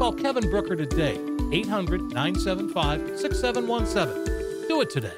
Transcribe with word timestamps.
Call 0.00 0.14
Kevin 0.14 0.48
Brooker 0.48 0.74
today, 0.74 1.20
800 1.52 2.00
975 2.00 3.20
6717. 3.20 4.66
Do 4.66 4.80
it 4.80 4.88
today. 4.88 5.12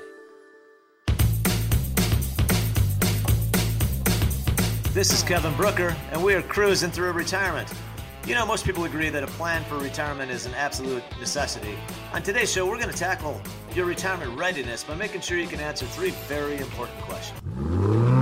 This 4.93 5.13
is 5.13 5.23
Kevin 5.23 5.55
Brooker, 5.55 5.97
and 6.11 6.21
we 6.25 6.35
are 6.35 6.43
cruising 6.43 6.91
through 6.91 7.13
retirement. 7.13 7.73
You 8.27 8.35
know, 8.35 8.45
most 8.45 8.65
people 8.65 8.83
agree 8.83 9.09
that 9.09 9.23
a 9.23 9.29
plan 9.29 9.63
for 9.67 9.79
retirement 9.79 10.33
is 10.33 10.47
an 10.47 10.55
absolute 10.55 11.05
necessity. 11.21 11.79
On 12.13 12.21
today's 12.21 12.53
show, 12.53 12.67
we're 12.67 12.79
going 12.79 12.91
to 12.91 12.99
tackle 12.99 13.41
your 13.77 13.87
retirement 13.87 14.37
readiness 14.37 14.83
by 14.83 14.97
making 14.97 15.21
sure 15.21 15.39
you 15.39 15.47
can 15.47 15.61
answer 15.61 15.87
three 15.87 16.11
very 16.27 16.57
important 16.57 16.99
questions. 17.03 18.22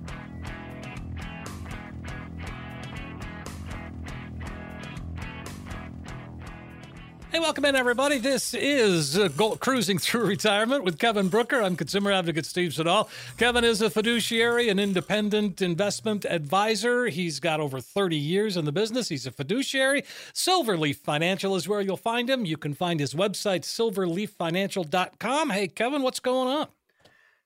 Hey, 7.31 7.39
welcome 7.39 7.63
in, 7.63 7.77
everybody. 7.77 8.17
This 8.17 8.53
is 8.53 9.17
uh, 9.17 9.29
Cruising 9.61 9.99
Through 9.99 10.25
Retirement 10.25 10.83
with 10.83 10.99
Kevin 10.99 11.29
Brooker. 11.29 11.61
I'm 11.61 11.77
consumer 11.77 12.11
advocate 12.11 12.45
Steve 12.45 12.73
Siddall. 12.73 13.07
Kevin 13.37 13.63
is 13.63 13.81
a 13.81 13.89
fiduciary, 13.89 14.67
an 14.67 14.79
independent 14.79 15.61
investment 15.61 16.25
advisor. 16.25 17.05
He's 17.05 17.39
got 17.39 17.61
over 17.61 17.79
30 17.79 18.17
years 18.17 18.57
in 18.57 18.65
the 18.65 18.73
business. 18.73 19.07
He's 19.07 19.25
a 19.25 19.31
fiduciary. 19.31 20.01
Silverleaf 20.33 20.97
Financial 20.97 21.55
is 21.55 21.69
where 21.69 21.79
you'll 21.79 21.95
find 21.95 22.29
him. 22.29 22.43
You 22.43 22.57
can 22.57 22.73
find 22.73 22.99
his 22.99 23.13
website, 23.13 23.61
silverleaffinancial.com. 23.61 25.51
Hey, 25.51 25.69
Kevin, 25.69 26.01
what's 26.01 26.19
going 26.19 26.49
on? 26.49 26.67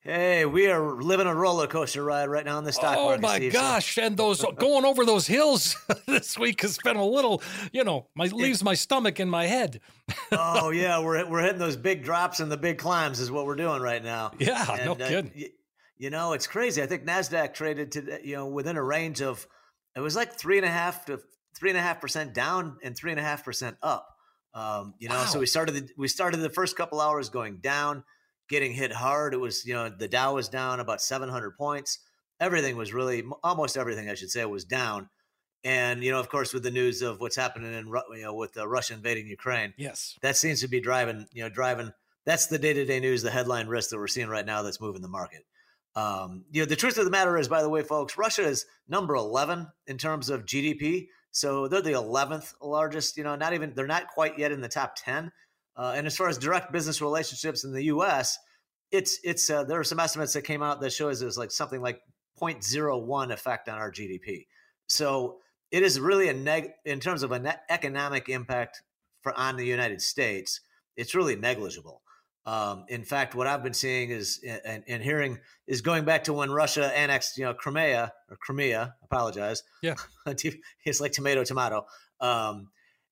Hey, 0.08 0.46
we 0.46 0.68
are 0.68 1.02
living 1.02 1.26
a 1.26 1.34
roller 1.34 1.66
coaster 1.66 2.04
ride 2.04 2.30
right 2.30 2.46
now 2.46 2.60
in 2.60 2.64
the 2.64 2.72
stock 2.72 2.96
oh 2.96 3.06
market. 3.06 3.26
Oh 3.26 3.28
my 3.28 3.38
Steve. 3.38 3.54
gosh! 3.54 3.98
And 3.98 4.16
those 4.16 4.46
going 4.60 4.86
over 4.86 5.04
those 5.04 5.26
hills 5.26 5.76
this 6.06 6.38
week 6.38 6.62
has 6.62 6.78
been 6.78 6.96
a 6.96 7.04
little, 7.04 7.42
you 7.74 7.84
know, 7.84 8.06
my 8.14 8.26
leaves 8.26 8.64
my 8.64 8.76
stomach 8.76 9.20
in 9.20 9.28
my 9.28 9.48
head. 9.48 9.80
oh 10.32 10.70
yeah, 10.70 11.04
we're 11.04 11.28
we're 11.28 11.42
hitting 11.42 11.58
those 11.58 11.76
big 11.76 12.04
drops 12.04 12.40
and 12.40 12.52
the 12.52 12.58
big 12.58 12.78
climbs 12.78 13.20
is 13.20 13.32
what 13.32 13.48
we're 13.48 13.56
doing 13.56 13.82
right 13.82 14.04
now. 14.04 14.32
Yeah, 14.38 14.64
and, 14.74 14.86
no 14.86 14.92
uh, 14.92 15.08
kidding. 15.08 15.32
y- 15.36 15.50
you 15.98 16.12
know, 16.12 16.34
it's 16.34 16.46
crazy. 16.46 16.84
I 16.84 16.86
think 16.86 17.04
Nasdaq 17.04 17.56
traded 17.56 17.94
to 17.94 18.20
you 18.24 18.36
know 18.36 18.46
within 18.46 18.78
a 18.78 18.84
range 18.84 19.24
of 19.24 19.48
it 19.96 20.02
was 20.02 20.16
like 20.16 20.34
three 20.34 20.58
and 20.58 20.68
a 20.68 20.72
half 20.72 21.06
to 21.06 21.20
three 21.58 21.72
and 21.72 21.80
a 21.80 21.82
half 21.82 22.00
percent 22.00 22.36
down 22.36 22.78
and 22.84 22.96
three 22.96 23.10
and 23.10 23.20
a 23.20 23.24
half 23.24 23.44
percent 23.44 23.76
up. 23.82 24.08
Um, 24.54 24.94
you 25.00 25.10
know, 25.10 25.26
so 25.26 25.40
we 25.40 25.48
started 25.48 25.72
the, 25.74 25.90
we 25.98 26.08
started 26.08 26.38
the 26.38 26.50
first 26.52 26.78
couple 26.78 27.02
hours 27.02 27.30
going 27.30 27.58
down, 27.58 28.04
getting 28.50 28.74
hit 28.74 28.92
hard. 28.92 29.34
It 29.34 29.40
was 29.40 29.66
you 29.66 29.74
know 29.74 29.90
the 29.90 30.08
Dow 30.08 30.36
was 30.36 30.50
down 30.50 30.80
about 30.80 31.02
seven 31.02 31.30
hundred 31.30 31.58
points. 31.58 32.00
Everything 32.40 32.76
was 32.78 32.94
really 32.94 33.24
almost 33.44 33.78
everything 33.78 34.10
I 34.10 34.16
should 34.16 34.32
say 34.32 34.44
was 34.46 34.66
down. 34.66 35.10
And 35.64 36.04
you 36.04 36.12
know, 36.12 36.20
of 36.20 36.30
course, 36.30 36.54
with 36.54 36.64
the 36.64 36.72
news 36.72 37.02
of 37.02 37.20
what's 37.22 37.36
happening 37.36 37.74
in 37.74 37.88
you 37.88 38.22
know 38.24 38.34
with 38.36 38.58
uh, 38.58 38.68
Russia 38.68 38.94
invading 38.94 39.28
Ukraine, 39.28 39.74
Yes. 39.78 40.16
that 40.22 40.38
seems 40.38 40.62
to 40.62 40.68
be 40.68 40.80
driving 40.80 41.26
you 41.32 41.44
know 41.44 41.50
driving 41.50 41.92
that's 42.26 42.48
the 42.48 42.58
day-to-day 42.58 43.00
news 43.00 43.22
the 43.22 43.30
headline 43.32 43.68
risk 43.68 43.90
that 43.92 43.98
we're 43.98 44.08
seeing 44.08 44.28
right 44.28 44.46
now 44.46 44.64
that's 44.64 44.82
moving 44.82 45.02
the 45.04 45.08
market 45.08 45.44
um, 45.96 46.44
you 46.52 46.62
know 46.62 46.66
the 46.66 46.76
truth 46.76 46.98
of 46.98 47.06
the 47.06 47.12
matter 47.12 47.38
is 47.38 47.48
by 47.48 47.62
the 47.62 47.70
way 47.70 47.84
folks 47.84 48.18
russia 48.18 48.42
is 48.42 48.66
number 48.88 49.14
11 49.16 49.68
in 49.86 49.98
terms 50.00 50.30
of 50.32 50.44
gdp 50.46 51.08
so 51.30 51.68
they're 51.68 51.82
the 51.84 51.92
11th 51.92 52.54
largest 52.64 53.16
you 53.16 53.24
know 53.24 53.36
not 53.36 53.54
even 53.54 53.74
they're 53.76 53.86
not 53.86 54.08
quite 54.08 54.40
yet 54.40 54.52
in 54.52 54.60
the 54.62 54.68
top 54.68 54.96
10 54.98 55.32
uh, 55.78 55.94
and 55.96 56.08
as 56.08 56.16
far 56.16 56.28
as 56.28 56.38
direct 56.38 56.72
business 56.72 57.02
relationships 57.02 57.64
in 57.64 57.74
the 57.74 57.84
us 57.84 58.38
it's 58.92 59.20
it's 59.24 59.50
uh, 59.50 59.64
there 59.64 59.80
are 59.80 59.84
some 59.84 60.00
estimates 60.00 60.34
that 60.34 60.44
came 60.44 60.62
out 60.62 60.82
that 60.82 60.92
shows 60.92 61.20
there's 61.20 61.38
like 61.38 61.52
something 61.52 61.82
like 61.82 62.02
0.01 62.42 63.32
effect 63.32 63.70
on 63.70 63.78
our 63.78 63.92
gdp 63.92 64.46
so 64.88 65.38
it 65.72 65.84
is 65.84 66.00
really 66.00 66.30
a 66.30 66.34
neg 66.34 66.72
in 66.86 67.00
terms 67.00 67.24
of 67.24 67.32
an 67.32 67.52
economic 67.70 68.30
impact 68.30 68.82
for 69.22 69.38
on 69.38 69.58
the 69.58 69.66
United 69.66 70.02
States. 70.02 70.62
It's 70.96 71.16
really 71.16 71.36
negligible. 71.36 72.02
Um, 72.46 72.86
in 72.90 73.04
fact, 73.04 73.34
what 73.34 73.48
I've 73.48 73.64
been 73.64 73.74
seeing 73.74 74.12
is 74.12 74.40
and, 74.66 74.84
and 74.88 75.02
hearing 75.02 75.40
is 75.66 75.82
going 75.82 76.06
back 76.06 76.26
to 76.26 76.34
when 76.34 76.52
Russia 76.52 76.96
annexed, 76.96 77.38
you 77.38 77.44
know, 77.44 77.56
Crimea 77.56 78.14
or 78.30 78.38
Crimea. 78.38 78.96
I 79.02 79.06
apologize. 79.06 79.64
Yeah. 79.82 79.96
it's 80.86 81.02
like 81.02 81.12
tomato, 81.12 81.44
tomato. 81.44 81.88
Um, 82.22 82.70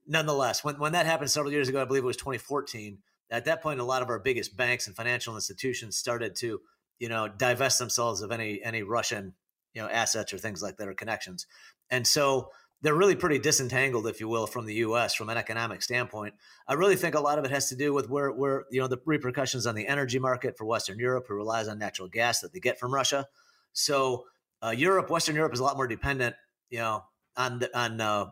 nonetheless, 0.07 0.63
when 0.63 0.79
when 0.79 0.93
that 0.93 1.05
happened 1.05 1.31
several 1.31 1.51
years 1.51 1.69
ago, 1.69 1.81
I 1.81 1.85
believe 1.85 2.03
it 2.03 2.07
was 2.07 2.17
2014. 2.17 2.99
At 3.29 3.45
that 3.45 3.63
point, 3.63 3.79
a 3.79 3.83
lot 3.83 4.01
of 4.01 4.09
our 4.09 4.19
biggest 4.19 4.55
banks 4.55 4.87
and 4.87 4.95
financial 4.95 5.35
institutions 5.35 5.97
started 5.97 6.35
to, 6.37 6.61
you 6.99 7.09
know, 7.09 7.27
divest 7.27 7.79
themselves 7.79 8.21
of 8.21 8.31
any 8.31 8.61
any 8.63 8.83
Russian, 8.83 9.33
you 9.73 9.81
know, 9.81 9.89
assets 9.89 10.33
or 10.33 10.37
things 10.37 10.61
like 10.61 10.77
that 10.77 10.87
or 10.87 10.93
connections. 10.93 11.47
And 11.89 12.05
so 12.05 12.49
they're 12.83 12.93
really 12.93 13.15
pretty 13.15 13.39
disentangled, 13.39 14.07
if 14.07 14.19
you 14.19 14.27
will, 14.27 14.45
from 14.45 14.65
the 14.65 14.75
U.S. 14.75 15.13
from 15.13 15.29
an 15.29 15.37
economic 15.37 15.81
standpoint. 15.81 16.35
I 16.67 16.73
really 16.73 16.97
think 16.97 17.15
a 17.15 17.21
lot 17.21 17.39
of 17.39 17.45
it 17.45 17.51
has 17.51 17.69
to 17.69 17.77
do 17.77 17.93
with 17.93 18.09
where, 18.09 18.29
where 18.29 18.65
you 18.71 18.81
know, 18.81 18.87
the 18.87 18.99
repercussions 19.05 19.65
on 19.65 19.73
the 19.73 19.87
energy 19.87 20.19
market 20.19 20.57
for 20.57 20.65
Western 20.65 20.99
Europe, 20.99 21.25
who 21.29 21.35
relies 21.35 21.69
on 21.69 21.79
natural 21.79 22.09
gas 22.09 22.41
that 22.41 22.51
they 22.51 22.59
get 22.59 22.77
from 22.77 22.93
Russia. 22.93 23.25
So 23.71 24.25
uh, 24.61 24.73
Europe, 24.75 25.09
Western 25.09 25.35
Europe, 25.35 25.53
is 25.53 25.61
a 25.61 25.63
lot 25.63 25.77
more 25.77 25.87
dependent, 25.87 26.35
you 26.69 26.79
know, 26.79 27.05
on 27.37 27.59
the, 27.59 27.77
on 27.77 28.01
uh, 28.01 28.25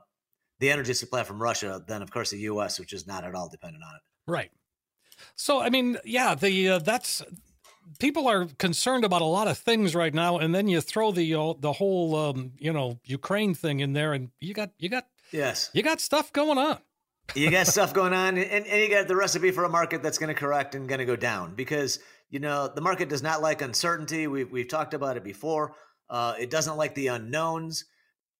the 0.61 0.72
energy 0.72 0.94
supply 0.94 1.23
from 1.23 1.41
Russia 1.41 1.83
than, 1.85 2.01
of 2.01 2.09
course, 2.11 2.29
the 2.29 2.38
U.S., 2.39 2.79
which 2.79 2.94
is 2.94 3.05
not 3.05 3.25
at 3.25 3.35
all 3.35 3.49
dependent 3.49 3.83
on 3.83 3.95
it. 3.95 4.01
Right. 4.31 4.51
So 5.35 5.59
I 5.59 5.69
mean, 5.69 5.97
yeah, 6.05 6.35
the 6.35 6.69
uh, 6.69 6.79
that's 6.79 7.22
people 7.99 8.28
are 8.29 8.46
concerned 8.58 9.03
about 9.03 9.22
a 9.22 9.25
lot 9.25 9.47
of 9.47 9.58
things 9.58 9.93
right 9.93 10.13
now, 10.13 10.37
and 10.37 10.55
then 10.55 10.67
you 10.69 10.79
throw 10.79 11.11
the 11.11 11.35
uh, 11.35 11.53
the 11.59 11.73
whole 11.73 12.16
um, 12.16 12.53
you 12.58 12.72
know 12.72 12.99
Ukraine 13.03 13.53
thing 13.53 13.81
in 13.81 13.93
there, 13.93 14.13
and 14.13 14.29
you 14.40 14.53
got 14.53 14.72
you 14.79 14.87
got 14.87 15.08
Yes. 15.31 15.69
you 15.73 15.81
got 15.81 16.02
stuff 16.02 16.34
going 16.34 16.58
on. 16.58 16.78
you 17.35 17.49
got 17.49 17.67
stuff 17.75 17.93
going 17.93 18.14
on 18.14 18.37
and, 18.37 18.66
and 18.67 18.81
you 18.81 18.90
got 18.90 19.07
the 19.07 19.16
recipe 19.16 19.52
for 19.52 19.64
a 19.64 19.69
market 19.69 20.03
that's 20.03 20.17
going 20.17 20.28
to 20.28 20.40
correct 20.40 20.75
and 20.75 20.87
going 20.90 20.99
to 20.99 21.05
go 21.05 21.16
down 21.16 21.55
because 21.55 21.99
you 22.29 22.40
know 22.40 22.67
the 22.67 22.81
market 22.81 23.07
does 23.09 23.23
not 23.23 23.41
like 23.41 23.61
uncertainty 23.61 24.28
we've, 24.28 24.52
we've 24.52 24.67
talked 24.67 24.93
about 24.93 25.16
it 25.17 25.23
before 25.23 25.73
uh, 26.09 26.34
it 26.37 26.49
doesn't 26.49 26.75
like 26.75 26.93
the 26.96 27.07
unknowns 27.07 27.85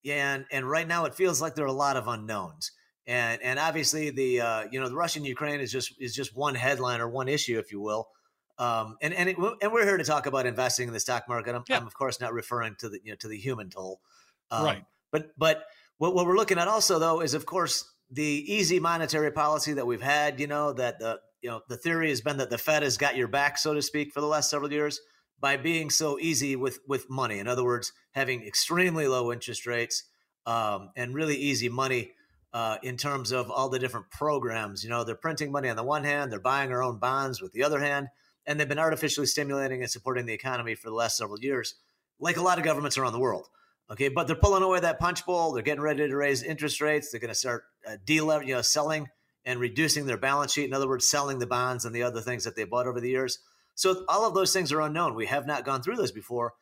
and 0.10 0.46
and 0.52 0.70
right 0.70 0.88
now 0.88 1.06
it 1.06 1.14
feels 1.16 1.42
like 1.42 1.56
there 1.56 1.66
are 1.66 1.68
a 1.68 1.74
lot 1.74 1.98
of 1.98 2.08
unknowns 2.08 2.72
and 3.08 3.42
and 3.42 3.60
obviously 3.60 4.10
the 4.10 4.42
uh, 4.42 4.64
you 4.72 4.80
know 4.80 4.90
the 4.90 4.96
russian 4.96 5.24
ukraine 5.26 5.60
is 5.60 5.72
just 5.72 5.94
is 6.00 6.16
just 6.16 6.36
one 6.36 6.56
headline 6.56 7.00
or 7.02 7.10
one 7.10 7.28
issue 7.28 7.58
if 7.60 7.72
you 7.72 7.80
will 7.82 8.10
um, 8.58 8.98
and 9.02 9.14
and, 9.14 9.30
it, 9.30 9.38
and 9.62 9.72
we're 9.72 9.86
here 9.86 9.98
to 9.98 10.04
talk 10.04 10.26
about 10.26 10.46
investing 10.46 10.88
in 10.88 10.94
the 10.94 11.00
stock 11.00 11.28
market 11.28 11.56
i'm, 11.56 11.64
Yeah. 11.68 11.78
I'm 11.78 11.88
of 11.88 11.94
course 11.94 12.20
not 12.20 12.34
referring 12.34 12.76
to 12.80 12.90
the 12.90 13.00
you 13.04 13.12
know 13.12 13.16
to 13.18 13.28
the 13.28 13.38
human 13.38 13.70
toll 13.70 14.02
um, 14.50 14.66
Right. 14.66 14.84
but 15.12 15.32
but 15.38 15.64
what, 15.98 16.14
what 16.16 16.26
we're 16.26 16.38
looking 16.38 16.58
at 16.58 16.68
also 16.68 17.00
though 17.00 17.22
is 17.22 17.34
of 17.34 17.46
course 17.46 17.86
the 18.10 18.24
easy 18.24 18.80
monetary 18.80 19.32
policy 19.32 19.74
that 19.74 19.88
we've 19.88 20.02
had 20.02 20.40
you 20.40 20.48
know 20.48 20.74
that 20.74 21.00
the 21.00 21.20
you 21.42 21.50
know 21.50 21.62
the 21.70 21.78
theory 21.78 22.10
has 22.10 22.22
been 22.22 22.38
that 22.38 22.50
the 22.50 22.58
Fed 22.58 22.84
has 22.84 22.98
got 22.98 23.16
your 23.16 23.28
back, 23.28 23.58
so 23.58 23.74
to 23.74 23.82
speak, 23.82 24.14
for 24.14 24.22
the 24.22 24.28
last 24.28 24.50
several 24.50 24.72
years 24.72 25.00
by 25.42 25.58
being 25.58 25.90
so 25.90 26.20
easy 26.20 26.56
with 26.56 26.80
with 26.88 27.10
money. 27.10 27.40
In 27.40 27.48
other 27.48 27.64
words, 27.64 27.92
having 28.12 28.44
extremely 28.46 29.08
low 29.08 29.34
interest 29.34 29.66
rates 29.66 30.04
um, 30.46 30.92
and 30.96 31.14
really 31.14 31.36
easy 31.36 31.68
money 31.68 32.12
uh, 32.54 32.78
in 32.84 32.98
terms 32.98 33.32
of 33.32 33.50
all 33.50 33.70
the 33.70 33.80
different 33.80 34.10
programs. 34.12 34.84
You 34.84 34.90
know, 34.90 35.04
they're 35.04 35.16
printing 35.16 35.52
money 35.52 35.70
on 35.70 35.76
the 35.76 35.84
one 35.84 36.04
hand, 36.04 36.32
they're 36.32 36.40
buying 36.40 36.70
their 36.70 36.84
own 36.84 37.00
bonds 37.00 37.42
with 37.42 37.54
the 37.54 37.64
other 37.64 37.80
hand, 37.80 38.08
and 38.46 38.60
they've 38.60 38.70
been 38.70 38.80
artificially 38.80 39.28
stimulating 39.28 39.82
and 39.82 39.92
supporting 39.92 40.26
the 40.26 40.34
economy 40.34 40.76
for 40.76 40.90
the 40.90 40.96
last 40.96 41.18
several 41.18 41.40
years, 41.40 41.76
like 42.20 42.38
a 42.38 42.42
lot 42.42 42.58
of 42.58 42.64
governments 42.64 42.98
around 42.98 43.14
the 43.14 43.20
world. 43.20 43.48
Okay, 43.90 44.08
but 44.08 44.26
they're 44.26 44.38
pulling 44.38 44.64
away 44.64 44.80
that 44.80 45.00
punch 45.00 45.26
bowl. 45.26 45.52
They're 45.52 45.64
getting 45.64 45.82
ready 45.82 46.08
to 46.08 46.16
raise 46.16 46.44
interest 46.44 46.80
rates. 46.80 47.12
They're 47.12 47.20
going 47.20 47.28
to 47.28 47.36
start 47.36 47.64
uh, 47.86 47.98
you 48.08 48.54
know, 48.54 48.62
selling 48.62 49.10
and 49.44 49.60
reducing 49.60 50.06
their 50.06 50.18
balance 50.18 50.54
sheet. 50.54 50.66
In 50.66 50.74
other 50.74 50.88
words, 50.88 51.10
selling 51.10 51.40
the 51.40 51.48
bonds 51.48 51.84
and 51.84 51.94
the 51.94 52.04
other 52.04 52.22
things 52.22 52.46
that 52.46 52.56
they 52.56 52.64
bought 52.64 52.88
over 52.88 53.02
the 53.02 53.10
years. 53.10 53.40
So 53.76 54.04
all 54.08 54.26
of 54.26 54.34
those 54.34 54.54
things 54.54 54.72
are 54.72 54.82
unknown. 54.82 55.16
We 55.16 55.28
have 55.28 55.48
not 55.48 55.66
gone 55.66 55.82
through 55.82 55.96
this 55.98 56.12
before, 56.12 56.54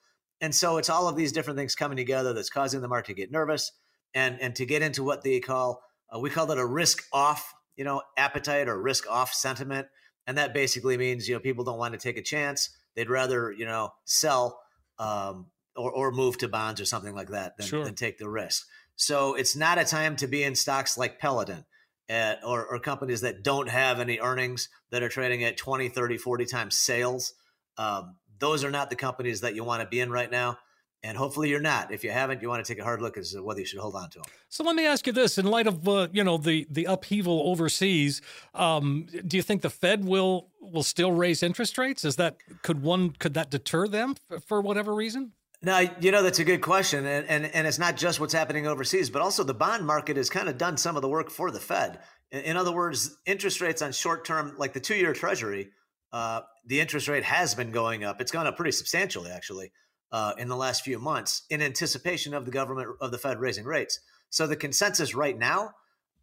and 0.41 0.53
so 0.53 0.77
it's 0.77 0.89
all 0.89 1.07
of 1.07 1.15
these 1.15 1.31
different 1.31 1.57
things 1.57 1.75
coming 1.75 1.97
together 1.97 2.33
that's 2.33 2.49
causing 2.49 2.81
the 2.81 2.87
market 2.87 3.07
to 3.07 3.13
get 3.15 3.31
nervous 3.31 3.71
and 4.13 4.39
and 4.39 4.55
to 4.55 4.65
get 4.65 4.81
into 4.81 5.03
what 5.03 5.23
they 5.23 5.39
call 5.39 5.81
uh, 6.13 6.19
we 6.19 6.29
call 6.29 6.51
it 6.51 6.57
a 6.57 6.65
risk 6.65 7.03
off, 7.13 7.53
you 7.75 7.83
know, 7.83 8.01
appetite 8.17 8.67
or 8.67 8.81
risk 8.81 9.09
off 9.09 9.33
sentiment, 9.33 9.87
and 10.27 10.37
that 10.37 10.53
basically 10.53 10.97
means 10.97 11.27
you 11.27 11.35
know 11.35 11.39
people 11.39 11.63
don't 11.63 11.77
want 11.77 11.93
to 11.93 11.99
take 11.99 12.17
a 12.17 12.21
chance. 12.21 12.69
They'd 12.95 13.09
rather 13.09 13.51
you 13.51 13.65
know 13.65 13.93
sell 14.05 14.61
um, 14.97 15.47
or 15.75 15.91
or 15.91 16.11
move 16.11 16.37
to 16.39 16.47
bonds 16.47 16.81
or 16.81 16.85
something 16.85 17.13
like 17.13 17.29
that 17.29 17.57
than, 17.57 17.67
sure. 17.67 17.83
than 17.83 17.95
take 17.95 18.17
the 18.17 18.29
risk. 18.29 18.65
So 18.95 19.35
it's 19.35 19.55
not 19.55 19.77
a 19.77 19.85
time 19.85 20.15
to 20.17 20.27
be 20.27 20.43
in 20.43 20.55
stocks 20.55 20.97
like 20.97 21.19
Peloton. 21.19 21.65
At, 22.09 22.43
or, 22.43 22.65
or, 22.65 22.79
companies 22.79 23.21
that 23.21 23.43
don't 23.43 23.69
have 23.69 23.99
any 23.99 24.17
earnings 24.17 24.67
that 24.89 25.03
are 25.03 25.09
trading 25.09 25.43
at 25.43 25.57
20, 25.57 25.89
30, 25.89 26.17
40 26.17 26.45
times 26.45 26.75
sales. 26.75 27.33
Um, 27.77 28.15
those 28.39 28.63
are 28.63 28.71
not 28.71 28.89
the 28.89 28.95
companies 28.95 29.41
that 29.41 29.53
you 29.53 29.63
want 29.63 29.83
to 29.83 29.87
be 29.87 29.99
in 29.99 30.09
right 30.09 30.31
now 30.31 30.57
and 31.03 31.17
hopefully 31.17 31.49
you're 31.49 31.61
not. 31.61 31.91
If 31.91 32.03
you 32.03 32.11
haven't, 32.11 32.41
you 32.41 32.49
want 32.49 32.63
to 32.63 32.73
take 32.73 32.79
a 32.79 32.83
hard 32.83 33.01
look 33.01 33.17
as 33.17 33.31
to 33.31 33.41
whether 33.41 33.59
you 33.59 33.65
should 33.65 33.79
hold 33.79 33.95
on 33.95 34.09
to 34.11 34.19
them. 34.19 34.27
So 34.49 34.63
let 34.63 34.75
me 34.75 34.85
ask 34.85 35.07
you 35.07 35.13
this: 35.13 35.37
in 35.37 35.45
light 35.45 35.67
of 35.67 35.87
uh, 35.87 36.07
you 36.11 36.23
know 36.23 36.37
the 36.37 36.67
the 36.69 36.85
upheaval 36.85 37.43
overseas, 37.45 38.21
um, 38.53 39.07
do 39.25 39.37
you 39.37 39.43
think 39.43 39.61
the 39.61 39.69
Fed 39.69 40.05
will 40.05 40.49
will 40.61 40.83
still 40.83 41.11
raise 41.11 41.41
interest 41.41 41.77
rates? 41.77 42.03
Is 42.03 42.17
that 42.17 42.37
could 42.63 42.81
one 42.81 43.11
could 43.11 43.33
that 43.35 43.49
deter 43.49 43.87
them 43.87 44.15
for, 44.27 44.39
for 44.39 44.61
whatever 44.61 44.93
reason? 44.93 45.31
No, 45.61 45.79
you 45.99 46.11
know 46.11 46.23
that's 46.23 46.39
a 46.39 46.45
good 46.45 46.61
question, 46.61 47.05
and, 47.05 47.27
and 47.27 47.45
and 47.45 47.67
it's 47.67 47.79
not 47.79 47.97
just 47.97 48.19
what's 48.19 48.33
happening 48.33 48.65
overseas, 48.65 49.09
but 49.09 49.21
also 49.21 49.43
the 49.43 49.53
bond 49.53 49.85
market 49.85 50.15
has 50.15 50.29
kind 50.29 50.47
of 50.47 50.57
done 50.57 50.77
some 50.77 50.95
of 50.95 51.01
the 51.01 51.09
work 51.09 51.29
for 51.29 51.51
the 51.51 51.59
Fed. 51.59 51.99
In, 52.31 52.41
in 52.41 52.57
other 52.57 52.71
words, 52.71 53.17
interest 53.25 53.59
rates 53.59 53.81
on 53.81 53.91
short 53.91 54.23
term, 54.23 54.55
like 54.57 54.71
the 54.71 54.79
two 54.79 54.95
year 54.95 55.13
Treasury, 55.13 55.71
uh, 56.13 56.41
the 56.65 56.79
interest 56.79 57.09
rate 57.09 57.25
has 57.25 57.55
been 57.55 57.71
going 57.71 58.05
up. 58.05 58.21
It's 58.21 58.31
gone 58.31 58.47
up 58.47 58.55
pretty 58.55 58.71
substantially, 58.71 59.31
actually 59.31 59.73
uh, 60.11 60.33
in 60.37 60.47
the 60.47 60.55
last 60.55 60.83
few 60.83 60.99
months 60.99 61.43
in 61.49 61.61
anticipation 61.61 62.33
of 62.33 62.45
the 62.45 62.51
government 62.51 62.89
of 63.01 63.11
the 63.11 63.17
Fed 63.17 63.39
raising 63.39 63.65
rates. 63.65 63.99
So 64.29 64.47
the 64.47 64.55
consensus 64.55 65.15
right 65.15 65.37
now 65.37 65.71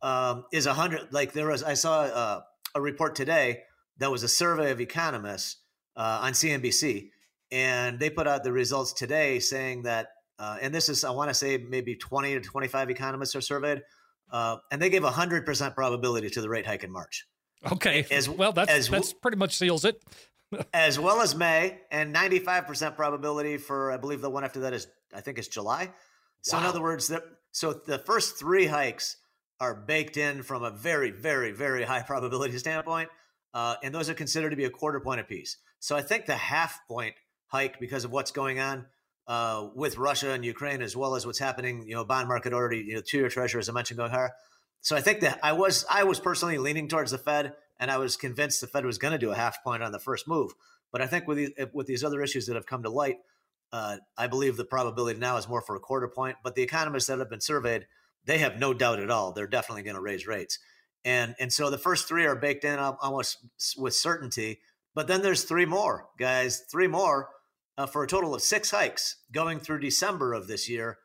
um, 0.02 0.44
is 0.52 0.66
100. 0.66 1.12
Like 1.12 1.32
there 1.32 1.48
was, 1.48 1.62
I 1.62 1.74
saw 1.74 2.02
uh, 2.02 2.40
a 2.74 2.80
report 2.80 3.14
today 3.14 3.62
that 3.98 4.10
was 4.10 4.22
a 4.22 4.28
survey 4.28 4.70
of 4.70 4.80
economists 4.80 5.58
uh, 5.96 6.20
on 6.22 6.32
CNBC, 6.32 7.10
and 7.56 7.98
they 7.98 8.10
put 8.10 8.26
out 8.26 8.44
the 8.44 8.52
results 8.52 8.92
today 8.92 9.38
saying 9.38 9.84
that, 9.84 10.08
uh, 10.38 10.58
and 10.60 10.74
this 10.74 10.90
is, 10.90 11.04
I 11.04 11.10
want 11.10 11.30
to 11.30 11.34
say 11.34 11.56
maybe 11.56 11.96
20 11.96 12.34
to 12.34 12.40
25 12.40 12.90
economists 12.90 13.34
are 13.34 13.40
surveyed, 13.40 13.80
uh, 14.30 14.58
and 14.70 14.82
they 14.82 14.90
gave 14.90 15.04
a 15.04 15.10
100% 15.10 15.74
probability 15.74 16.28
to 16.28 16.42
the 16.42 16.50
rate 16.50 16.66
hike 16.66 16.84
in 16.84 16.92
March. 16.92 17.26
Okay. 17.72 18.04
As 18.10 18.28
well, 18.28 18.52
that's 18.52 18.70
as, 18.70 18.88
that's 18.90 19.14
pretty 19.14 19.38
much 19.38 19.56
seals 19.56 19.86
it 19.86 20.02
as 20.74 21.00
well 21.00 21.22
as 21.22 21.34
May, 21.34 21.78
and 21.90 22.14
95% 22.14 22.94
probability 22.94 23.56
for, 23.56 23.90
I 23.90 23.96
believe 23.96 24.20
the 24.20 24.28
one 24.28 24.44
after 24.44 24.60
that 24.60 24.74
is, 24.74 24.86
I 25.14 25.22
think 25.22 25.38
it's 25.38 25.48
July. 25.48 25.90
So, 26.42 26.58
wow. 26.58 26.62
in 26.62 26.68
other 26.68 26.82
words, 26.82 27.08
the, 27.08 27.24
so 27.52 27.72
the 27.72 27.98
first 28.00 28.38
three 28.38 28.66
hikes 28.66 29.16
are 29.60 29.74
baked 29.74 30.18
in 30.18 30.42
from 30.42 30.62
a 30.62 30.70
very, 30.70 31.10
very, 31.10 31.52
very 31.52 31.84
high 31.84 32.02
probability 32.02 32.58
standpoint. 32.58 33.08
Uh, 33.54 33.76
and 33.82 33.94
those 33.94 34.10
are 34.10 34.14
considered 34.14 34.50
to 34.50 34.56
be 34.56 34.64
a 34.64 34.70
quarter 34.70 35.00
point 35.00 35.20
apiece. 35.20 35.56
So 35.78 35.96
I 35.96 36.02
think 36.02 36.26
the 36.26 36.36
half 36.36 36.80
point 36.86 37.14
hike, 37.48 37.78
because 37.80 38.04
of 38.04 38.12
what's 38.12 38.30
going 38.30 38.60
on 38.60 38.86
uh, 39.26 39.68
with 39.74 39.98
Russia 39.98 40.30
and 40.30 40.44
Ukraine, 40.44 40.82
as 40.82 40.96
well 40.96 41.14
as 41.14 41.26
what's 41.26 41.38
happening, 41.38 41.84
you 41.86 41.94
know, 41.94 42.04
bond 42.04 42.28
market 42.28 42.52
already, 42.52 42.78
you 42.78 42.94
know, 42.94 43.02
two 43.04 43.18
year 43.18 43.28
treasury, 43.28 43.60
as 43.60 43.68
I 43.68 43.72
mentioned, 43.72 43.98
going 43.98 44.10
higher. 44.10 44.32
So 44.80 44.96
I 44.96 45.00
think 45.00 45.20
that 45.20 45.40
I 45.42 45.52
was 45.52 45.84
I 45.90 46.04
was 46.04 46.20
personally 46.20 46.58
leaning 46.58 46.88
towards 46.88 47.10
the 47.10 47.18
Fed 47.18 47.54
and 47.78 47.90
I 47.90 47.98
was 47.98 48.16
convinced 48.16 48.60
the 48.60 48.66
Fed 48.66 48.84
was 48.84 48.98
going 48.98 49.12
to 49.12 49.18
do 49.18 49.32
a 49.32 49.36
half 49.36 49.62
point 49.64 49.82
on 49.82 49.92
the 49.92 49.98
first 49.98 50.28
move. 50.28 50.52
But 50.92 51.02
I 51.02 51.06
think 51.06 51.26
with 51.26 51.38
these, 51.38 51.50
with 51.72 51.86
these 51.86 52.04
other 52.04 52.22
issues 52.22 52.46
that 52.46 52.54
have 52.54 52.66
come 52.66 52.84
to 52.84 52.90
light, 52.90 53.16
uh, 53.72 53.96
I 54.16 54.28
believe 54.28 54.56
the 54.56 54.64
probability 54.64 55.18
now 55.18 55.36
is 55.36 55.48
more 55.48 55.60
for 55.60 55.74
a 55.74 55.80
quarter 55.80 56.08
point. 56.08 56.36
But 56.44 56.54
the 56.54 56.62
economists 56.62 57.08
that 57.08 57.18
have 57.18 57.28
been 57.28 57.40
surveyed, 57.40 57.86
they 58.24 58.38
have 58.38 58.58
no 58.58 58.72
doubt 58.72 59.00
at 59.00 59.10
all 59.10 59.32
they're 59.32 59.46
definitely 59.46 59.82
going 59.82 59.96
to 59.96 60.00
raise 60.00 60.26
rates. 60.26 60.58
And 61.04 61.34
and 61.38 61.52
so 61.52 61.70
the 61.70 61.78
first 61.78 62.08
three 62.08 62.26
are 62.26 62.36
baked 62.36 62.64
in 62.64 62.78
almost 62.78 63.38
with 63.76 63.94
certainty. 63.94 64.60
But 64.94 65.08
then 65.08 65.22
there's 65.22 65.44
three 65.44 65.66
more 65.66 66.08
guys, 66.18 66.60
three 66.70 66.86
more 66.86 67.28
uh, 67.78 67.86
for 67.86 68.02
a 68.02 68.06
total 68.06 68.34
of 68.34 68.42
six 68.42 68.70
hikes 68.70 69.16
going 69.32 69.58
through 69.58 69.80
December 69.80 70.32
of 70.32 70.46
this 70.46 70.68
year 70.68 70.98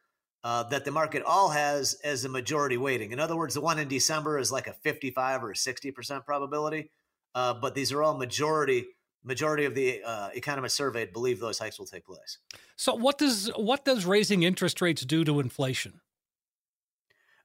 uh, 0.43 0.63
that 0.63 0.85
the 0.85 0.91
market 0.91 1.23
all 1.23 1.49
has 1.49 1.95
as 2.03 2.25
a 2.25 2.29
majority 2.29 2.77
weighting. 2.77 3.11
In 3.11 3.19
other 3.19 3.37
words, 3.37 3.53
the 3.53 3.61
one 3.61 3.77
in 3.77 3.87
December 3.87 4.39
is 4.39 4.51
like 4.51 4.67
a 4.67 4.73
55 4.73 5.43
or 5.43 5.51
a 5.51 5.55
60% 5.55 6.25
probability. 6.25 6.89
Uh, 7.33 7.53
but 7.53 7.75
these 7.75 7.91
are 7.91 8.03
all 8.03 8.17
majority 8.17 8.87
majority 9.23 9.65
of 9.65 9.75
the 9.75 10.01
uh, 10.03 10.29
economists 10.33 10.73
surveyed 10.73 11.13
believe 11.13 11.39
those 11.39 11.59
hikes 11.59 11.77
will 11.77 11.85
take 11.85 12.05
place. 12.05 12.39
So 12.75 12.95
what 12.95 13.17
does 13.17 13.51
what 13.55 13.85
does 13.85 14.05
raising 14.05 14.43
interest 14.43 14.81
rates 14.81 15.05
do 15.05 15.23
to 15.23 15.39
inflation? 15.39 16.01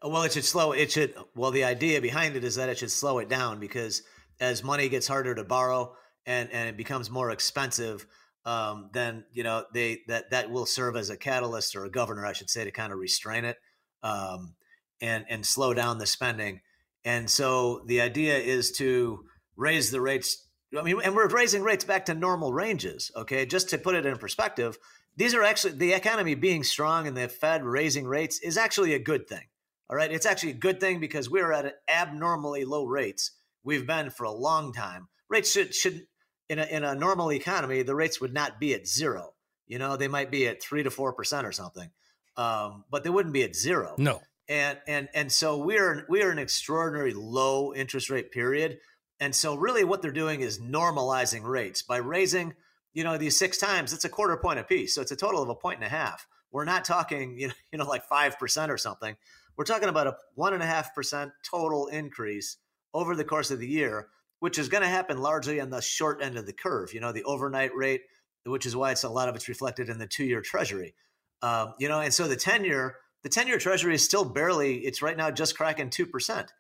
Uh, 0.05 0.09
well, 0.09 0.23
it 0.23 0.33
should 0.33 0.45
slow 0.45 0.73
it 0.73 0.91
should 0.93 1.15
well 1.35 1.51
the 1.51 1.65
idea 1.65 2.01
behind 2.01 2.35
it 2.37 2.45
is 2.45 2.57
that 2.57 2.69
it 2.69 2.79
should 2.79 2.91
slow 2.91 3.19
it 3.19 3.29
down 3.29 3.61
because 3.61 4.03
as 4.41 4.65
money 4.65 4.89
gets 4.89 5.07
harder 5.07 5.35
to 5.35 5.45
borrow 5.45 5.95
and 6.25 6.51
and 6.51 6.69
it 6.69 6.77
becomes 6.77 7.11
more 7.11 7.31
expensive, 7.31 8.07
um, 8.47 8.91
then 8.93 9.25
you 9.33 9.43
know 9.43 9.65
they 9.75 10.03
that 10.07 10.31
that 10.31 10.51
will 10.51 10.67
serve 10.67 10.97
as 10.97 11.11
a 11.11 11.17
catalyst 11.17 11.75
or 11.77 11.85
a 11.85 11.91
governor, 11.91 12.25
I 12.25 12.33
should 12.33 12.49
say, 12.49 12.65
to 12.65 12.71
kind 12.71 12.93
of 12.93 12.99
restrain 12.99 13.45
it 13.45 13.57
um, 14.03 14.55
and 15.03 15.27
and 15.29 15.45
slow 15.45 15.75
down 15.75 15.99
the 15.99 16.07
spending. 16.07 16.61
And 17.05 17.29
so 17.29 17.83
the 17.87 18.01
idea 18.01 18.39
is 18.39 18.73
to 18.79 19.25
raise 19.57 19.91
the 19.91 20.01
rates. 20.01 20.45
I 20.77 20.83
mean, 20.83 21.01
and 21.03 21.15
we're 21.15 21.29
raising 21.29 21.63
rates 21.63 21.85
back 21.85 22.07
to 22.07 22.15
normal 22.15 22.53
ranges. 22.53 23.11
Okay, 23.17 23.47
just 23.47 23.71
to 23.71 23.79
put 23.79 23.97
it 23.97 24.07
in 24.07 24.17
perspective, 24.17 24.79
these 25.17 25.35
are 25.35 25.43
actually 25.43 25.75
the 25.75 25.93
economy 25.93 26.35
being 26.35 26.63
strong 26.63 27.07
and 27.07 27.17
the 27.17 27.29
Fed 27.29 27.65
raising 27.65 28.07
rates 28.07 28.39
is 28.41 28.57
actually 28.57 28.95
a 28.95 28.99
good 29.01 29.29
thing. 29.29 29.45
All 29.91 29.97
right, 29.97 30.11
it's 30.11 30.27
actually 30.27 30.51
a 30.51 30.55
good 30.55 30.81
thing 30.81 31.01
because 31.01 31.31
we're 31.31 31.53
at 31.53 31.75
abnormally 31.89 32.65
low 32.65 32.87
rates. 32.87 33.33
We've 33.65 33.87
been 33.87 34.11
for 34.11 34.25
a 34.25 34.33
long 34.33 34.73
time. 34.73 35.09
Rates 35.29 35.51
should 35.51 35.75
should 35.75 36.07
in 36.49 36.59
a, 36.59 36.65
in 36.65 36.85
a 36.85 36.95
normal 36.95 37.33
economy, 37.33 37.83
the 37.83 37.95
rates 37.95 38.21
would 38.21 38.33
not 38.33 38.61
be 38.61 38.75
at 38.75 38.87
zero. 38.87 39.33
You 39.67 39.79
know, 39.79 39.97
they 39.97 40.09
might 40.09 40.31
be 40.31 40.47
at 40.47 40.63
three 40.63 40.83
to 40.83 40.91
four 40.91 41.13
percent 41.13 41.47
or 41.47 41.53
something, 41.53 41.91
um, 42.37 42.85
but 42.91 43.03
they 43.05 43.11
wouldn't 43.11 43.35
be 43.35 43.43
at 43.43 43.57
zero. 43.57 43.95
No. 43.99 44.23
And 44.49 44.79
and 44.87 45.09
and 45.13 45.33
so 45.33 45.59
we're 45.59 46.07
we 46.09 46.23
are 46.23 46.31
an 46.31 46.39
extraordinary 46.39 47.15
low 47.15 47.75
interest 47.75 48.11
rate 48.11 48.31
period, 48.31 48.79
and 49.19 49.35
so 49.35 49.57
really 49.57 49.83
what 49.83 50.03
they're 50.03 50.13
doing 50.13 50.41
is 50.41 50.61
normalizing 50.61 51.43
rates 51.43 51.83
by 51.83 51.97
raising, 51.97 52.55
you 52.95 53.03
know, 53.03 53.19
these 53.19 53.37
six 53.37 53.59
times. 53.59 53.93
It's 53.93 54.05
a 54.05 54.09
quarter 54.09 54.37
point 54.37 54.61
a 54.61 54.65
piece, 54.65 54.95
so 54.95 55.03
it's 55.03 55.11
a 55.11 55.17
total 55.17 55.43
of 55.43 55.49
a 55.49 55.55
point 55.57 55.79
and 55.79 55.85
a 55.85 55.89
half. 55.89 56.29
We're 56.53 56.65
not 56.65 56.85
talking, 56.85 57.37
you 57.37 57.49
know, 57.49 57.55
you 57.73 57.79
know, 57.81 57.87
like 57.87 58.05
five 58.05 58.39
percent 58.39 58.71
or 58.71 58.79
something. 58.79 59.17
We're 59.57 59.65
talking 59.65 59.89
about 59.89 60.07
a 60.07 60.17
one 60.37 60.55
and 60.55 60.63
a 60.63 60.67
half 60.67 60.95
percent 60.95 61.33
total 61.43 61.89
increase 61.89 62.59
over 62.95 63.17
the 63.17 63.25
course 63.25 63.51
of 63.51 63.59
the 63.59 63.67
year 63.67 64.09
which 64.41 64.59
is 64.59 64.69
going 64.69 64.83
to 64.83 64.89
happen 64.89 65.19
largely 65.19 65.61
on 65.61 65.71
the 65.71 65.81
short 65.81 66.23
end 66.23 66.37
of 66.37 66.47
the 66.47 66.53
curve. 66.53 66.93
You 66.93 67.01
know, 67.01 67.13
the 67.13 67.25
overnight 67.25 67.75
rate, 67.75 68.03
which 68.45 68.67
is 68.67 68.77
why 68.77 68.93
it's 68.93 69.05
a 69.05 69.09
lot 69.09 69.29
of 69.29 69.35
it's 69.35 69.49
reflected 69.49 69.89
in 69.89 69.99
the 69.99 70.07
two-year 70.07 70.41
Treasury. 70.41 70.95
Um, 71.43 71.75
you 71.79 71.89
know, 71.89 72.01
and 72.01 72.13
so 72.13 72.29
the 72.29 72.37
ten-year, 72.37 72.97
the 73.23 73.29
ten-year 73.29 73.59
Treasury 73.59 73.95
is 73.95 74.05
still 74.05 74.25
barely. 74.25 74.79
It's 74.79 75.03
right 75.03 75.17
now 75.17 75.31
just 75.31 75.57
cracking 75.57 75.91
two 75.91 76.07
percent. 76.07 76.53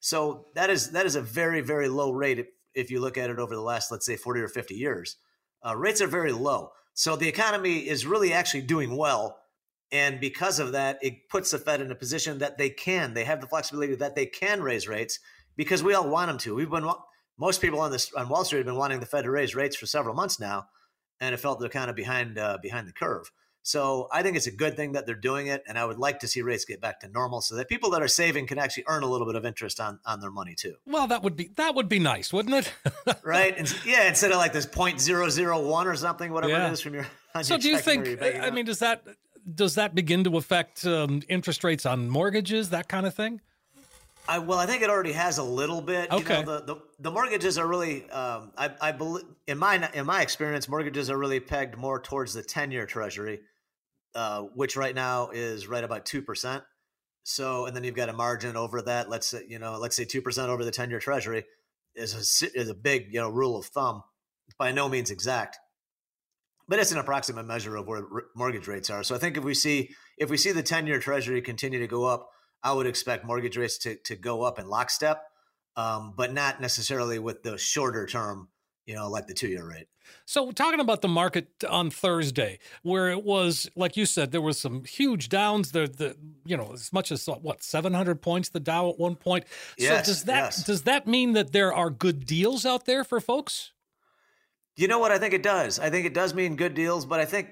So 0.00 0.46
that 0.54 0.70
is 0.70 0.90
that 0.90 1.06
is 1.06 1.16
a 1.16 1.22
very 1.22 1.60
very 1.60 1.88
low 1.88 2.10
rate 2.10 2.38
if, 2.38 2.46
if, 2.74 2.90
you 2.90 3.00
look 3.00 3.16
at 3.16 3.30
it 3.30 3.38
over 3.38 3.54
the 3.54 3.62
last 3.62 3.90
let's 3.90 4.06
say 4.06 4.16
forty 4.16 4.40
or 4.40 4.48
fifty 4.48 4.74
years. 4.74 5.16
Uh, 5.64 5.76
rates 5.76 6.00
are 6.00 6.06
very 6.06 6.32
low. 6.32 6.72
So 6.92 7.16
the 7.16 7.28
economy 7.28 7.78
is 7.78 8.06
really 8.06 8.32
actually 8.32 8.62
doing 8.62 8.96
well. 8.96 9.38
And 9.90 10.20
because 10.20 10.58
of 10.58 10.72
that, 10.72 10.98
it 11.02 11.28
puts 11.28 11.50
the 11.52 11.58
Fed 11.58 11.80
in 11.80 11.90
a 11.90 11.94
position 11.94 12.38
that 12.38 12.58
they 12.58 12.70
can, 12.70 13.14
they 13.14 13.24
have 13.24 13.40
the 13.40 13.46
flexibility 13.46 13.94
that 13.94 14.14
they 14.14 14.26
can 14.26 14.62
raise 14.62 14.88
rates 14.88 15.20
because 15.56 15.82
we 15.82 15.94
all 15.94 16.08
want 16.08 16.28
them 16.28 16.38
to. 16.38 16.54
We've 16.54 16.70
been 16.70 16.90
most 17.38 17.60
people 17.60 17.80
on 17.80 17.90
this 17.90 18.12
on 18.14 18.28
Wall 18.28 18.44
Street 18.44 18.58
have 18.58 18.66
been 18.66 18.76
wanting 18.76 19.00
the 19.00 19.06
Fed 19.06 19.24
to 19.24 19.30
raise 19.30 19.54
rates 19.54 19.76
for 19.76 19.86
several 19.86 20.14
months 20.14 20.38
now, 20.38 20.66
and 21.20 21.34
it 21.34 21.38
felt 21.38 21.60
they're 21.60 21.68
kind 21.68 21.90
of 21.90 21.96
behind 21.96 22.38
uh, 22.38 22.58
behind 22.62 22.88
the 22.88 22.92
curve. 22.92 23.30
So 23.66 24.08
I 24.12 24.22
think 24.22 24.36
it's 24.36 24.46
a 24.46 24.52
good 24.52 24.76
thing 24.76 24.92
that 24.92 25.06
they're 25.06 25.14
doing 25.14 25.46
it, 25.46 25.64
and 25.66 25.78
I 25.78 25.86
would 25.86 25.98
like 25.98 26.20
to 26.20 26.28
see 26.28 26.42
rates 26.42 26.66
get 26.66 26.82
back 26.82 27.00
to 27.00 27.08
normal 27.08 27.40
so 27.40 27.56
that 27.56 27.66
people 27.66 27.88
that 27.90 28.02
are 28.02 28.08
saving 28.08 28.46
can 28.46 28.58
actually 28.58 28.84
earn 28.88 29.02
a 29.02 29.06
little 29.06 29.26
bit 29.26 29.36
of 29.36 29.46
interest 29.46 29.80
on 29.80 30.00
on 30.04 30.20
their 30.20 30.30
money 30.30 30.54
too. 30.54 30.74
Well, 30.86 31.06
that 31.06 31.22
would 31.22 31.34
be 31.34 31.50
that 31.56 31.74
would 31.74 31.88
be 31.88 31.98
nice, 31.98 32.32
wouldn't 32.32 32.54
it? 32.54 32.72
right? 33.24 33.56
And, 33.56 33.74
yeah, 33.86 34.06
instead 34.06 34.32
of 34.32 34.36
like 34.36 34.52
this 34.52 34.66
point 34.66 35.00
zero 35.00 35.28
zero 35.30 35.60
one 35.66 35.86
or 35.86 35.96
something, 35.96 36.32
whatever 36.32 36.52
yeah. 36.52 36.68
it 36.68 36.72
is 36.72 36.80
from 36.80 36.94
your. 36.94 37.06
so 37.42 37.54
your 37.54 37.58
do 37.58 37.70
you 37.70 37.78
think? 37.78 38.22
I 38.22 38.50
mean, 38.50 38.66
does 38.66 38.80
that 38.80 39.02
does 39.52 39.76
that 39.76 39.94
begin 39.94 40.24
to 40.24 40.36
affect 40.36 40.86
um, 40.86 41.22
interest 41.28 41.64
rates 41.64 41.86
on 41.86 42.08
mortgages, 42.08 42.70
that 42.70 42.88
kind 42.88 43.06
of 43.06 43.14
thing? 43.14 43.40
I, 44.26 44.38
well, 44.38 44.58
I 44.58 44.66
think 44.66 44.82
it 44.82 44.88
already 44.88 45.12
has 45.12 45.38
a 45.38 45.42
little 45.42 45.82
bit. 45.82 46.10
Okay. 46.10 46.40
You 46.40 46.46
know, 46.46 46.58
the, 46.58 46.64
the, 46.64 46.80
the 46.98 47.10
mortgages 47.10 47.58
are 47.58 47.66
really, 47.66 48.08
um, 48.10 48.52
I, 48.56 48.70
I 48.80 48.92
believe, 48.92 49.24
in 49.46 49.58
my 49.58 49.90
in 49.92 50.06
my 50.06 50.22
experience, 50.22 50.68
mortgages 50.68 51.10
are 51.10 51.18
really 51.18 51.40
pegged 51.40 51.76
more 51.76 52.00
towards 52.00 52.32
the 52.32 52.42
ten 52.42 52.70
year 52.70 52.86
Treasury, 52.86 53.40
uh, 54.14 54.42
which 54.54 54.76
right 54.76 54.94
now 54.94 55.30
is 55.30 55.66
right 55.66 55.84
about 55.84 56.06
two 56.06 56.22
percent. 56.22 56.64
So, 57.22 57.66
and 57.66 57.76
then 57.76 57.84
you've 57.84 57.94
got 57.94 58.08
a 58.08 58.14
margin 58.14 58.56
over 58.56 58.80
that. 58.82 59.10
Let's 59.10 59.26
say, 59.26 59.44
you 59.46 59.58
know, 59.58 59.78
let's 59.78 59.96
say 59.96 60.04
two 60.04 60.22
percent 60.22 60.48
over 60.48 60.64
the 60.64 60.70
ten 60.70 60.88
year 60.88 61.00
Treasury 61.00 61.44
is 61.94 62.14
a 62.14 62.58
is 62.58 62.70
a 62.70 62.74
big 62.74 63.08
you 63.12 63.20
know 63.20 63.28
rule 63.28 63.58
of 63.58 63.66
thumb. 63.66 64.02
By 64.58 64.72
no 64.72 64.88
means 64.88 65.10
exact, 65.10 65.58
but 66.68 66.78
it's 66.78 66.92
an 66.92 66.98
approximate 66.98 67.46
measure 67.46 67.76
of 67.76 67.86
where 67.86 68.04
mortgage 68.34 68.68
rates 68.68 68.88
are. 68.88 69.02
So 69.02 69.14
I 69.14 69.18
think 69.18 69.36
if 69.36 69.44
we 69.44 69.54
see 69.54 69.90
if 70.16 70.30
we 70.30 70.36
see 70.38 70.52
the 70.52 70.62
ten 70.62 70.86
year 70.86 70.98
Treasury 70.98 71.42
continue 71.42 71.80
to 71.80 71.86
go 71.86 72.04
up 72.04 72.30
I 72.64 72.72
would 72.72 72.86
expect 72.86 73.26
mortgage 73.26 73.58
rates 73.58 73.78
to, 73.78 73.96
to 73.96 74.16
go 74.16 74.42
up 74.42 74.58
in 74.58 74.68
lockstep, 74.68 75.22
um, 75.76 76.14
but 76.16 76.32
not 76.32 76.62
necessarily 76.62 77.18
with 77.18 77.42
the 77.42 77.58
shorter 77.58 78.06
term, 78.06 78.48
you 78.86 78.94
know, 78.94 79.10
like 79.10 79.26
the 79.26 79.34
two 79.34 79.48
year 79.48 79.68
rate. 79.68 79.86
So, 80.26 80.50
talking 80.50 80.80
about 80.80 81.02
the 81.02 81.08
market 81.08 81.48
on 81.68 81.90
Thursday, 81.90 82.58
where 82.82 83.10
it 83.10 83.22
was, 83.22 83.68
like 83.76 83.96
you 83.96 84.06
said, 84.06 84.32
there 84.32 84.40
was 84.40 84.58
some 84.58 84.84
huge 84.84 85.28
downs. 85.28 85.72
There, 85.72 85.86
the 85.86 86.16
you 86.44 86.56
know, 86.56 86.72
as 86.72 86.92
much 86.92 87.12
as 87.12 87.26
what 87.26 87.62
seven 87.62 87.92
hundred 87.92 88.20
points 88.22 88.48
the 88.50 88.60
Dow 88.60 88.90
at 88.90 88.98
one 88.98 89.16
point. 89.16 89.44
Yes, 89.78 90.06
so 90.06 90.12
does 90.12 90.24
that 90.24 90.36
yes. 90.36 90.64
does 90.64 90.82
that 90.82 91.06
mean 91.06 91.32
that 91.32 91.52
there 91.52 91.72
are 91.72 91.90
good 91.90 92.26
deals 92.26 92.66
out 92.66 92.86
there 92.86 93.04
for 93.04 93.20
folks? 93.20 93.72
You 94.76 94.88
know 94.88 94.98
what? 94.98 95.12
I 95.12 95.18
think 95.18 95.34
it 95.34 95.42
does. 95.42 95.78
I 95.78 95.90
think 95.90 96.06
it 96.06 96.14
does 96.14 96.34
mean 96.34 96.56
good 96.56 96.74
deals, 96.74 97.06
but 97.06 97.20
I 97.20 97.24
think, 97.24 97.48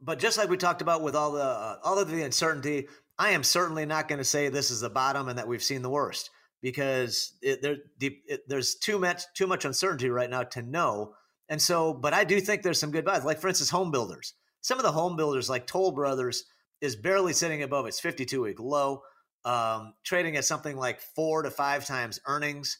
but 0.00 0.18
just 0.18 0.38
like 0.38 0.48
we 0.48 0.56
talked 0.56 0.82
about 0.82 1.02
with 1.02 1.14
all 1.14 1.32
the 1.32 1.42
uh, 1.42 1.76
all 1.84 1.98
of 1.98 2.10
the 2.10 2.22
uncertainty, 2.22 2.88
I 3.18 3.30
am 3.30 3.42
certainly 3.42 3.86
not 3.86 4.08
going 4.08 4.18
to 4.18 4.24
say 4.24 4.48
this 4.48 4.70
is 4.70 4.80
the 4.80 4.90
bottom 4.90 5.28
and 5.28 5.38
that 5.38 5.48
we've 5.48 5.62
seen 5.62 5.82
the 5.82 5.90
worst 5.90 6.30
because 6.62 7.34
it, 7.42 7.60
there, 7.60 7.76
it, 8.00 8.48
there's 8.48 8.76
too 8.76 8.98
much 8.98 9.22
too 9.34 9.46
much 9.46 9.64
uncertainty 9.64 10.08
right 10.08 10.30
now 10.30 10.44
to 10.44 10.62
know. 10.62 11.14
And 11.48 11.60
so, 11.60 11.92
but 11.92 12.14
I 12.14 12.24
do 12.24 12.40
think 12.40 12.62
there's 12.62 12.80
some 12.80 12.92
good 12.92 13.04
buys. 13.04 13.24
Like 13.24 13.40
for 13.40 13.48
instance, 13.48 13.70
home 13.70 13.90
builders. 13.90 14.34
Some 14.60 14.78
of 14.78 14.84
the 14.84 14.92
home 14.92 15.16
builders, 15.16 15.50
like 15.50 15.66
Toll 15.66 15.90
Brothers, 15.90 16.44
is 16.80 16.94
barely 16.94 17.32
sitting 17.32 17.62
above 17.62 17.86
its 17.86 17.98
52 18.00 18.42
week 18.42 18.60
low, 18.60 19.02
um, 19.44 19.94
trading 20.04 20.36
at 20.36 20.44
something 20.44 20.76
like 20.76 21.00
four 21.00 21.42
to 21.42 21.50
five 21.50 21.84
times 21.84 22.20
earnings. 22.26 22.78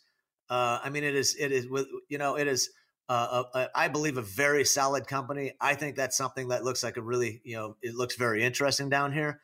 Uh, 0.48 0.78
I 0.82 0.90
mean, 0.90 1.02
it 1.02 1.16
is 1.16 1.34
it 1.38 1.50
is 1.52 1.68
with 1.68 1.86
you 2.08 2.18
know 2.18 2.36
it 2.36 2.46
is. 2.46 2.70
Uh, 3.08 3.42
a, 3.52 3.58
a, 3.58 3.70
I 3.74 3.88
believe 3.88 4.16
a 4.16 4.22
very 4.22 4.64
solid 4.64 5.06
company. 5.06 5.52
I 5.60 5.74
think 5.74 5.96
that's 5.96 6.16
something 6.16 6.48
that 6.48 6.64
looks 6.64 6.82
like 6.82 6.96
a 6.96 7.02
really, 7.02 7.42
you 7.44 7.56
know, 7.56 7.76
it 7.82 7.94
looks 7.94 8.14
very 8.14 8.42
interesting 8.42 8.88
down 8.88 9.12
here. 9.12 9.40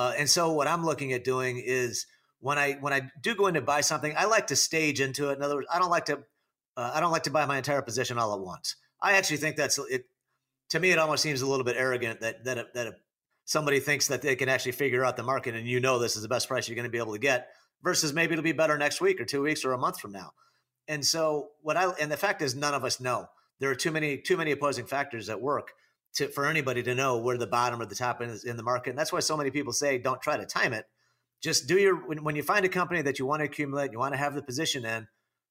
Uh, 0.00 0.14
and 0.16 0.30
so 0.30 0.50
what 0.50 0.66
I'm 0.66 0.82
looking 0.82 1.12
at 1.12 1.24
doing 1.24 1.62
is 1.62 2.06
when 2.38 2.56
I 2.56 2.78
when 2.80 2.94
I 2.94 3.10
do 3.20 3.34
go 3.34 3.48
in 3.48 3.54
to 3.54 3.60
buy 3.60 3.82
something, 3.82 4.14
I 4.16 4.24
like 4.24 4.46
to 4.46 4.56
stage 4.56 4.98
into 4.98 5.28
it. 5.28 5.36
In 5.36 5.42
other 5.42 5.56
words, 5.56 5.66
I 5.70 5.78
don't 5.78 5.90
like 5.90 6.06
to 6.06 6.20
uh, 6.74 6.92
I 6.94 7.00
don't 7.00 7.12
like 7.12 7.24
to 7.24 7.30
buy 7.30 7.44
my 7.44 7.58
entire 7.58 7.82
position 7.82 8.16
all 8.16 8.32
at 8.32 8.40
once. 8.40 8.76
I 9.02 9.18
actually 9.18 9.36
think 9.36 9.56
that's 9.56 9.78
it. 9.90 10.06
To 10.70 10.80
me, 10.80 10.90
it 10.90 10.98
almost 10.98 11.22
seems 11.22 11.42
a 11.42 11.46
little 11.46 11.66
bit 11.66 11.76
arrogant 11.76 12.20
that 12.20 12.44
that 12.44 12.56
a, 12.56 12.66
that 12.72 12.86
a, 12.86 12.94
somebody 13.44 13.78
thinks 13.78 14.08
that 14.08 14.22
they 14.22 14.36
can 14.36 14.48
actually 14.48 14.72
figure 14.72 15.04
out 15.04 15.18
the 15.18 15.22
market 15.22 15.54
and 15.54 15.68
you 15.68 15.80
know 15.80 15.98
this 15.98 16.16
is 16.16 16.22
the 16.22 16.28
best 16.28 16.48
price 16.48 16.66
you're 16.66 16.76
going 16.76 16.84
to 16.84 16.90
be 16.90 16.96
able 16.96 17.12
to 17.12 17.18
get 17.18 17.48
versus 17.82 18.14
maybe 18.14 18.32
it'll 18.32 18.42
be 18.42 18.52
better 18.52 18.78
next 18.78 19.02
week 19.02 19.20
or 19.20 19.26
two 19.26 19.42
weeks 19.42 19.66
or 19.66 19.74
a 19.74 19.78
month 19.78 20.00
from 20.00 20.12
now. 20.12 20.32
And 20.88 21.04
so 21.04 21.48
what 21.60 21.76
I 21.76 21.90
and 22.00 22.10
the 22.10 22.16
fact 22.16 22.40
is 22.40 22.56
none 22.56 22.72
of 22.72 22.84
us 22.84 23.00
know. 23.00 23.26
There 23.58 23.70
are 23.70 23.74
too 23.74 23.90
many 23.90 24.16
too 24.16 24.38
many 24.38 24.50
opposing 24.52 24.86
factors 24.86 25.28
at 25.28 25.42
work 25.42 25.72
to 26.14 26.28
for 26.28 26.46
anybody 26.46 26.82
to 26.82 26.94
know 26.94 27.18
where 27.18 27.38
the 27.38 27.46
bottom 27.46 27.80
or 27.80 27.86
the 27.86 27.94
top 27.94 28.22
is 28.22 28.44
in 28.44 28.56
the 28.56 28.62
market. 28.62 28.90
And 28.90 28.98
that's 28.98 29.12
why 29.12 29.20
so 29.20 29.36
many 29.36 29.50
people 29.50 29.72
say 29.72 29.98
don't 29.98 30.20
try 30.20 30.36
to 30.36 30.46
time 30.46 30.72
it. 30.72 30.86
Just 31.40 31.68
do 31.68 31.78
your 31.78 31.96
when, 31.96 32.24
when 32.24 32.36
you 32.36 32.42
find 32.42 32.64
a 32.64 32.68
company 32.68 33.02
that 33.02 33.18
you 33.18 33.26
want 33.26 33.40
to 33.40 33.46
accumulate, 33.46 33.92
you 33.92 33.98
want 33.98 34.14
to 34.14 34.18
have 34.18 34.34
the 34.34 34.42
position 34.42 34.84
in, 34.84 35.08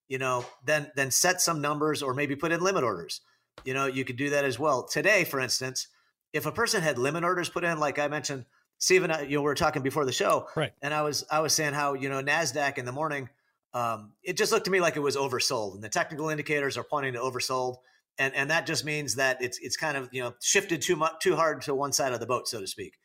you 0.07 0.17
know, 0.17 0.45
then 0.65 0.91
then 0.95 1.11
set 1.11 1.41
some 1.41 1.61
numbers 1.61 2.03
or 2.03 2.13
maybe 2.13 2.35
put 2.35 2.51
in 2.51 2.61
limit 2.61 2.83
orders. 2.83 3.21
You 3.65 3.73
know, 3.73 3.85
you 3.85 4.05
could 4.05 4.17
do 4.17 4.29
that 4.29 4.45
as 4.45 4.59
well. 4.59 4.83
Today, 4.83 5.23
for 5.23 5.39
instance, 5.39 5.87
if 6.33 6.45
a 6.45 6.51
person 6.51 6.81
had 6.81 6.97
limit 6.97 7.23
orders 7.23 7.49
put 7.49 7.63
in, 7.63 7.79
like 7.79 7.99
I 7.99 8.07
mentioned, 8.07 8.45
Stephen, 8.77 9.11
you 9.27 9.35
know, 9.35 9.41
we 9.41 9.45
were 9.45 9.55
talking 9.55 9.81
before 9.81 10.05
the 10.05 10.11
show, 10.11 10.47
right? 10.55 10.71
And 10.81 10.93
I 10.93 11.01
was 11.01 11.25
I 11.31 11.39
was 11.39 11.53
saying 11.53 11.73
how 11.73 11.93
you 11.93 12.09
know 12.09 12.21
Nasdaq 12.21 12.77
in 12.77 12.85
the 12.85 12.91
morning, 12.91 13.29
um, 13.73 14.13
it 14.23 14.37
just 14.37 14.51
looked 14.51 14.65
to 14.65 14.71
me 14.71 14.79
like 14.79 14.95
it 14.95 15.01
was 15.01 15.15
oversold, 15.15 15.75
and 15.75 15.83
the 15.83 15.89
technical 15.89 16.29
indicators 16.29 16.77
are 16.77 16.83
pointing 16.83 17.13
to 17.13 17.19
oversold 17.19 17.77
and 18.19 18.35
and 18.35 18.51
that 18.51 18.67
just 18.67 18.85
means 18.85 19.15
that 19.15 19.41
it's 19.41 19.57
it's 19.59 19.77
kind 19.77 19.97
of 19.97 20.09
you 20.11 20.21
know 20.21 20.35
shifted 20.41 20.81
too 20.81 20.95
much 20.95 21.13
too 21.21 21.35
hard 21.35 21.61
to 21.63 21.73
one 21.73 21.93
side 21.93 22.13
of 22.13 22.19
the 22.19 22.27
boat, 22.27 22.47
so 22.47 22.59
to 22.59 22.67
speak. 22.67 22.97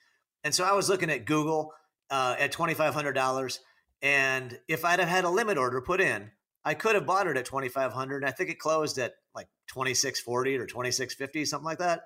And 0.43 0.55
so 0.55 0.65
I 0.65 0.73
was 0.73 0.91
looking 0.91 1.09
at 1.09 1.25
Google 1.25 1.73
uh, 2.11 2.37
at 2.39 2.53
twenty 2.53 2.75
five 2.75 2.93
hundred 2.93 3.13
dollars, 3.13 3.61
and 4.03 4.59
if 4.69 4.85
I'd 4.85 4.99
have 4.99 5.09
had 5.09 5.25
a 5.25 5.31
limit 5.31 5.57
order 5.57 5.81
put 5.81 6.01
in, 6.01 6.33
I 6.65 6.75
could 6.75 6.97
have 6.97 7.07
bought 7.07 7.29
it 7.29 7.37
at 7.37 7.47
twenty 7.47 7.69
five 7.69 7.93
hundred. 7.93 8.25
I 8.25 8.33
think 8.33 8.51
it 8.51 8.59
closed 8.59 8.99
at 8.99 9.15
like 9.35 9.47
twenty 9.69 9.95
six 9.95 10.21
forty 10.21 10.57
or 10.57 10.67
twenty 10.67 10.91
six 10.91 11.15
fifty, 11.15 11.45
something 11.45 11.65
like 11.65 11.79
that. 11.79 12.03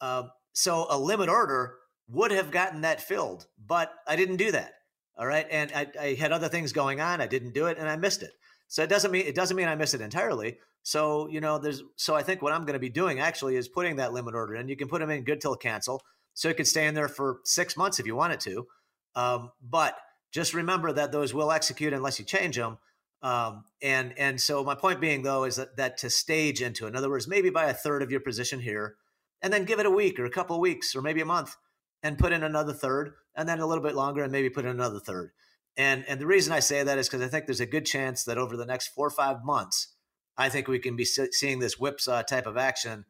Um, 0.00 0.30
so 0.52 0.86
a 0.88 0.98
limit 0.98 1.28
order 1.28 1.76
would 2.08 2.30
have 2.30 2.50
gotten 2.50 2.80
that 2.80 3.00
filled, 3.00 3.46
but 3.64 3.92
I 4.08 4.16
didn't 4.16 4.36
do 4.36 4.50
that. 4.52 4.72
All 5.18 5.26
right, 5.26 5.46
and 5.50 5.72
I, 5.74 5.86
I 6.00 6.14
had 6.14 6.32
other 6.32 6.48
things 6.48 6.72
going 6.72 7.00
on. 7.00 7.20
I 7.20 7.26
didn't 7.26 7.54
do 7.54 7.66
it, 7.66 7.78
and 7.78 7.88
I 7.88 7.96
missed 7.96 8.22
it. 8.22 8.32
So 8.68 8.82
it 8.82 8.90
doesn't 8.90 9.10
mean 9.10 9.26
it 9.26 9.34
doesn't 9.34 9.56
mean 9.56 9.68
I 9.68 9.74
missed 9.74 9.94
it 9.94 10.00
entirely. 10.00 10.58
So, 10.86 11.26
you 11.26 11.40
know, 11.40 11.58
there's 11.58 11.82
so 11.96 12.14
I 12.14 12.22
think 12.22 12.42
what 12.42 12.52
I'm 12.52 12.60
going 12.60 12.74
to 12.74 12.78
be 12.78 12.88
doing 12.88 13.18
actually 13.18 13.56
is 13.56 13.66
putting 13.66 13.96
that 13.96 14.12
limit 14.12 14.36
order 14.36 14.54
in. 14.54 14.68
You 14.68 14.76
can 14.76 14.86
put 14.86 15.00
them 15.00 15.10
in 15.10 15.24
good 15.24 15.40
till 15.40 15.56
cancel. 15.56 16.00
So 16.32 16.48
it 16.48 16.56
could 16.56 16.68
stay 16.68 16.86
in 16.86 16.94
there 16.94 17.08
for 17.08 17.40
six 17.42 17.76
months 17.76 17.98
if 17.98 18.06
you 18.06 18.14
wanted 18.14 18.38
to. 18.42 18.68
Um, 19.16 19.50
but 19.60 19.96
just 20.30 20.54
remember 20.54 20.92
that 20.92 21.10
those 21.10 21.34
will 21.34 21.50
execute 21.50 21.92
unless 21.92 22.20
you 22.20 22.24
change 22.24 22.54
them. 22.54 22.78
Um, 23.20 23.64
and 23.82 24.16
and 24.16 24.40
so 24.40 24.62
my 24.62 24.76
point 24.76 25.00
being 25.00 25.24
though 25.24 25.42
is 25.42 25.56
that 25.56 25.76
that 25.76 25.98
to 25.98 26.08
stage 26.08 26.62
into, 26.62 26.86
in 26.86 26.94
other 26.94 27.10
words, 27.10 27.26
maybe 27.26 27.50
buy 27.50 27.64
a 27.64 27.74
third 27.74 28.00
of 28.00 28.12
your 28.12 28.20
position 28.20 28.60
here, 28.60 28.94
and 29.42 29.52
then 29.52 29.64
give 29.64 29.80
it 29.80 29.86
a 29.86 29.90
week 29.90 30.20
or 30.20 30.24
a 30.24 30.30
couple 30.30 30.54
of 30.54 30.62
weeks 30.62 30.94
or 30.94 31.02
maybe 31.02 31.20
a 31.20 31.26
month, 31.26 31.56
and 32.00 32.16
put 32.16 32.32
in 32.32 32.44
another 32.44 32.72
third, 32.72 33.14
and 33.34 33.48
then 33.48 33.58
a 33.58 33.66
little 33.66 33.82
bit 33.82 33.96
longer, 33.96 34.22
and 34.22 34.30
maybe 34.30 34.50
put 34.50 34.64
in 34.64 34.70
another 34.70 35.00
third. 35.00 35.32
And 35.76 36.04
and 36.06 36.20
the 36.20 36.26
reason 36.26 36.52
I 36.52 36.60
say 36.60 36.84
that 36.84 36.96
is 36.96 37.08
because 37.08 37.22
I 37.22 37.28
think 37.28 37.46
there's 37.46 37.58
a 37.58 37.66
good 37.66 37.86
chance 37.86 38.22
that 38.22 38.38
over 38.38 38.56
the 38.56 38.66
next 38.66 38.94
four 38.94 39.08
or 39.08 39.10
five 39.10 39.44
months, 39.44 39.95
I 40.38 40.48
think 40.48 40.68
we 40.68 40.78
can 40.78 40.96
be 40.96 41.04
seeing 41.04 41.58
this 41.58 41.78
whipsaw 41.78 42.22
type 42.22 42.46
of 42.46 42.56
action 42.56 43.04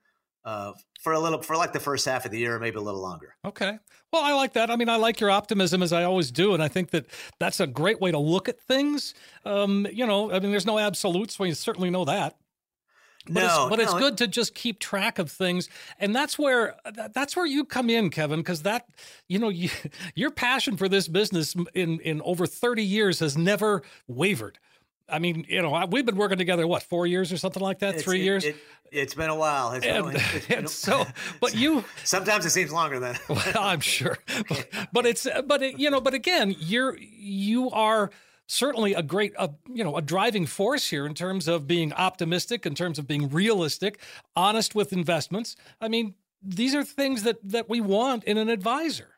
uh, 0.44 0.72
for 1.00 1.12
a 1.12 1.18
little, 1.18 1.42
for 1.42 1.56
like 1.56 1.72
the 1.72 1.80
first 1.80 2.06
half 2.06 2.24
of 2.24 2.30
the 2.30 2.38
year, 2.38 2.58
maybe 2.58 2.76
a 2.76 2.80
little 2.80 3.02
longer. 3.02 3.34
Okay. 3.44 3.78
Well, 4.12 4.22
I 4.22 4.32
like 4.32 4.52
that. 4.52 4.70
I 4.70 4.76
mean, 4.76 4.88
I 4.88 4.96
like 4.96 5.20
your 5.20 5.30
optimism 5.30 5.82
as 5.82 5.92
I 5.92 6.04
always 6.04 6.30
do. 6.30 6.54
And 6.54 6.62
I 6.62 6.68
think 6.68 6.90
that 6.90 7.06
that's 7.40 7.58
a 7.58 7.66
great 7.66 8.00
way 8.00 8.12
to 8.12 8.18
look 8.18 8.48
at 8.48 8.60
things. 8.60 9.12
Um, 9.44 9.86
you 9.92 10.06
know, 10.06 10.30
I 10.30 10.38
mean, 10.38 10.52
there's 10.52 10.66
no 10.66 10.78
absolutes. 10.78 11.38
We 11.38 11.52
certainly 11.52 11.90
know 11.90 12.04
that. 12.04 12.36
But 13.28 13.34
no, 13.34 13.46
it's, 13.46 13.70
but 13.70 13.76
no. 13.78 13.82
it's 13.82 13.94
good 13.94 14.18
to 14.18 14.28
just 14.28 14.54
keep 14.54 14.78
track 14.78 15.18
of 15.18 15.30
things, 15.30 15.68
and 15.98 16.14
that's 16.14 16.38
where 16.38 16.76
that's 17.12 17.34
where 17.34 17.46
you 17.46 17.64
come 17.64 17.90
in, 17.90 18.10
Kevin, 18.10 18.38
because 18.38 18.62
that 18.62 18.86
you 19.28 19.40
know 19.40 19.48
you, 19.50 19.68
your 20.14 20.30
passion 20.30 20.76
for 20.76 20.88
this 20.88 21.08
business 21.08 21.56
in 21.74 21.98
in 22.00 22.22
over 22.22 22.46
thirty 22.46 22.84
years 22.84 23.18
has 23.18 23.36
never 23.36 23.82
wavered. 24.06 24.60
I 25.08 25.18
mean, 25.18 25.46
you 25.48 25.62
know, 25.62 25.86
we've 25.90 26.04
been 26.06 26.16
working 26.16 26.38
together 26.38 26.66
what 26.66 26.82
four 26.82 27.06
years 27.06 27.32
or 27.32 27.36
something 27.36 27.62
like 27.62 27.78
that, 27.80 27.90
It's- 27.90 28.04
three 28.04 28.20
it- 28.20 28.24
years. 28.24 28.44
It, 28.44 28.56
has 28.92 29.14
been 29.14 29.30
a 29.30 29.36
while. 29.36 29.72
It's 29.72 29.84
been, 29.86 30.06
it's 30.14 30.46
been 30.46 30.64
a- 30.64 30.68
so, 30.68 31.04
but 31.40 31.54
you, 31.54 31.84
sometimes 32.04 32.46
it 32.46 32.50
seems 32.50 32.72
longer 32.72 32.98
than. 32.98 33.16
well, 33.28 33.42
I'm 33.58 33.80
sure, 33.80 34.16
but, 34.48 34.68
but 34.92 35.06
it's, 35.06 35.26
but 35.46 35.62
it, 35.62 35.78
you 35.78 35.90
know, 35.90 36.00
but 36.00 36.14
again, 36.14 36.54
you're 36.58 36.96
you 36.98 37.70
are 37.70 38.10
certainly 38.46 38.94
a 38.94 39.02
great, 39.02 39.34
uh, 39.38 39.48
you 39.72 39.82
know, 39.82 39.96
a 39.96 40.02
driving 40.02 40.46
force 40.46 40.88
here 40.88 41.04
in 41.04 41.14
terms 41.14 41.48
of 41.48 41.66
being 41.66 41.92
optimistic, 41.92 42.64
in 42.64 42.74
terms 42.74 42.98
of 42.98 43.06
being 43.06 43.28
realistic, 43.28 44.00
honest 44.36 44.74
with 44.74 44.92
investments. 44.92 45.56
I 45.80 45.88
mean, 45.88 46.14
these 46.40 46.74
are 46.74 46.84
things 46.84 47.24
that 47.24 47.38
that 47.42 47.68
we 47.68 47.80
want 47.80 48.22
in 48.24 48.38
an 48.38 48.48
advisor. 48.48 49.08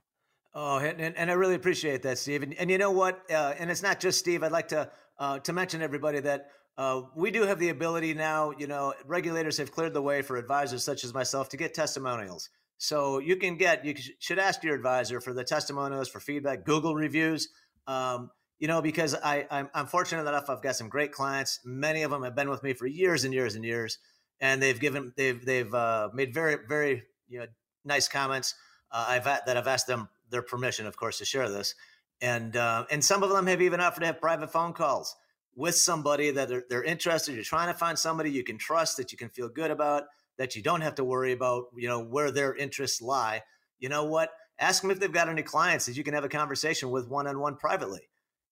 Oh, 0.54 0.78
and, 0.78 0.98
and, 1.00 1.16
and 1.16 1.30
I 1.30 1.34
really 1.34 1.54
appreciate 1.54 2.02
that, 2.02 2.18
Steve. 2.18 2.42
And, 2.42 2.54
and 2.54 2.70
you 2.70 2.78
know 2.78 2.90
what? 2.90 3.22
Uh, 3.30 3.54
and 3.58 3.70
it's 3.70 3.82
not 3.82 4.00
just 4.00 4.18
Steve. 4.18 4.42
I'd 4.42 4.50
like 4.50 4.68
to 4.68 4.90
uh, 5.18 5.38
to 5.40 5.52
mention 5.52 5.82
everybody 5.82 6.20
that 6.20 6.48
uh, 6.76 7.02
we 7.16 7.30
do 7.30 7.42
have 7.42 7.58
the 7.58 7.70
ability 7.70 8.14
now. 8.14 8.52
You 8.56 8.66
know, 8.66 8.94
regulators 9.06 9.58
have 9.58 9.72
cleared 9.72 9.94
the 9.94 10.02
way 10.02 10.22
for 10.22 10.36
advisors 10.36 10.84
such 10.84 11.04
as 11.04 11.12
myself 11.12 11.48
to 11.50 11.56
get 11.56 11.74
testimonials. 11.74 12.50
So 12.78 13.18
you 13.18 13.36
can 13.36 13.56
get 13.56 13.84
you 13.84 13.94
should 14.20 14.38
ask 14.38 14.62
your 14.62 14.74
advisor 14.74 15.20
for 15.20 15.32
the 15.32 15.44
testimonials 15.44 16.08
for 16.08 16.20
feedback, 16.20 16.64
Google 16.64 16.94
reviews. 16.94 17.48
Um, 17.86 18.30
you 18.60 18.68
know, 18.68 18.82
because 18.82 19.14
I 19.14 19.46
I'm, 19.50 19.68
I'm 19.74 19.86
fortunate 19.86 20.22
enough 20.28 20.48
I've 20.48 20.62
got 20.62 20.76
some 20.76 20.88
great 20.88 21.12
clients. 21.12 21.60
Many 21.64 22.02
of 22.02 22.10
them 22.10 22.22
have 22.22 22.36
been 22.36 22.50
with 22.50 22.62
me 22.62 22.74
for 22.74 22.86
years 22.86 23.24
and 23.24 23.34
years 23.34 23.56
and 23.56 23.64
years, 23.64 23.98
and 24.40 24.62
they've 24.62 24.78
given 24.78 25.12
they've 25.16 25.44
they've 25.44 25.72
uh, 25.74 26.10
made 26.14 26.32
very 26.32 26.56
very 26.68 27.02
you 27.28 27.40
know 27.40 27.46
nice 27.84 28.08
comments 28.08 28.54
uh, 28.90 29.06
I've 29.08 29.24
that 29.24 29.56
I've 29.56 29.66
asked 29.66 29.86
them 29.86 30.08
their 30.30 30.42
permission, 30.42 30.86
of 30.86 30.96
course, 30.96 31.18
to 31.18 31.24
share 31.24 31.48
this, 31.48 31.74
and 32.20 32.56
uh, 32.56 32.84
and 32.90 33.04
some 33.04 33.22
of 33.22 33.30
them 33.30 33.46
have 33.46 33.62
even 33.62 33.80
offered 33.80 34.00
to 34.00 34.06
have 34.06 34.20
private 34.20 34.50
phone 34.50 34.72
calls 34.72 35.14
with 35.54 35.74
somebody 35.74 36.30
that 36.30 36.48
they're, 36.48 36.64
they're 36.70 36.84
interested. 36.84 37.34
You're 37.34 37.42
trying 37.42 37.66
to 37.72 37.78
find 37.78 37.98
somebody 37.98 38.30
you 38.30 38.44
can 38.44 38.58
trust 38.58 38.96
that 38.96 39.10
you 39.10 39.18
can 39.18 39.28
feel 39.28 39.48
good 39.48 39.72
about, 39.72 40.04
that 40.38 40.54
you 40.54 40.62
don't 40.62 40.82
have 40.82 40.94
to 40.96 41.04
worry 41.04 41.32
about, 41.32 41.64
you 41.76 41.88
know, 41.88 42.00
where 42.00 42.30
their 42.30 42.54
interests 42.54 43.02
lie. 43.02 43.42
You 43.80 43.88
know 43.88 44.04
what? 44.04 44.30
Ask 44.60 44.82
them 44.82 44.92
if 44.92 45.00
they've 45.00 45.12
got 45.12 45.28
any 45.28 45.42
clients 45.42 45.86
that 45.86 45.96
you 45.96 46.04
can 46.04 46.14
have 46.14 46.24
a 46.24 46.28
conversation 46.28 46.90
with 46.90 47.08
one 47.08 47.26
on 47.26 47.40
one 47.40 47.56
privately. 47.56 48.08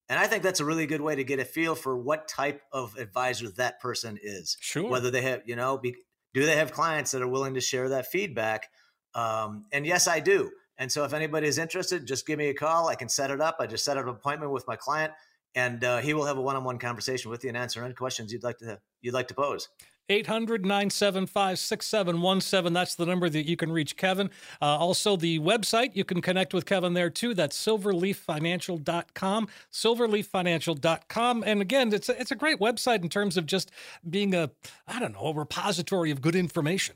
And 0.09 0.19
I 0.19 0.27
think 0.27 0.43
that's 0.43 0.59
a 0.59 0.65
really 0.65 0.85
good 0.85 1.01
way 1.01 1.15
to 1.15 1.23
get 1.23 1.39
a 1.39 1.45
feel 1.45 1.75
for 1.75 1.97
what 1.97 2.27
type 2.27 2.61
of 2.71 2.95
advisor 2.97 3.49
that 3.51 3.79
person 3.79 4.17
is. 4.21 4.57
Sure. 4.59 4.89
Whether 4.89 5.11
they 5.11 5.21
have, 5.21 5.41
you 5.45 5.55
know, 5.55 5.77
be, 5.77 5.95
do 6.33 6.45
they 6.45 6.55
have 6.55 6.71
clients 6.71 7.11
that 7.11 7.21
are 7.21 7.27
willing 7.27 7.55
to 7.55 7.61
share 7.61 7.89
that 7.89 8.07
feedback? 8.07 8.67
Um, 9.15 9.65
and 9.71 9.85
yes, 9.85 10.07
I 10.07 10.19
do. 10.19 10.51
And 10.77 10.91
so 10.91 11.03
if 11.03 11.13
anybody 11.13 11.47
is 11.47 11.57
interested, 11.57 12.05
just 12.05 12.25
give 12.27 12.37
me 12.37 12.49
a 12.49 12.53
call. 12.53 12.87
I 12.87 12.95
can 12.95 13.09
set 13.09 13.31
it 13.31 13.41
up. 13.41 13.57
I 13.59 13.67
just 13.67 13.83
set 13.83 13.97
up 13.97 14.03
an 14.03 14.09
appointment 14.09 14.51
with 14.51 14.67
my 14.67 14.75
client, 14.75 15.13
and 15.55 15.83
uh, 15.83 15.97
he 15.99 16.13
will 16.13 16.25
have 16.25 16.37
a 16.37 16.41
one-on-one 16.41 16.77
conversation 16.77 17.31
with 17.31 17.43
you 17.43 17.49
and 17.49 17.57
answer 17.57 17.83
any 17.83 17.93
questions 17.93 18.31
you'd 18.31 18.43
like 18.43 18.57
to 18.59 18.79
you'd 19.01 19.13
like 19.13 19.27
to 19.29 19.33
pose. 19.33 19.69
800 20.09 20.65
975 20.65 21.59
6717. 21.59 22.73
That's 22.73 22.95
the 22.95 23.05
number 23.05 23.29
that 23.29 23.45
you 23.45 23.57
can 23.57 23.71
reach 23.71 23.97
Kevin. 23.97 24.29
Uh, 24.61 24.77
also, 24.77 25.15
the 25.17 25.39
website, 25.39 25.95
you 25.95 26.05
can 26.05 26.21
connect 26.21 26.53
with 26.53 26.65
Kevin 26.65 26.93
there 26.93 27.09
too. 27.09 27.33
That's 27.33 27.57
silverleaffinancial.com. 27.65 29.47
Silverleaffinancial.com. 29.71 31.43
And 31.45 31.61
again, 31.61 31.93
it's 31.93 32.09
a, 32.09 32.19
it's 32.19 32.31
a 32.31 32.35
great 32.35 32.59
website 32.59 33.03
in 33.03 33.09
terms 33.09 33.35
of 33.37 33.45
just 33.45 33.71
being 34.09 34.33
a, 34.33 34.49
I 34.87 34.99
don't 34.99 35.13
know, 35.13 35.27
a 35.27 35.33
repository 35.33 36.11
of 36.11 36.21
good 36.21 36.35
information. 36.35 36.95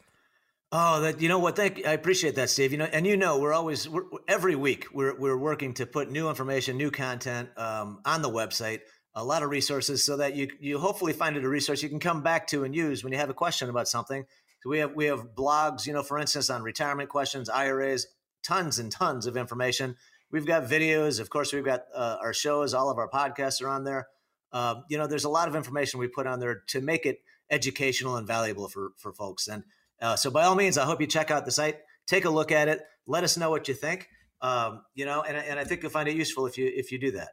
Oh, 0.73 1.01
that 1.01 1.19
you 1.21 1.27
know 1.27 1.39
what? 1.39 1.57
Thank 1.57 1.85
I 1.85 1.91
appreciate 1.91 2.35
that, 2.35 2.49
Steve. 2.49 2.71
You 2.71 2.77
know, 2.77 2.85
and 2.85 3.05
you 3.05 3.17
know, 3.17 3.39
we're 3.39 3.53
always 3.53 3.89
we're, 3.89 4.03
every 4.27 4.55
week 4.55 4.87
we're 4.93 5.17
we're 5.17 5.37
working 5.37 5.73
to 5.75 5.85
put 5.85 6.09
new 6.09 6.29
information, 6.29 6.77
new 6.77 6.91
content 6.91 7.49
um, 7.57 7.99
on 8.05 8.21
the 8.21 8.29
website 8.29 8.79
a 9.13 9.23
lot 9.23 9.43
of 9.43 9.49
resources 9.49 10.03
so 10.03 10.17
that 10.17 10.35
you 10.35 10.49
you 10.59 10.79
hopefully 10.79 11.13
find 11.13 11.35
it 11.35 11.43
a 11.43 11.49
resource 11.49 11.83
you 11.83 11.89
can 11.89 11.99
come 11.99 12.21
back 12.21 12.47
to 12.47 12.63
and 12.63 12.75
use 12.75 13.03
when 13.03 13.11
you 13.11 13.19
have 13.19 13.29
a 13.29 13.33
question 13.33 13.69
about 13.69 13.87
something. 13.87 14.25
So 14.61 14.69
we 14.69 14.79
have 14.79 14.93
we 14.95 15.05
have 15.05 15.35
blogs, 15.35 15.85
you 15.85 15.93
know, 15.93 16.03
for 16.03 16.17
instance, 16.17 16.49
on 16.49 16.63
retirement 16.63 17.09
questions, 17.09 17.49
IRAs, 17.49 18.07
tons 18.43 18.79
and 18.79 18.91
tons 18.91 19.25
of 19.25 19.35
information. 19.35 19.95
We've 20.31 20.45
got 20.45 20.63
videos, 20.63 21.19
of 21.19 21.29
course. 21.29 21.51
We've 21.51 21.65
got 21.65 21.81
uh, 21.93 22.17
our 22.21 22.33
shows. 22.33 22.73
All 22.73 22.89
of 22.89 22.97
our 22.97 23.09
podcasts 23.09 23.61
are 23.61 23.67
on 23.67 23.83
there. 23.83 24.07
Uh, 24.53 24.75
you 24.89 24.97
know, 24.97 25.07
there's 25.07 25.25
a 25.25 25.29
lot 25.29 25.49
of 25.49 25.55
information 25.55 25.99
we 25.99 26.07
put 26.07 26.27
on 26.27 26.39
there 26.39 26.63
to 26.67 26.79
make 26.79 27.05
it 27.05 27.19
educational 27.49 28.15
and 28.15 28.25
valuable 28.25 28.69
for 28.69 28.91
for 28.97 29.11
folks. 29.11 29.47
And 29.47 29.63
uh, 30.01 30.15
so, 30.15 30.31
by 30.31 30.43
all 30.43 30.55
means, 30.55 30.77
I 30.77 30.85
hope 30.85 31.01
you 31.01 31.07
check 31.07 31.31
out 31.31 31.45
the 31.45 31.51
site, 31.51 31.77
take 32.07 32.25
a 32.25 32.29
look 32.29 32.51
at 32.51 32.67
it, 32.67 32.81
let 33.07 33.23
us 33.23 33.37
know 33.37 33.49
what 33.49 33.67
you 33.67 33.73
think. 33.73 34.09
Um, 34.41 34.81
you 34.95 35.05
know, 35.05 35.21
and, 35.21 35.37
and 35.37 35.59
I 35.59 35.63
think 35.63 35.83
you'll 35.83 35.91
find 35.91 36.09
it 36.09 36.15
useful 36.15 36.47
if 36.47 36.57
you 36.57 36.71
if 36.73 36.91
you 36.91 36.97
do 36.97 37.11
that 37.11 37.29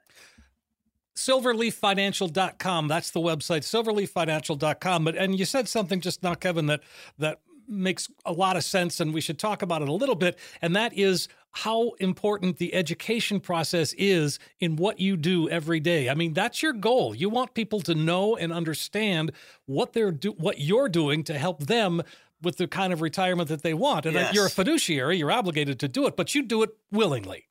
silverleaffinancial.com 1.17 2.87
that's 2.87 3.11
the 3.11 3.19
website 3.19 3.65
silverleaffinancial.com 3.65 5.05
but 5.05 5.17
and 5.17 5.37
you 5.37 5.45
said 5.45 5.69
something 5.69 6.01
just 6.01 6.23
now 6.23 6.33
kevin 6.33 6.67
that 6.67 6.81
that 7.19 7.41
makes 7.67 8.09
a 8.25 8.33
lot 8.33 8.57
of 8.57 8.63
sense 8.63 9.01
and 9.01 9.13
we 9.13 9.21
should 9.21 9.37
talk 9.37 9.61
about 9.61 9.83
it 9.83 9.89
a 9.89 9.93
little 9.93 10.15
bit 10.15 10.39
and 10.63 10.77
that 10.77 10.93
is 10.97 11.27
how 11.53 11.91
important 11.99 12.59
the 12.59 12.75
education 12.75 13.41
process 13.41 13.93
is 13.95 14.39
in 14.61 14.77
what 14.77 15.01
you 15.01 15.17
do 15.17 15.49
every 15.49 15.81
day. 15.81 16.09
I 16.09 16.15
mean, 16.15 16.35
that's 16.35 16.63
your 16.63 16.73
goal. 16.73 17.15
You 17.15 17.29
want 17.31 17.55
people 17.55 17.81
to 17.81 17.95
know 17.95 18.37
and 18.37 18.53
understand 18.53 19.33
what 19.67 19.93
they're 19.93 20.13
do 20.13 20.33
what 20.33 20.61
you're 20.61 20.89
doing 20.89 21.25
to 21.25 21.39
help 21.39 21.61
them 21.65 22.03
with 22.43 22.57
the 22.57 22.69
kind 22.69 22.93
of 22.93 23.01
retirement 23.01 23.49
that 23.49 23.63
they 23.63 23.75
want. 23.75 24.07
And 24.07 24.15
yes. 24.15 24.35
you're 24.35 24.47
a 24.47 24.51
fiduciary, 24.51 25.19
you're 25.19 25.33
obligated 25.33 25.81
to 25.81 25.89
do 25.89 26.07
it, 26.07 26.17
but 26.17 26.35
you 26.35 26.43
do 26.43 26.63
it 26.63 26.71
willingly. 26.91 27.49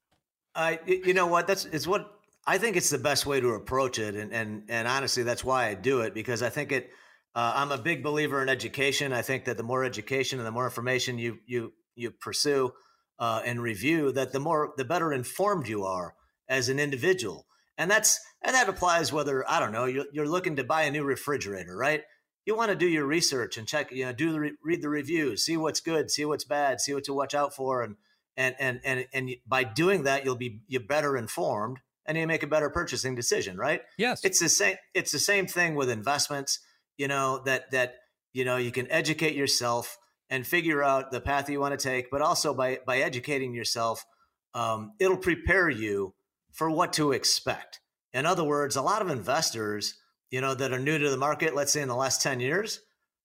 I, 0.56 0.79
you 0.86 1.13
know 1.13 1.27
what? 1.27 1.48
That's 1.48 1.65
it's 1.65 1.86
what 1.86 2.12
I 2.46 2.58
think 2.58 2.77
it's 2.77 2.89
the 2.89 2.98
best 2.98 3.25
way 3.25 3.39
to 3.39 3.50
approach 3.50 4.00
it, 4.00 4.15
and 4.15 4.34
and 4.34 4.63
and 4.70 4.88
honestly, 4.88 5.24
that's 5.24 5.44
why 5.44 5.67
I 5.67 5.75
do 5.75 6.01
it 6.01 6.13
because 6.13 6.41
I 6.41 6.50
think 6.50 6.72
it. 6.72 6.89
Uh, 7.36 7.53
I'm 7.56 7.72
a 7.72 7.77
big 7.77 8.01
believer 8.01 8.41
in 8.41 8.50
education. 8.50 9.13
I 9.13 9.22
think 9.22 9.46
that 9.46 9.58
the 9.58 9.63
more 9.63 9.84
education 9.84 10.39
and 10.39 10.48
the 10.48 10.51
more 10.51 10.65
information 10.65 11.20
you 11.20 11.38
you 11.46 11.74
you 11.96 12.10
pursue 12.10 12.72
uh, 13.20 13.41
and 13.46 13.62
review, 13.62 14.12
that 14.13 14.32
the 14.32 14.39
more 14.39 14.73
the 14.78 14.86
better 14.86 15.13
informed 15.13 15.67
you 15.67 15.84
are 15.84 16.15
as 16.50 16.69
an 16.69 16.80
individual, 16.80 17.45
and 17.78 17.91
that's 17.91 18.19
and 18.41 18.56
that 18.56 18.67
applies 18.67 19.13
whether 19.13 19.47
I 19.47 19.60
don't 19.60 19.71
know 19.71 19.86
you're, 19.86 20.06
you're 20.12 20.28
looking 20.28 20.56
to 20.56 20.63
buy 20.63 20.84
a 20.84 20.91
new 20.91 21.04
refrigerator, 21.04 21.78
right? 21.78 22.02
You 22.47 22.55
want 22.55 22.69
to 22.69 22.75
do 22.75 22.88
your 22.88 23.05
research 23.05 23.57
and 23.57 23.67
check, 23.67 23.91
you 23.91 24.05
know, 24.05 24.13
do 24.13 24.31
the 24.31 24.39
re- 24.39 24.53
read 24.63 24.81
the 24.81 24.89
reviews, 24.89 25.43
see 25.43 25.57
what's 25.57 25.81
good, 25.81 26.10
see 26.10 26.23
what's 26.23 26.45
bad, 26.45 26.79
see 26.79 26.93
what 26.93 27.03
to 27.03 27.13
watch 27.13 27.36
out 27.36 27.53
for, 27.53 27.83
and 27.83 27.97
and 28.38 28.55
and 28.57 28.79
and 28.86 29.05
and 29.13 29.36
by 29.45 29.65
doing 29.65 30.03
that, 30.03 30.23
you'll 30.23 30.36
be 30.36 30.62
you're 30.67 30.81
better 30.81 31.17
informed 31.17 31.79
and 32.05 32.17
you 32.17 32.25
make 32.25 32.43
a 32.43 32.47
better 32.47 32.69
purchasing 32.69 33.15
decision, 33.15 33.57
right? 33.57 33.81
Yes. 33.97 34.23
It's 34.23 34.39
the 34.39 34.47
same 34.47 34.77
it's 34.93 35.12
the 35.12 35.19
same 35.19 35.45
thing 35.45 35.75
with 35.75 35.89
investments, 35.89 36.60
you 36.97 37.10
know, 37.10 37.41
that 37.45 37.69
that 37.71 37.95
you 38.31 38.45
know, 38.45 38.57
you 38.57 38.71
can 38.71 38.89
educate 38.91 39.36
yourself 39.36 39.97
and 40.29 40.45
figure 40.45 40.83
out 40.83 41.12
the 41.12 41.19
path 41.19 41.49
you 41.49 41.60
want 41.60 41.77
to 41.77 41.83
take, 41.83 42.10
but 42.10 42.21
also 42.21 42.53
by 42.53 42.79
by 42.86 42.99
educating 42.99 43.53
yourself, 43.53 44.05
um, 44.53 44.93
it'll 44.99 45.17
prepare 45.17 45.69
you 45.69 46.13
for 46.53 46.71
what 46.71 46.93
to 46.93 47.12
expect. 47.12 47.81
In 48.13 48.25
other 48.25 48.43
words, 48.43 48.75
a 48.75 48.81
lot 48.81 49.01
of 49.01 49.10
investors, 49.10 49.95
you 50.29 50.41
know, 50.41 50.53
that 50.53 50.73
are 50.73 50.79
new 50.79 50.97
to 50.97 51.09
the 51.09 51.17
market, 51.17 51.55
let's 51.55 51.71
say 51.73 51.81
in 51.81 51.87
the 51.87 51.95
last 51.95 52.21
10 52.21 52.39
years, 52.39 52.81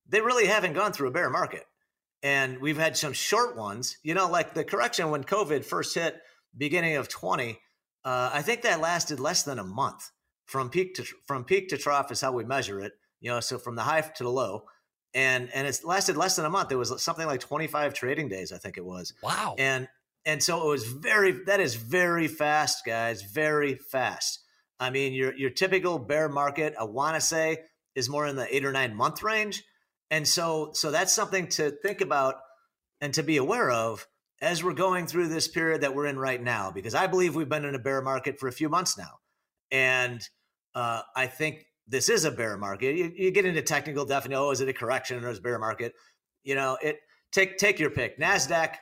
they 0.09 0.21
really 0.21 0.47
haven't 0.47 0.75
gone 0.75 0.93
through 0.93 1.09
a 1.09 1.13
bear 1.13 1.31
market. 1.31 1.65
And 2.23 2.61
we've 2.61 2.79
had 2.79 2.97
some 2.97 3.13
short 3.13 3.57
ones, 3.57 3.97
you 4.03 4.15
know, 4.15 4.29
like 4.29 4.55
the 4.55 4.65
correction 4.65 5.11
when 5.11 5.25
COVID 5.25 5.65
first 5.65 5.95
hit 5.95 6.21
beginning 6.57 6.97
of 6.97 7.09
20, 7.09 7.59
uh, 8.05 8.31
I 8.33 8.43
think 8.43 8.63
that 8.63 8.81
lasted 8.81 9.19
less 9.19 9.43
than 9.43 9.59
a 9.59 9.65
month 9.65 10.11
from 10.47 10.71
peak 10.71 10.95
to 10.95 11.05
from 11.27 11.45
peak 11.45 11.69
to 11.69 11.79
trough 11.79 12.13
is 12.13 12.21
how 12.21 12.33
we 12.33 12.45
measure 12.45 12.81
it. 12.81 12.93
You 13.21 13.31
know, 13.31 13.41
so 13.41 13.59
from 13.59 13.77
the 13.77 13.83
high 13.83 14.01
to 14.01 14.25
the 14.25 14.31
low, 14.31 14.65
and 15.15 15.49
and 15.55 15.67
it's 15.67 15.85
lasted 15.85 16.17
less 16.17 16.37
than 16.37 16.45
a 16.45 16.51
month. 16.51 16.73
It 16.73 16.77
was 16.77 17.03
something 17.03 17.27
like 17.27 17.41
25 17.41 17.95
trading 17.95 18.29
days, 18.29 18.53
I 18.53 18.59
think 18.59 18.77
it 18.77 18.85
was. 18.85 19.15
Wow. 19.23 19.55
And 19.59 19.89
and 20.25 20.43
so 20.43 20.67
it 20.67 20.69
was 20.69 20.85
very 20.85 21.33
that 21.47 21.61
is 21.61 21.75
very 21.77 22.29
fast, 22.29 22.85
guys, 22.85 23.23
very 23.23 23.77
fast. 23.77 24.42
I 24.83 24.91
mean, 24.91 25.13
your 25.13 25.35
your 25.37 25.51
typical 25.51 25.99
bear 25.99 26.29
market, 26.29 26.75
I 26.79 26.85
want 26.85 27.15
to 27.15 27.21
say, 27.21 27.59
is 27.95 28.09
more 28.09 28.27
in 28.27 28.37
the 28.37 28.55
eight 28.55 28.65
or 28.65 28.73
nine 28.73 28.95
month 28.95 29.23
range, 29.23 29.63
and 30.11 30.27
so 30.27 30.71
so 30.75 30.91
that's 30.91 31.13
something 31.13 31.47
to 31.51 31.71
think 31.71 32.01
about 32.01 32.35
and 33.01 33.15
to 33.15 33.23
be 33.23 33.37
aware 33.37 33.71
of 33.71 34.07
as 34.41 34.65
we're 34.65 34.75
going 34.75 35.07
through 35.07 35.29
this 35.29 35.47
period 35.47 35.83
that 35.83 35.95
we're 35.95 36.07
in 36.07 36.19
right 36.19 36.43
now, 36.43 36.73
because 36.73 36.97
I 36.97 37.07
believe 37.07 37.37
we've 37.37 37.49
been 37.49 37.65
in 37.65 37.77
a 37.77 37.79
bear 37.79 38.03
market 38.03 38.41
for 38.41 38.49
a 38.49 38.53
few 38.53 38.69
months 38.69 38.99
now. 38.99 39.19
And 39.71 40.21
uh, 40.75 41.03
I 41.15 41.29
think 41.29 41.65
this 41.87 42.09
is 42.09 42.25
a 42.25 42.31
bear 42.33 42.57
market. 42.57 42.97
You, 42.97 43.13
you, 43.15 43.31
get 43.31 43.45
into 43.45 43.63
technical 43.63 44.05
definition. 44.05 44.43
Oh, 44.43 44.51
is 44.51 44.61
it 44.61 44.69
a 44.69 44.73
correction 44.73 45.25
or 45.25 45.31
is 45.31 45.39
bear 45.39 45.61
market? 45.61 45.93
You 46.43 46.57
know, 46.57 46.77
it 46.83 46.99
take 47.31 47.57
take 47.57 47.79
your 47.79 47.91
pick. 47.91 48.19
Nasdaq 48.19 48.75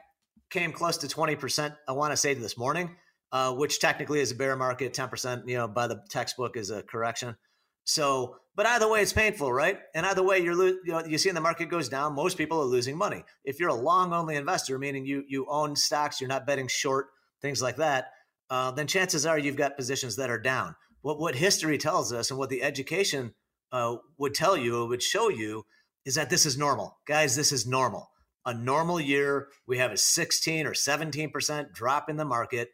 came 0.49 0.73
close 0.73 0.97
to 0.99 1.09
twenty 1.09 1.37
percent. 1.37 1.75
I 1.87 1.93
want 1.93 2.13
to 2.13 2.17
say 2.17 2.33
this 2.33 2.57
morning, 2.57 2.97
uh, 3.33 3.53
which 3.53 3.81
technically 3.81 4.21
is 4.21 4.33
a 4.33 4.35
bear 4.35 4.57
market. 4.57 4.95
Ten 4.95 5.09
percent, 5.09 5.49
you 5.49 5.57
know, 5.57 5.69
by 5.69 5.87
the 5.87 6.03
textbook 6.09 6.57
is 6.57 6.71
a 6.71 6.83
correction. 6.83 7.37
So, 7.85 8.37
but 8.55 8.66
either 8.66 8.88
way, 8.88 9.03
it's 9.03 9.12
painful, 9.12 9.53
right? 9.53 9.79
And 9.95 10.05
either 10.07 10.23
way, 10.23 10.38
you're 10.38 10.55
lo- 10.55 10.77
you 10.85 10.93
know 10.93 11.05
you 11.05 11.19
see 11.19 11.29
in 11.29 11.35
the 11.35 11.40
market 11.40 11.69
goes 11.69 11.88
down. 11.88 12.14
Most 12.14 12.37
people 12.37 12.61
are 12.61 12.64
losing 12.64 12.97
money. 12.97 13.25
If 13.45 13.59
you're 13.59 13.69
a 13.69 13.75
long 13.75 14.12
only 14.12 14.37
investor, 14.37 14.79
meaning 14.79 15.07
you 15.07 15.25
you 15.29 15.47
own 15.49 15.77
stocks, 15.77 16.21
you're 16.21 16.29
not 16.29 16.47
betting 16.47 16.69
short, 16.69 17.09
things 17.43 17.62
like 17.62 17.77
that, 17.77 18.12
uh, 18.51 18.71
then 18.73 18.87
chances 18.87 19.27
are 19.27 19.38
you've 19.38 19.57
got 19.57 19.77
positions 19.77 20.16
that 20.16 20.31
are 20.31 20.38
down. 20.38 20.75
What 21.03 21.19
what 21.19 21.35
history 21.37 21.79
tells 21.79 22.12
us 22.12 22.31
and 22.31 22.38
what 22.38 22.51
the 22.51 22.62
education 22.62 23.35
uh, 23.73 23.97
would 24.19 24.35
tell 24.35 24.57
you, 24.57 24.87
would 24.87 25.03
show 25.03 25.29
you, 25.29 25.64
is 26.05 26.14
that 26.16 26.31
this 26.31 26.47
is 26.47 26.59
normal, 26.59 26.99
guys. 27.07 27.37
This 27.37 27.53
is 27.53 27.66
normal. 27.66 28.11
A 28.45 28.55
normal 28.55 29.01
year, 29.01 29.49
we 29.66 29.79
have 29.79 29.93
a 29.93 29.97
16 29.97 30.66
or 30.66 30.75
17 30.75 31.31
percent 31.31 31.73
drop 31.73 32.09
in 32.09 32.16
the 32.16 32.25
market, 32.25 32.71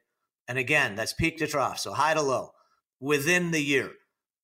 and 0.48 0.58
again, 0.58 0.94
that's 0.94 1.12
peak 1.12 1.38
to 1.38 1.46
trough, 1.46 1.78
so 1.78 1.92
high 1.92 2.14
to 2.14 2.22
low 2.22 2.52
within 3.00 3.50
the 3.50 3.62
year. 3.62 3.92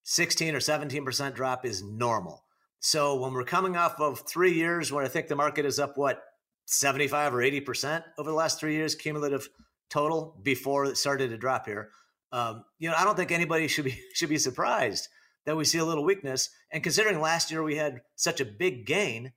16 0.04 0.54
or 0.54 0.58
17% 0.58 1.34
drop 1.34 1.64
is 1.64 1.82
normal. 1.82 2.44
So 2.80 3.14
when 3.14 3.32
we're 3.32 3.44
coming 3.44 3.76
off 3.76 4.00
of 4.00 4.20
three 4.20 4.52
years 4.52 4.90
where 4.90 5.04
I 5.04 5.08
think 5.08 5.28
the 5.28 5.36
market 5.36 5.64
is 5.64 5.78
up, 5.78 5.96
what, 5.96 6.20
75 6.66 7.34
or 7.34 7.38
80% 7.38 8.02
over 8.18 8.30
the 8.30 8.36
last 8.36 8.58
three 8.58 8.74
years, 8.74 8.94
cumulative 8.94 9.48
total 9.90 10.36
before 10.42 10.86
it 10.86 10.96
started 10.96 11.30
to 11.30 11.36
drop 11.36 11.66
here. 11.66 11.90
Um, 12.32 12.64
you 12.78 12.88
know, 12.88 12.96
I 12.96 13.04
don't 13.04 13.16
think 13.16 13.30
anybody 13.30 13.68
should 13.68 13.84
be 13.84 14.00
should 14.14 14.30
be 14.30 14.38
surprised 14.38 15.08
that 15.44 15.56
we 15.56 15.64
see 15.64 15.78
a 15.78 15.84
little 15.84 16.04
weakness. 16.04 16.50
And 16.72 16.82
considering 16.82 17.20
last 17.20 17.50
year 17.50 17.62
we 17.62 17.76
had 17.76 18.00
such 18.16 18.40
a 18.40 18.44
big 18.44 18.86
gain, 18.86 19.32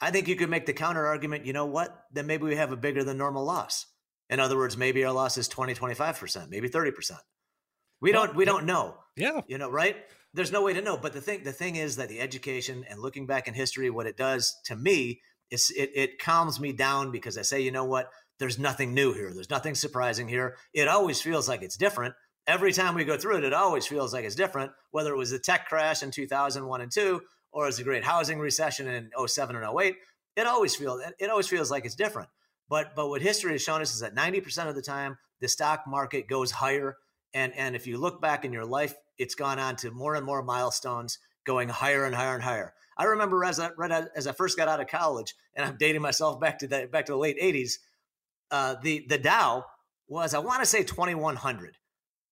I 0.00 0.10
think 0.10 0.26
you 0.26 0.36
could 0.36 0.50
make 0.50 0.66
the 0.66 0.72
counter 0.72 1.06
argument, 1.06 1.46
you 1.46 1.52
know 1.52 1.66
what? 1.66 2.04
Then 2.12 2.26
maybe 2.26 2.44
we 2.44 2.56
have 2.56 2.72
a 2.72 2.76
bigger 2.76 3.04
than 3.04 3.18
normal 3.18 3.44
loss. 3.44 3.86
In 4.30 4.40
other 4.40 4.56
words, 4.56 4.76
maybe 4.76 5.04
our 5.04 5.12
loss 5.12 5.36
is 5.36 5.48
20, 5.48 5.74
25%, 5.74 6.48
maybe 6.48 6.68
30%. 6.68 7.12
We 8.00 8.12
well, 8.12 8.26
don't 8.26 8.36
we 8.36 8.44
don't 8.44 8.66
know. 8.66 8.96
Yeah. 9.16 9.40
You 9.46 9.58
know, 9.58 9.70
right? 9.70 9.96
There's 10.34 10.52
no 10.52 10.62
way 10.62 10.74
to 10.74 10.82
know. 10.82 10.96
But 10.96 11.12
the 11.12 11.20
thing 11.20 11.44
the 11.44 11.52
thing 11.52 11.76
is 11.76 11.96
that 11.96 12.08
the 12.08 12.20
education 12.20 12.84
and 12.88 13.00
looking 13.00 13.26
back 13.26 13.48
in 13.48 13.54
history, 13.54 13.88
what 13.88 14.06
it 14.06 14.16
does 14.16 14.54
to 14.64 14.76
me 14.76 15.20
is 15.50 15.70
it, 15.70 15.90
it 15.94 16.18
calms 16.18 16.58
me 16.58 16.72
down 16.72 17.12
because 17.12 17.38
I 17.38 17.42
say, 17.42 17.60
you 17.60 17.70
know 17.70 17.84
what? 17.84 18.10
there's 18.38 18.58
nothing 18.58 18.94
new 18.94 19.12
here. 19.12 19.32
There's 19.32 19.50
nothing 19.50 19.74
surprising 19.74 20.28
here. 20.28 20.56
It 20.72 20.88
always 20.88 21.20
feels 21.20 21.48
like 21.48 21.62
it's 21.62 21.76
different. 21.76 22.14
Every 22.46 22.72
time 22.72 22.94
we 22.94 23.04
go 23.04 23.16
through 23.16 23.38
it, 23.38 23.44
it 23.44 23.54
always 23.54 23.86
feels 23.86 24.12
like 24.12 24.24
it's 24.24 24.34
different, 24.34 24.72
whether 24.90 25.12
it 25.12 25.16
was 25.16 25.30
the 25.30 25.38
tech 25.38 25.66
crash 25.66 26.02
in 26.02 26.10
2001 26.10 26.80
and 26.80 26.92
2 26.92 27.20
or 27.52 27.66
as 27.66 27.78
a 27.78 27.84
great 27.84 28.04
housing 28.04 28.38
recession 28.38 28.88
in 28.88 29.10
07 29.26 29.56
and 29.56 29.80
08. 29.80 29.96
It 30.36 30.46
always 30.46 30.74
feels 30.74 31.00
it 31.18 31.30
always 31.30 31.48
feels 31.48 31.70
like 31.70 31.84
it's 31.84 31.94
different. 31.94 32.28
But 32.68 32.94
but 32.96 33.08
what 33.08 33.22
history 33.22 33.52
has 33.52 33.62
shown 33.62 33.82
us 33.82 33.94
is 33.94 34.00
that 34.00 34.14
90% 34.14 34.68
of 34.68 34.74
the 34.74 34.82
time 34.82 35.18
the 35.40 35.48
stock 35.48 35.84
market 35.86 36.28
goes 36.28 36.50
higher 36.50 36.96
and 37.34 37.52
and 37.56 37.74
if 37.74 37.86
you 37.86 37.98
look 37.98 38.22
back 38.22 38.44
in 38.44 38.52
your 38.52 38.64
life, 38.64 38.94
it's 39.18 39.34
gone 39.34 39.58
on 39.58 39.76
to 39.76 39.90
more 39.90 40.14
and 40.14 40.24
more 40.24 40.42
milestones 40.42 41.18
going 41.44 41.68
higher 41.68 42.04
and 42.04 42.14
higher 42.14 42.34
and 42.34 42.42
higher. 42.42 42.72
I 42.96 43.04
remember 43.04 43.44
as 43.44 43.58
I 43.58 43.70
as 44.14 44.26
I 44.26 44.32
first 44.32 44.56
got 44.56 44.68
out 44.68 44.80
of 44.80 44.86
college, 44.86 45.34
and 45.54 45.66
I'm 45.66 45.76
dating 45.76 46.00
myself 46.00 46.40
back 46.40 46.58
to 46.60 46.68
the 46.68 46.88
back 46.90 47.06
to 47.06 47.12
the 47.12 47.18
late 47.18 47.38
'80s. 47.40 47.74
Uh, 48.50 48.76
the 48.82 49.04
the 49.08 49.18
Dow 49.18 49.64
was 50.06 50.32
I 50.32 50.38
want 50.38 50.60
to 50.60 50.66
say 50.66 50.84
2100 50.84 51.76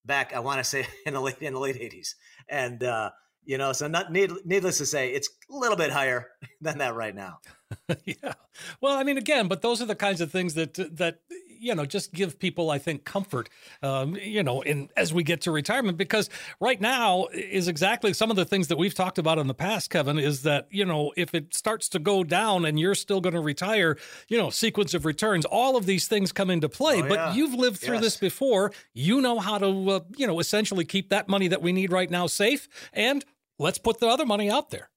back. 0.04 0.32
I 0.32 0.38
want 0.38 0.58
to 0.58 0.64
say 0.64 0.86
in 1.06 1.14
the 1.14 1.20
late 1.20 1.38
in 1.40 1.54
the 1.54 1.60
late 1.60 1.76
'80s, 1.76 2.14
and 2.48 2.82
uh, 2.82 3.10
you 3.44 3.58
know, 3.58 3.72
so 3.72 3.88
not 3.88 4.12
need, 4.12 4.30
needless 4.44 4.78
to 4.78 4.86
say, 4.86 5.10
it's 5.10 5.28
a 5.50 5.56
little 5.56 5.76
bit 5.76 5.90
higher 5.90 6.28
than 6.60 6.78
that 6.78 6.94
right 6.94 7.14
now. 7.14 7.38
yeah. 8.04 8.34
Well, 8.80 8.96
I 8.96 9.02
mean, 9.02 9.18
again, 9.18 9.48
but 9.48 9.62
those 9.62 9.80
are 9.82 9.86
the 9.86 9.94
kinds 9.94 10.20
of 10.20 10.30
things 10.30 10.54
that 10.54 10.74
that 10.96 11.20
you 11.62 11.74
know 11.74 11.86
just 11.86 12.12
give 12.12 12.38
people, 12.38 12.70
I 12.70 12.78
think, 12.78 13.04
comfort. 13.04 13.48
Um, 13.82 14.16
you 14.16 14.42
know, 14.42 14.62
in 14.62 14.88
as 14.96 15.14
we 15.14 15.22
get 15.22 15.42
to 15.42 15.50
retirement, 15.50 15.96
because 15.96 16.28
right 16.60 16.80
now 16.80 17.26
is 17.32 17.68
exactly 17.68 18.12
some 18.12 18.30
of 18.30 18.36
the 18.36 18.44
things 18.44 18.68
that 18.68 18.78
we've 18.78 18.94
talked 18.94 19.18
about 19.18 19.38
in 19.38 19.46
the 19.46 19.54
past. 19.54 19.90
Kevin 19.90 20.18
is 20.18 20.42
that 20.42 20.66
you 20.70 20.84
know 20.84 21.12
if 21.16 21.34
it 21.34 21.54
starts 21.54 21.88
to 21.90 21.98
go 21.98 22.24
down 22.24 22.64
and 22.64 22.78
you're 22.78 22.94
still 22.94 23.20
going 23.20 23.34
to 23.34 23.40
retire, 23.40 23.96
you 24.28 24.38
know, 24.38 24.50
sequence 24.50 24.94
of 24.94 25.04
returns, 25.04 25.44
all 25.44 25.76
of 25.76 25.86
these 25.86 26.08
things 26.08 26.32
come 26.32 26.50
into 26.50 26.68
play. 26.68 27.02
Oh, 27.02 27.08
but 27.08 27.14
yeah. 27.14 27.34
you've 27.34 27.54
lived 27.54 27.78
through 27.78 27.94
yes. 27.94 28.04
this 28.04 28.16
before. 28.16 28.72
You 28.92 29.20
know 29.20 29.38
how 29.38 29.58
to 29.58 29.90
uh, 29.90 30.00
you 30.16 30.26
know 30.26 30.40
essentially 30.40 30.84
keep 30.84 31.10
that 31.10 31.28
money 31.28 31.48
that 31.48 31.62
we 31.62 31.72
need 31.72 31.92
right 31.92 32.10
now 32.10 32.26
safe 32.26 32.68
and 32.92 33.24
let's 33.58 33.78
put 33.78 34.00
the 34.00 34.08
other 34.08 34.26
money 34.26 34.50
out 34.50 34.70
there. 34.70 34.88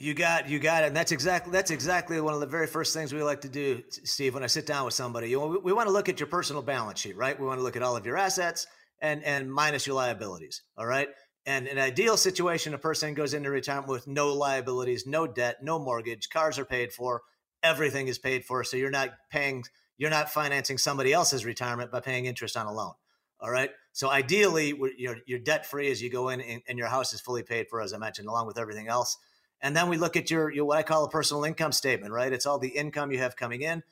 You 0.00 0.14
got, 0.14 0.48
you 0.48 0.58
got 0.58 0.82
it. 0.84 0.86
And 0.86 0.96
that's 0.96 1.12
exactly 1.12 1.52
that's 1.52 1.70
exactly 1.70 2.20
one 2.20 2.32
of 2.32 2.40
the 2.40 2.46
very 2.46 2.66
first 2.66 2.94
things 2.94 3.12
we 3.12 3.22
like 3.22 3.42
to 3.42 3.50
do, 3.50 3.82
Steve. 3.90 4.32
When 4.32 4.42
I 4.42 4.46
sit 4.46 4.64
down 4.64 4.86
with 4.86 4.94
somebody, 4.94 5.28
you 5.28 5.40
we, 5.40 5.58
we 5.58 5.72
want 5.74 5.88
to 5.88 5.92
look 5.92 6.08
at 6.08 6.18
your 6.18 6.26
personal 6.26 6.62
balance 6.62 6.98
sheet, 6.98 7.16
right? 7.16 7.38
We 7.38 7.46
want 7.46 7.58
to 7.58 7.62
look 7.62 7.76
at 7.76 7.82
all 7.82 7.96
of 7.96 8.06
your 8.06 8.16
assets 8.16 8.66
and 9.02 9.22
and 9.24 9.52
minus 9.52 9.86
your 9.86 9.96
liabilities. 9.96 10.62
All 10.78 10.86
right. 10.86 11.08
And 11.44 11.66
an 11.66 11.78
ideal 11.78 12.16
situation, 12.16 12.72
a 12.72 12.78
person 12.78 13.14
goes 13.14 13.34
into 13.34 13.50
retirement 13.50 13.88
with 13.88 14.06
no 14.06 14.32
liabilities, 14.32 15.06
no 15.06 15.26
debt, 15.26 15.56
no 15.62 15.78
mortgage, 15.78 16.28
cars 16.30 16.58
are 16.58 16.64
paid 16.64 16.92
for, 16.92 17.22
everything 17.62 18.08
is 18.08 18.18
paid 18.18 18.44
for. 18.44 18.64
So 18.64 18.76
you're 18.76 18.90
not 18.90 19.10
paying, 19.30 19.64
you're 19.98 20.10
not 20.10 20.30
financing 20.30 20.78
somebody 20.78 21.12
else's 21.12 21.44
retirement 21.44 21.90
by 21.90 22.00
paying 22.00 22.26
interest 22.26 22.56
on 22.56 22.66
a 22.66 22.72
loan. 22.72 22.92
All 23.40 23.50
right. 23.50 23.70
So 23.92 24.10
ideally, 24.10 24.74
you're, 24.98 25.16
you're 25.26 25.38
debt 25.38 25.66
free 25.66 25.90
as 25.90 26.02
you 26.02 26.10
go 26.10 26.28
in, 26.28 26.40
and, 26.40 26.62
and 26.68 26.78
your 26.78 26.88
house 26.88 27.12
is 27.12 27.20
fully 27.20 27.42
paid 27.42 27.68
for, 27.68 27.80
as 27.80 27.92
I 27.94 27.98
mentioned, 27.98 28.28
along 28.28 28.46
with 28.46 28.58
everything 28.58 28.88
else. 28.88 29.16
And 29.62 29.76
then 29.76 29.88
we 29.88 29.96
look 29.96 30.16
at 30.16 30.30
your, 30.30 30.50
your 30.50 30.64
what 30.64 30.78
I 30.78 30.82
call 30.82 31.04
a 31.04 31.10
personal 31.10 31.44
income 31.44 31.72
statement, 31.72 32.12
right? 32.12 32.32
It's 32.32 32.46
all 32.46 32.58
the 32.58 32.68
income 32.68 33.12
you 33.12 33.18
have 33.18 33.36
coming 33.36 33.62
in 33.62 33.82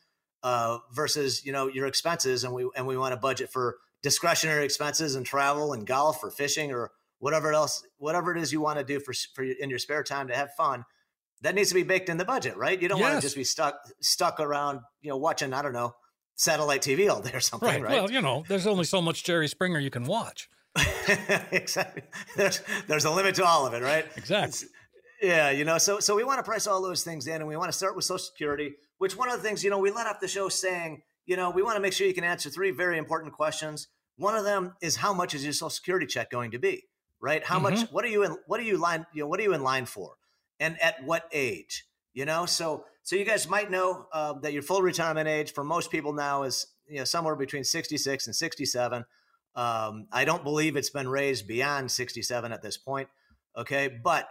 uh, 0.42 0.78
versus 0.92 1.44
you 1.44 1.52
know 1.52 1.68
your 1.68 1.86
expenses, 1.86 2.44
and 2.44 2.54
we 2.54 2.68
and 2.76 2.86
we 2.86 2.96
want 2.96 3.12
to 3.12 3.20
budget 3.20 3.50
for 3.50 3.76
discretionary 4.02 4.64
expenses 4.64 5.14
and 5.14 5.26
travel 5.26 5.72
and 5.72 5.86
golf 5.86 6.22
or 6.22 6.30
fishing 6.30 6.72
or 6.72 6.92
whatever 7.18 7.52
else, 7.52 7.84
whatever 7.98 8.34
it 8.34 8.40
is 8.40 8.52
you 8.52 8.60
want 8.60 8.78
to 8.78 8.84
do 8.84 9.00
for 9.00 9.12
for 9.34 9.42
in 9.42 9.70
your 9.70 9.78
spare 9.78 10.02
time 10.02 10.28
to 10.28 10.34
have 10.34 10.54
fun. 10.54 10.84
That 11.42 11.54
needs 11.54 11.68
to 11.68 11.74
be 11.74 11.84
baked 11.84 12.08
in 12.08 12.16
the 12.16 12.24
budget, 12.24 12.56
right? 12.56 12.80
You 12.80 12.88
don't 12.88 12.98
yes. 12.98 13.10
want 13.10 13.20
to 13.20 13.26
just 13.26 13.36
be 13.36 13.44
stuck 13.44 13.78
stuck 14.00 14.40
around, 14.40 14.80
you 15.02 15.10
know, 15.10 15.16
watching 15.16 15.52
I 15.52 15.62
don't 15.62 15.72
know 15.72 15.94
satellite 16.34 16.82
TV 16.82 17.10
all 17.10 17.20
day 17.20 17.32
or 17.34 17.40
something, 17.40 17.68
right? 17.68 17.82
right? 17.82 18.02
Well, 18.02 18.10
you 18.10 18.20
know, 18.20 18.44
there's 18.48 18.66
only 18.66 18.84
so 18.84 19.02
much 19.02 19.24
Jerry 19.24 19.48
Springer 19.48 19.78
you 19.78 19.90
can 19.90 20.04
watch. 20.04 20.48
exactly. 21.52 22.02
There's 22.36 22.62
there's 22.86 23.04
a 23.04 23.10
limit 23.10 23.34
to 23.36 23.44
all 23.44 23.66
of 23.66 23.74
it, 23.74 23.82
right? 23.82 24.06
Exactly. 24.16 24.68
Yeah, 25.20 25.50
you 25.50 25.64
know, 25.64 25.78
so 25.78 25.98
so 26.00 26.14
we 26.14 26.24
want 26.24 26.38
to 26.38 26.42
price 26.42 26.66
all 26.66 26.80
those 26.80 27.02
things 27.02 27.26
in, 27.26 27.36
and 27.36 27.48
we 27.48 27.56
want 27.56 27.70
to 27.70 27.76
start 27.76 27.96
with 27.96 28.04
Social 28.04 28.18
Security. 28.18 28.74
Which 28.98 29.16
one 29.16 29.28
of 29.28 29.36
the 29.36 29.42
things, 29.42 29.64
you 29.64 29.70
know, 29.70 29.78
we 29.78 29.90
let 29.90 30.06
off 30.06 30.20
the 30.20 30.28
show 30.28 30.48
saying, 30.48 31.02
you 31.26 31.36
know, 31.36 31.50
we 31.50 31.62
want 31.62 31.76
to 31.76 31.80
make 31.80 31.92
sure 31.92 32.06
you 32.06 32.14
can 32.14 32.24
answer 32.24 32.50
three 32.50 32.70
very 32.70 32.98
important 32.98 33.32
questions. 33.32 33.88
One 34.16 34.34
of 34.34 34.44
them 34.44 34.74
is 34.80 34.96
how 34.96 35.12
much 35.12 35.34
is 35.34 35.44
your 35.44 35.52
Social 35.52 35.70
Security 35.70 36.06
check 36.06 36.30
going 36.30 36.52
to 36.52 36.58
be, 36.58 36.84
right? 37.20 37.44
How 37.44 37.56
mm-hmm. 37.56 37.80
much? 37.80 37.90
What 37.90 38.04
are 38.04 38.08
you 38.08 38.24
in? 38.24 38.36
What 38.46 38.60
are 38.60 38.64
you 38.64 38.78
line? 38.78 39.06
You 39.12 39.22
know, 39.22 39.28
what 39.28 39.40
are 39.40 39.42
you 39.42 39.54
in 39.54 39.62
line 39.62 39.86
for? 39.86 40.14
And 40.60 40.80
at 40.80 41.04
what 41.04 41.28
age? 41.32 41.86
You 42.14 42.24
know, 42.24 42.46
so 42.46 42.84
so 43.02 43.16
you 43.16 43.24
guys 43.24 43.48
might 43.48 43.70
know 43.70 44.06
uh, 44.12 44.34
that 44.42 44.52
your 44.52 44.62
full 44.62 44.82
retirement 44.82 45.28
age 45.28 45.52
for 45.52 45.64
most 45.64 45.90
people 45.90 46.12
now 46.12 46.44
is 46.44 46.66
you 46.88 46.98
know 46.98 47.04
somewhere 47.04 47.36
between 47.36 47.64
66 47.64 48.26
and 48.26 48.36
67. 48.36 49.04
Um, 49.54 50.06
I 50.12 50.24
don't 50.24 50.44
believe 50.44 50.76
it's 50.76 50.90
been 50.90 51.08
raised 51.08 51.48
beyond 51.48 51.90
67 51.90 52.52
at 52.52 52.62
this 52.62 52.76
point. 52.76 53.08
Okay, 53.56 53.88
but 54.02 54.28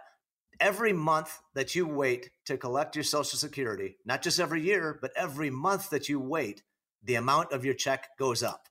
every 0.60 0.93
month 0.93 1.39
that 1.54 1.76
you 1.76 1.88
wait 1.88 2.30
to 2.46 2.58
collect 2.58 2.96
your 2.96 3.04
Social 3.04 3.38
Security, 3.38 3.98
not 4.06 4.22
just 4.22 4.39
every 4.39 4.62
year, 4.62 4.98
but 5.02 5.12
every 5.15 5.50
month 5.50 5.89
that 5.89 6.10
you 6.10 6.20
wait, 6.20 6.63
the 7.04 7.15
amount 7.15 7.52
of 7.52 7.65
your 7.65 7.74
check 7.74 8.10
goes 8.17 8.43
up, 8.43 8.67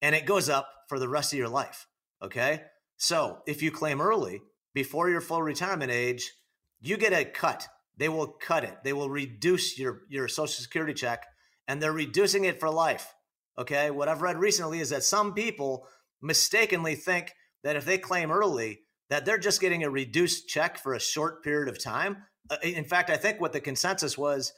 and 0.00 0.14
it 0.14 0.26
goes 0.26 0.48
up 0.48 0.68
for 0.88 0.98
the 0.98 1.08
rest 1.08 1.32
of 1.32 1.38
your 1.38 1.48
life. 1.48 1.86
Okay, 2.22 2.62
so 2.96 3.38
if 3.46 3.62
you 3.62 3.70
claim 3.70 4.00
early 4.00 4.40
before 4.72 5.10
your 5.10 5.20
full 5.20 5.42
retirement 5.42 5.90
age, 5.90 6.32
you 6.80 6.96
get 6.96 7.12
a 7.12 7.24
cut 7.24 7.68
they 7.96 8.08
will 8.08 8.26
cut 8.26 8.64
it. 8.64 8.78
They 8.82 8.92
will 8.92 9.10
reduce 9.10 9.78
your 9.78 10.02
your 10.08 10.28
social 10.28 10.62
security 10.62 10.94
check 10.94 11.26
and 11.68 11.80
they're 11.80 11.92
reducing 11.92 12.44
it 12.44 12.60
for 12.60 12.70
life. 12.70 13.14
Okay? 13.58 13.90
What 13.90 14.08
I've 14.08 14.22
read 14.22 14.38
recently 14.38 14.80
is 14.80 14.90
that 14.90 15.04
some 15.04 15.32
people 15.32 15.86
mistakenly 16.20 16.94
think 16.94 17.32
that 17.62 17.76
if 17.76 17.84
they 17.84 17.98
claim 17.98 18.30
early 18.30 18.80
that 19.10 19.24
they're 19.24 19.38
just 19.38 19.60
getting 19.60 19.84
a 19.84 19.90
reduced 19.90 20.48
check 20.48 20.78
for 20.78 20.94
a 20.94 21.00
short 21.00 21.42
period 21.42 21.68
of 21.68 21.82
time. 21.82 22.18
Uh, 22.50 22.56
in 22.62 22.84
fact, 22.84 23.10
I 23.10 23.16
think 23.16 23.40
what 23.40 23.52
the 23.52 23.60
consensus 23.60 24.16
was 24.18 24.52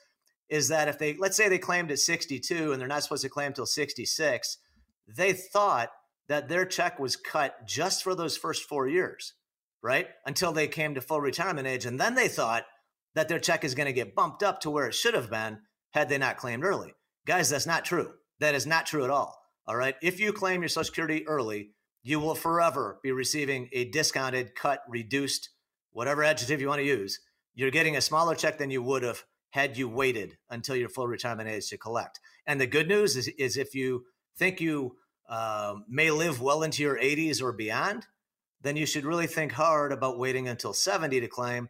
is 0.49 0.69
that 0.69 0.89
if 0.89 0.99
they 0.99 1.17
let's 1.19 1.37
say 1.37 1.49
they 1.49 1.59
claimed 1.59 1.91
at 1.91 1.99
62 1.99 2.73
and 2.73 2.81
they're 2.81 2.89
not 2.89 3.03
supposed 3.03 3.23
to 3.23 3.29
claim 3.29 3.53
till 3.53 3.67
66, 3.67 4.59
they 5.09 5.33
thought 5.33 5.91
that 6.29 6.49
their 6.49 6.65
check 6.65 6.99
was 6.99 7.17
cut 7.17 7.67
just 7.67 8.03
for 8.03 8.15
those 8.15 8.37
first 8.37 8.69
4 8.69 8.89
years, 8.89 9.35
right? 9.83 10.09
Until 10.25 10.53
they 10.53 10.69
came 10.69 10.95
to 10.95 11.01
full 11.01 11.21
retirement 11.21 11.67
age 11.67 11.87
and 11.87 12.01
then 12.01 12.15
they 12.15 12.29
thought 12.29 12.65
that 13.15 13.29
their 13.29 13.39
check 13.39 13.65
is 13.65 13.75
going 13.75 13.87
to 13.87 13.93
get 13.93 14.15
bumped 14.15 14.43
up 14.43 14.61
to 14.61 14.71
where 14.71 14.87
it 14.87 14.95
should 14.95 15.15
have 15.15 15.31
been 15.31 15.59
had 15.93 16.09
they 16.09 16.19
not 16.19 16.37
claimed 16.37 16.65
early. 16.65 16.95
Guys, 17.27 17.51
that's 17.51 17.67
not 17.67 17.85
true. 17.85 18.13
That 18.41 18.55
is 18.55 18.67
not 18.67 18.87
true 18.87 19.05
at 19.05 19.11
all. 19.11 19.37
All 19.67 19.77
right. 19.77 19.97
If 20.03 20.21
you 20.21 20.33
claim 20.33 20.61
your 20.63 20.69
Social 20.69 20.85
Security 20.85 21.27
early, 21.27 21.71
you 22.07 22.21
will 22.21 22.35
forever 22.35 22.99
be 23.03 23.13
receiving 23.13 23.69
a 23.73 23.85
discounted, 23.87 24.55
cut, 24.55 24.81
reduced, 24.89 25.51
whatever 25.91 26.23
adjective 26.23 26.61
you 26.61 26.69
want 26.69 26.81
to 26.81 26.87
use. 26.87 27.21
You're 27.55 27.71
getting 27.71 27.97
a 27.97 28.01
smaller 28.01 28.35
check 28.35 28.59
than 28.59 28.71
you 28.71 28.83
would 28.83 29.03
have 29.03 29.25
had 29.51 29.77
you 29.77 29.89
waited 29.89 30.37
until 30.51 30.77
your 30.77 30.89
full 30.89 31.09
retirement 31.09 31.49
age 31.49 31.69
to 31.71 31.79
collect. 31.79 32.21
And 32.47 32.61
the 32.61 32.67
good 32.67 32.89
news 32.89 33.17
is, 33.17 33.29
is 33.39 33.57
if 33.57 33.75
you 33.75 34.05
think 34.37 34.61
you 34.61 34.97
uh, 35.29 35.75
may 35.89 36.11
live 36.11 36.41
well 36.41 36.63
into 36.63 36.83
your 36.83 36.99
80s 36.99 37.43
or 37.43 37.53
beyond, 37.53 38.07
then 38.61 38.77
you 38.77 38.87
should 38.87 39.05
really 39.05 39.27
think 39.27 39.53
hard 39.53 39.93
about 39.93 40.19
waiting 40.19 40.49
until 40.49 40.73
70 40.73 41.21
to 41.21 41.29
claim 41.29 41.69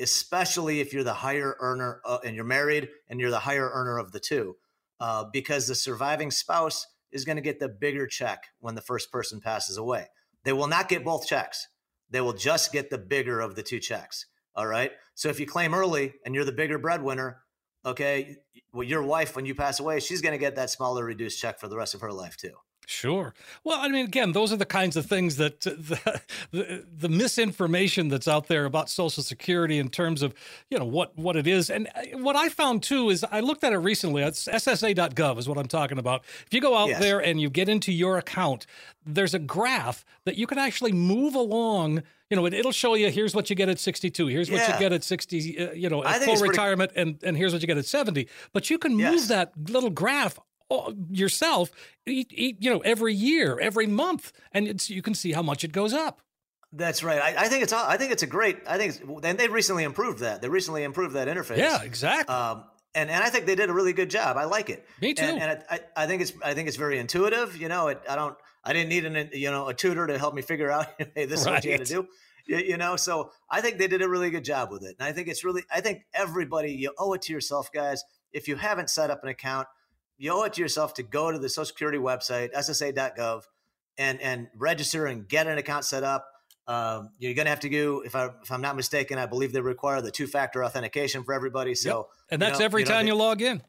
especially 0.00 0.80
if 0.80 0.92
you're 0.92 1.04
the 1.04 1.12
higher 1.12 1.56
earner 1.60 2.00
uh, 2.04 2.18
and 2.24 2.36
you're 2.36 2.44
married 2.44 2.88
and 3.08 3.20
you're 3.20 3.30
the 3.30 3.38
higher 3.40 3.68
earner 3.72 3.98
of 3.98 4.12
the 4.12 4.20
two, 4.20 4.56
uh, 5.00 5.24
because 5.32 5.66
the 5.66 5.74
surviving 5.74 6.30
spouse 6.30 6.86
is 7.12 7.24
going 7.24 7.36
to 7.36 7.42
get 7.42 7.60
the 7.60 7.68
bigger 7.68 8.06
check 8.06 8.44
when 8.60 8.74
the 8.74 8.80
first 8.80 9.10
person 9.10 9.40
passes 9.40 9.76
away. 9.76 10.06
They 10.44 10.52
will 10.52 10.66
not 10.68 10.88
get 10.88 11.04
both 11.04 11.26
checks. 11.26 11.68
They 12.10 12.20
will 12.20 12.32
just 12.32 12.72
get 12.72 12.90
the 12.90 12.98
bigger 12.98 13.40
of 13.40 13.54
the 13.54 13.62
two 13.62 13.80
checks. 13.80 14.26
All 14.54 14.66
right. 14.66 14.92
So 15.14 15.28
if 15.28 15.38
you 15.38 15.46
claim 15.46 15.74
early 15.74 16.14
and 16.24 16.34
you're 16.34 16.44
the 16.44 16.52
bigger 16.52 16.78
breadwinner, 16.78 17.42
okay, 17.84 18.36
well, 18.72 18.82
your 18.82 19.02
wife, 19.02 19.36
when 19.36 19.46
you 19.46 19.54
pass 19.54 19.80
away, 19.80 20.00
she's 20.00 20.20
going 20.20 20.32
to 20.32 20.38
get 20.38 20.56
that 20.56 20.70
smaller 20.70 21.04
reduced 21.04 21.40
check 21.40 21.60
for 21.60 21.68
the 21.68 21.76
rest 21.76 21.94
of 21.94 22.00
her 22.00 22.12
life 22.12 22.36
too. 22.36 22.54
Sure. 22.90 23.34
Well, 23.64 23.78
I 23.78 23.88
mean, 23.88 24.06
again, 24.06 24.32
those 24.32 24.50
are 24.50 24.56
the 24.56 24.64
kinds 24.64 24.96
of 24.96 25.04
things 25.04 25.36
that 25.36 25.60
the, 25.60 26.22
the, 26.50 26.86
the, 26.90 27.08
misinformation 27.10 28.08
that's 28.08 28.26
out 28.26 28.48
there 28.48 28.64
about 28.64 28.88
Social 28.88 29.22
Security 29.22 29.78
in 29.78 29.90
terms 29.90 30.22
of, 30.22 30.32
you 30.70 30.78
know, 30.78 30.86
what, 30.86 31.14
what 31.14 31.36
it 31.36 31.46
is. 31.46 31.68
And 31.68 31.86
uh, 31.88 32.16
what 32.16 32.34
I 32.34 32.48
found 32.48 32.82
too 32.82 33.10
is 33.10 33.26
I 33.30 33.40
looked 33.40 33.62
at 33.62 33.74
it 33.74 33.76
recently. 33.76 34.22
It's 34.22 34.48
SSA.gov 34.48 35.36
is 35.36 35.46
what 35.46 35.58
I'm 35.58 35.68
talking 35.68 35.98
about. 35.98 36.24
If 36.46 36.54
you 36.54 36.62
go 36.62 36.74
out 36.74 36.88
yes. 36.88 36.98
there 36.98 37.18
and 37.18 37.38
you 37.38 37.50
get 37.50 37.68
into 37.68 37.92
your 37.92 38.16
account, 38.16 38.64
there's 39.04 39.34
a 39.34 39.38
graph 39.38 40.06
that 40.24 40.38
you 40.38 40.46
can 40.46 40.56
actually 40.56 40.92
move 40.92 41.34
along. 41.34 42.02
You 42.30 42.38
know, 42.38 42.46
it, 42.46 42.64
will 42.64 42.72
show 42.72 42.94
you 42.94 43.10
here's 43.10 43.34
what 43.34 43.50
you 43.50 43.56
get 43.56 43.68
at 43.68 43.78
62, 43.78 44.28
here's 44.28 44.50
what 44.50 44.66
you 44.66 44.78
get 44.78 44.94
at 44.94 45.04
60, 45.04 45.58
uh, 45.58 45.72
you 45.72 45.90
know, 45.90 46.02
at 46.04 46.22
full 46.22 46.36
retirement, 46.36 46.94
pretty... 46.94 47.10
and, 47.10 47.22
and 47.22 47.36
here's 47.36 47.52
what 47.52 47.60
you 47.60 47.68
get 47.68 47.76
at 47.76 47.84
70. 47.84 48.28
But 48.54 48.70
you 48.70 48.78
can 48.78 48.92
move 48.92 49.00
yes. 49.00 49.28
that 49.28 49.52
little 49.68 49.90
graph 49.90 50.38
yourself, 51.10 51.70
you 52.06 52.54
know, 52.60 52.80
every 52.80 53.14
year, 53.14 53.58
every 53.58 53.86
month, 53.86 54.32
and 54.52 54.68
it's 54.68 54.90
you 54.90 55.02
can 55.02 55.14
see 55.14 55.32
how 55.32 55.42
much 55.42 55.64
it 55.64 55.72
goes 55.72 55.92
up. 55.92 56.20
That's 56.72 57.02
right. 57.02 57.20
I, 57.20 57.44
I 57.44 57.48
think 57.48 57.62
it's 57.62 57.72
I 57.72 57.96
think 57.96 58.12
it's 58.12 58.22
a 58.22 58.26
great. 58.26 58.58
I 58.66 58.76
think 58.76 59.00
and 59.24 59.38
they 59.38 59.48
recently 59.48 59.84
improved 59.84 60.20
that. 60.20 60.42
They 60.42 60.48
recently 60.48 60.84
improved 60.84 61.14
that 61.14 61.28
interface. 61.28 61.56
Yeah, 61.56 61.82
exactly. 61.82 62.34
Um, 62.34 62.64
and 62.94 63.10
and 63.10 63.24
I 63.24 63.30
think 63.30 63.46
they 63.46 63.54
did 63.54 63.70
a 63.70 63.72
really 63.72 63.94
good 63.94 64.10
job. 64.10 64.36
I 64.36 64.44
like 64.44 64.68
it. 64.68 64.86
Me 65.00 65.14
too. 65.14 65.24
And, 65.24 65.40
and 65.40 65.62
I, 65.70 65.80
I 65.96 66.06
think 66.06 66.22
it's 66.22 66.32
I 66.42 66.54
think 66.54 66.68
it's 66.68 66.76
very 66.76 66.98
intuitive. 66.98 67.56
You 67.56 67.68
know, 67.68 67.88
it, 67.88 68.00
I 68.08 68.16
don't 68.16 68.36
I 68.64 68.72
didn't 68.74 68.90
need 68.90 69.04
an 69.06 69.30
you 69.32 69.50
know 69.50 69.68
a 69.68 69.74
tutor 69.74 70.06
to 70.06 70.18
help 70.18 70.34
me 70.34 70.42
figure 70.42 70.70
out 70.70 70.88
hey 71.14 71.24
this 71.24 71.40
is 71.40 71.46
what 71.46 71.64
you 71.64 71.72
had 71.72 71.86
to 71.86 71.92
do. 71.92 72.08
You, 72.46 72.58
you 72.58 72.76
know, 72.76 72.96
so 72.96 73.30
I 73.50 73.60
think 73.60 73.78
they 73.78 73.88
did 73.88 74.02
a 74.02 74.08
really 74.08 74.30
good 74.30 74.44
job 74.44 74.70
with 74.70 74.82
it, 74.82 74.96
and 74.98 75.08
I 75.08 75.12
think 75.12 75.28
it's 75.28 75.44
really 75.44 75.62
I 75.72 75.80
think 75.80 76.02
everybody 76.12 76.72
you 76.72 76.92
owe 76.98 77.14
it 77.14 77.22
to 77.22 77.32
yourself, 77.32 77.72
guys. 77.72 78.02
If 78.32 78.46
you 78.46 78.56
haven't 78.56 78.90
set 78.90 79.10
up 79.10 79.22
an 79.22 79.30
account, 79.30 79.68
you 80.18 80.32
owe 80.32 80.42
it 80.42 80.52
to 80.54 80.60
yourself 80.60 80.94
to 80.94 81.02
go 81.02 81.30
to 81.30 81.38
the 81.38 81.48
Social 81.48 81.66
Security 81.66 81.98
website 81.98 82.52
SSA.gov 82.52 83.44
and 83.96 84.20
and 84.20 84.48
register 84.56 85.06
and 85.06 85.28
get 85.28 85.46
an 85.46 85.58
account 85.58 85.84
set 85.84 86.04
up 86.04 86.28
um, 86.68 87.12
you're 87.18 87.32
going 87.32 87.46
to 87.46 87.50
have 87.50 87.60
to 87.60 87.70
do, 87.70 88.02
if, 88.04 88.14
I, 88.14 88.28
if 88.42 88.52
I'm 88.52 88.60
not 88.60 88.76
mistaken, 88.76 89.18
I 89.18 89.24
believe 89.24 89.52
they 89.52 89.60
require 89.62 90.02
the 90.02 90.10
two 90.10 90.26
factor 90.26 90.62
authentication 90.62 91.24
for 91.24 91.32
everybody. 91.32 91.74
So, 91.74 91.88
yep. 91.88 92.06
and 92.30 92.42
that's 92.42 92.52
you 92.52 92.58
know, 92.58 92.64
every 92.66 92.82
you 92.82 92.84
know, 92.84 92.92
time 92.92 93.06
they, 93.06 93.12
you 93.12 93.16
log 93.16 93.40
in. 93.40 93.62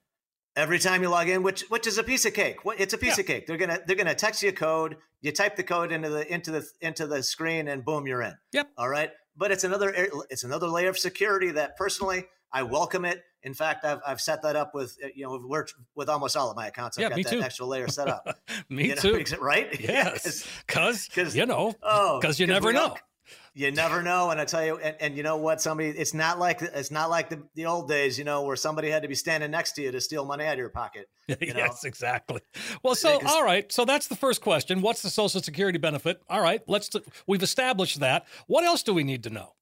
Every 0.58 0.80
time 0.80 1.02
you 1.02 1.08
log 1.08 1.30
in, 1.30 1.42
which 1.42 1.62
which 1.70 1.88
is 1.88 1.98
a 1.98 2.04
piece 2.04 2.26
of 2.26 2.34
cake. 2.34 2.58
It's 2.78 2.94
a 2.94 2.98
piece 2.98 3.18
yeah. 3.18 3.22
of 3.22 3.28
cake. 3.28 3.48
They're 3.48 3.56
gonna 3.56 3.80
they're 3.88 3.96
gonna 3.96 4.16
text 4.16 4.44
you 4.44 4.50
a 4.50 4.52
code. 4.52 4.98
You 5.22 5.32
type 5.32 5.56
the 5.56 5.64
code 5.64 5.94
into 5.94 6.10
the 6.10 6.34
into 6.34 6.52
the 6.52 6.68
into 6.82 7.08
the 7.08 7.24
screen, 7.24 7.70
and 7.70 7.86
boom, 7.86 8.08
you're 8.08 8.22
in. 8.22 8.34
Yep. 8.52 8.68
All 8.78 8.90
right. 8.90 9.12
But 9.38 9.52
it's 9.52 9.64
another 9.64 9.94
it's 10.30 10.44
another 10.44 10.68
layer 10.68 10.90
of 10.90 10.98
security 10.98 11.52
that 11.52 11.78
personally 11.78 12.26
I 12.52 12.64
welcome 12.64 13.06
it. 13.06 13.24
In 13.44 13.54
fact, 13.54 13.86
I've, 13.86 14.00
I've 14.06 14.20
set 14.20 14.42
that 14.42 14.56
up 14.56 14.76
with 14.76 14.98
you 15.16 15.26
know 15.26 15.40
with, 15.48 15.74
with 15.96 16.10
almost 16.10 16.36
all 16.36 16.50
of 16.50 16.58
my 16.58 16.68
accounts. 16.68 16.98
I've 16.98 17.04
yeah, 17.04 17.10
got 17.10 17.18
me 17.18 17.24
that 17.24 17.32
too. 17.32 17.42
extra 17.42 17.66
layer 17.66 17.88
set 17.88 18.10
up. 18.10 18.38
me 18.70 18.90
you 18.90 18.96
know, 18.96 19.02
too. 19.02 19.24
Right? 19.40 19.80
Yes. 19.90 20.48
Because 20.68 21.36
you 21.36 21.46
know, 21.46 21.74
Oh, 21.82 22.20
because 22.20 22.40
you 22.40 22.48
never 22.48 22.74
know. 22.74 22.96
You 23.54 23.72
never 23.72 24.02
know. 24.02 24.30
And 24.30 24.40
I 24.40 24.46
tell 24.46 24.64
you, 24.64 24.78
and, 24.78 24.96
and, 25.00 25.18
you 25.18 25.24
know 25.24 25.38
what? 25.38 25.60
Somebody, 25.62 25.90
it's 25.90 26.14
not 26.14 26.40
like 26.40 26.62
it's 26.62 26.92
not 26.92 27.10
like 27.10 27.30
the, 27.30 27.42
the 27.56 27.66
old 27.66 27.88
days, 27.88 28.18
you 28.18 28.24
know, 28.24 28.44
where 28.44 28.56
somebody 28.56 28.90
had 28.90 29.02
to 29.02 29.08
be 29.08 29.16
standing 29.16 29.52
next 29.52 29.74
to 29.74 29.82
you 29.82 29.92
to 29.92 30.00
steal 30.02 30.26
money 30.26 30.46
out 30.46 30.54
of 30.54 30.60
your 30.60 30.70
pocket. 30.70 31.08
You 31.42 31.54
know? 31.54 31.60
yes, 31.60 31.84
exactly. 31.84 32.42
Well, 32.82 32.96
so 32.96 33.20
all 33.24 33.44
right, 33.44 33.72
so 33.72 33.86
that's 33.86 34.08
the 34.08 34.16
first 34.16 34.42
question. 34.42 34.82
What's 34.82 35.04
the 35.04 35.12
Social 35.12 35.42
Security 35.42 35.78
benefit? 35.78 36.22
All 36.28 36.42
right, 36.42 36.62
let's. 36.68 36.90
We've 37.28 37.44
established 37.44 38.00
that. 38.00 38.26
What 38.48 38.64
else 38.64 38.82
do 38.82 38.96
we 38.96 39.04
need 39.04 39.24
to 39.24 39.30
know? 39.30 39.54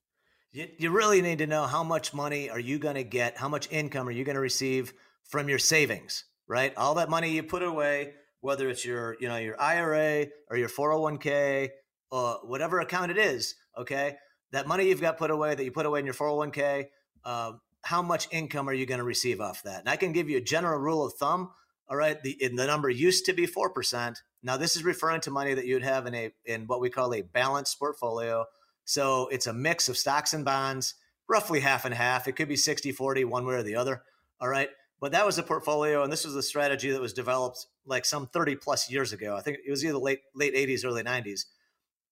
You, 0.52 0.68
you 0.78 0.92
really 0.92 1.22
need 1.22 1.40
to 1.40 1.48
know 1.48 1.66
how 1.66 1.84
much 1.84 2.14
money 2.14 2.50
are 2.50 2.60
you 2.60 2.80
going 2.80 2.96
to 2.96 3.04
get? 3.04 3.38
How 3.38 3.50
much 3.50 3.72
income 3.72 4.08
are 4.08 4.12
you 4.12 4.24
going 4.24 4.36
to 4.36 4.42
receive 4.42 4.94
from 5.24 5.50
your 5.50 5.60
savings? 5.60 6.24
Right, 6.50 6.74
all 6.78 6.96
that 6.96 7.10
money 7.10 7.32
you 7.32 7.44
put 7.44 7.62
away, 7.62 8.14
whether 8.40 8.70
it's 8.70 8.86
your, 8.86 9.18
you 9.20 9.28
know, 9.28 9.36
your 9.36 9.60
IRA 9.60 10.28
or 10.50 10.56
your 10.56 10.70
401k, 10.70 11.70
or 12.10 12.40
whatever 12.46 12.80
account 12.80 13.12
it 13.12 13.18
is 13.18 13.56
Okay. 13.78 14.16
That 14.52 14.68
money 14.68 14.88
you've 14.88 15.02
got 15.02 15.18
put 15.18 15.30
away 15.30 15.56
that 15.56 15.64
you 15.64 15.72
put 15.72 15.86
away 15.86 16.00
in 16.00 16.06
your 16.06 16.16
401k, 16.16 16.88
uh, 17.26 17.50
um, 17.50 17.62
how 17.84 18.02
much 18.02 18.28
income 18.32 18.68
are 18.68 18.74
you 18.74 18.86
going 18.86 19.00
to 19.00 19.04
receive 19.04 19.40
off 19.40 19.64
that? 19.64 19.82
And 19.82 19.90
I 19.90 19.96
can 19.96 20.14
give 20.14 20.30
you 20.30 20.38
a 20.38 20.42
general 20.42 20.80
rule 20.80 21.06
of 21.06 21.14
thumb. 21.14 21.52
All 21.90 21.96
right. 21.96 22.22
The, 22.22 22.38
the 22.42 22.66
number 22.66 22.90
used 22.90 23.26
to 23.26 23.34
be 23.34 23.48
4%. 23.48 24.16
Now, 24.44 24.58
this 24.58 24.76
is 24.76 24.84
referring 24.84 25.22
to 25.22 25.32
money 25.32 25.54
that 25.54 25.66
you'd 25.66 25.84
have 25.84 26.06
in 26.06 26.16
a, 26.16 26.34
in 26.46 26.66
what 26.68 26.82
we 26.82 26.90
call 26.90 27.14
a 27.14 27.22
balanced 27.22 27.80
portfolio. 27.80 28.46
So 28.88 29.28
it's 29.28 29.47
a 29.47 29.54
mix 29.54 29.89
of 29.89 29.97
stocks 29.97 30.34
and 30.34 30.45
bonds, 30.45 30.95
roughly 31.28 31.60
half 31.60 31.84
and 31.84 31.93
half. 31.93 32.26
It 32.26 32.38
could 32.38 32.47
be 32.47 32.56
60, 32.56 32.93
40, 32.93 33.26
one 33.26 33.45
way 33.45 33.56
or 33.56 33.63
the 33.63 33.76
other. 33.76 34.02
All 34.39 34.47
right. 34.47 34.69
But 35.02 35.12
that 35.12 35.26
was 35.26 35.38
a 35.38 35.43
portfolio, 35.43 36.04
and 36.04 36.12
this 36.12 36.23
was 36.23 36.36
a 36.36 36.41
strategy 36.41 36.89
that 36.91 37.02
was 37.02 37.12
developed 37.12 37.67
like 37.86 38.06
some 38.06 38.28
30 38.28 38.56
plus 38.56 38.89
years 38.89 39.12
ago. 39.12 39.36
I 39.36 39.41
think 39.41 39.58
it 39.67 39.69
was 39.69 39.84
either 39.84 39.97
late 39.97 40.21
late 40.34 40.56
80s, 40.56 40.86
early 40.86 41.04
90s. 41.04 41.41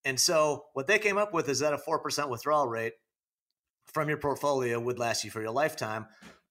And 0.03 0.19
so 0.19 0.65
what 0.73 0.85
they 0.85 0.99
came 0.99 1.17
up 1.17 1.33
with 1.33 1.47
is 1.47 1.59
that 1.59 1.73
a 1.73 1.77
4% 1.77 2.29
withdrawal 2.29 2.67
rate 2.67 2.93
from 3.85 4.09
your 4.09 4.17
portfolio 4.17 4.77
would 4.77 4.99
last 4.99 5.23
you 5.23 5.31
for 5.31 5.41
your 5.41 5.51
lifetime. 5.51 6.07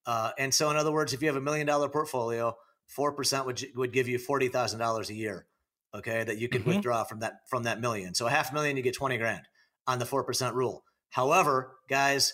Uh, 0.06 0.32
and 0.38 0.52
so, 0.52 0.70
in 0.70 0.76
other 0.76 0.90
words, 0.90 1.12
if 1.12 1.20
you 1.20 1.28
have 1.28 1.36
a 1.36 1.40
million 1.40 1.66
dollar 1.66 1.90
portfolio, 1.90 2.56
4% 2.98 3.46
would, 3.46 3.62
would 3.76 3.92
give 3.92 4.08
you 4.08 4.18
$40,000 4.18 5.10
a 5.10 5.14
year. 5.14 5.46
Okay. 5.94 6.24
That 6.24 6.38
you 6.38 6.48
could 6.48 6.62
mm-hmm. 6.62 6.70
withdraw 6.70 7.04
from 7.04 7.20
that, 7.20 7.46
from 7.48 7.64
that 7.64 7.78
million. 7.80 8.14
So 8.14 8.26
a 8.26 8.30
half 8.30 8.54
million, 8.54 8.78
you 8.78 8.82
get 8.82 8.94
20 8.94 9.18
grand 9.18 9.42
on 9.86 9.98
the 9.98 10.04
4% 10.04 10.54
rule. 10.54 10.84
However, 11.10 11.76
guys, 11.88 12.32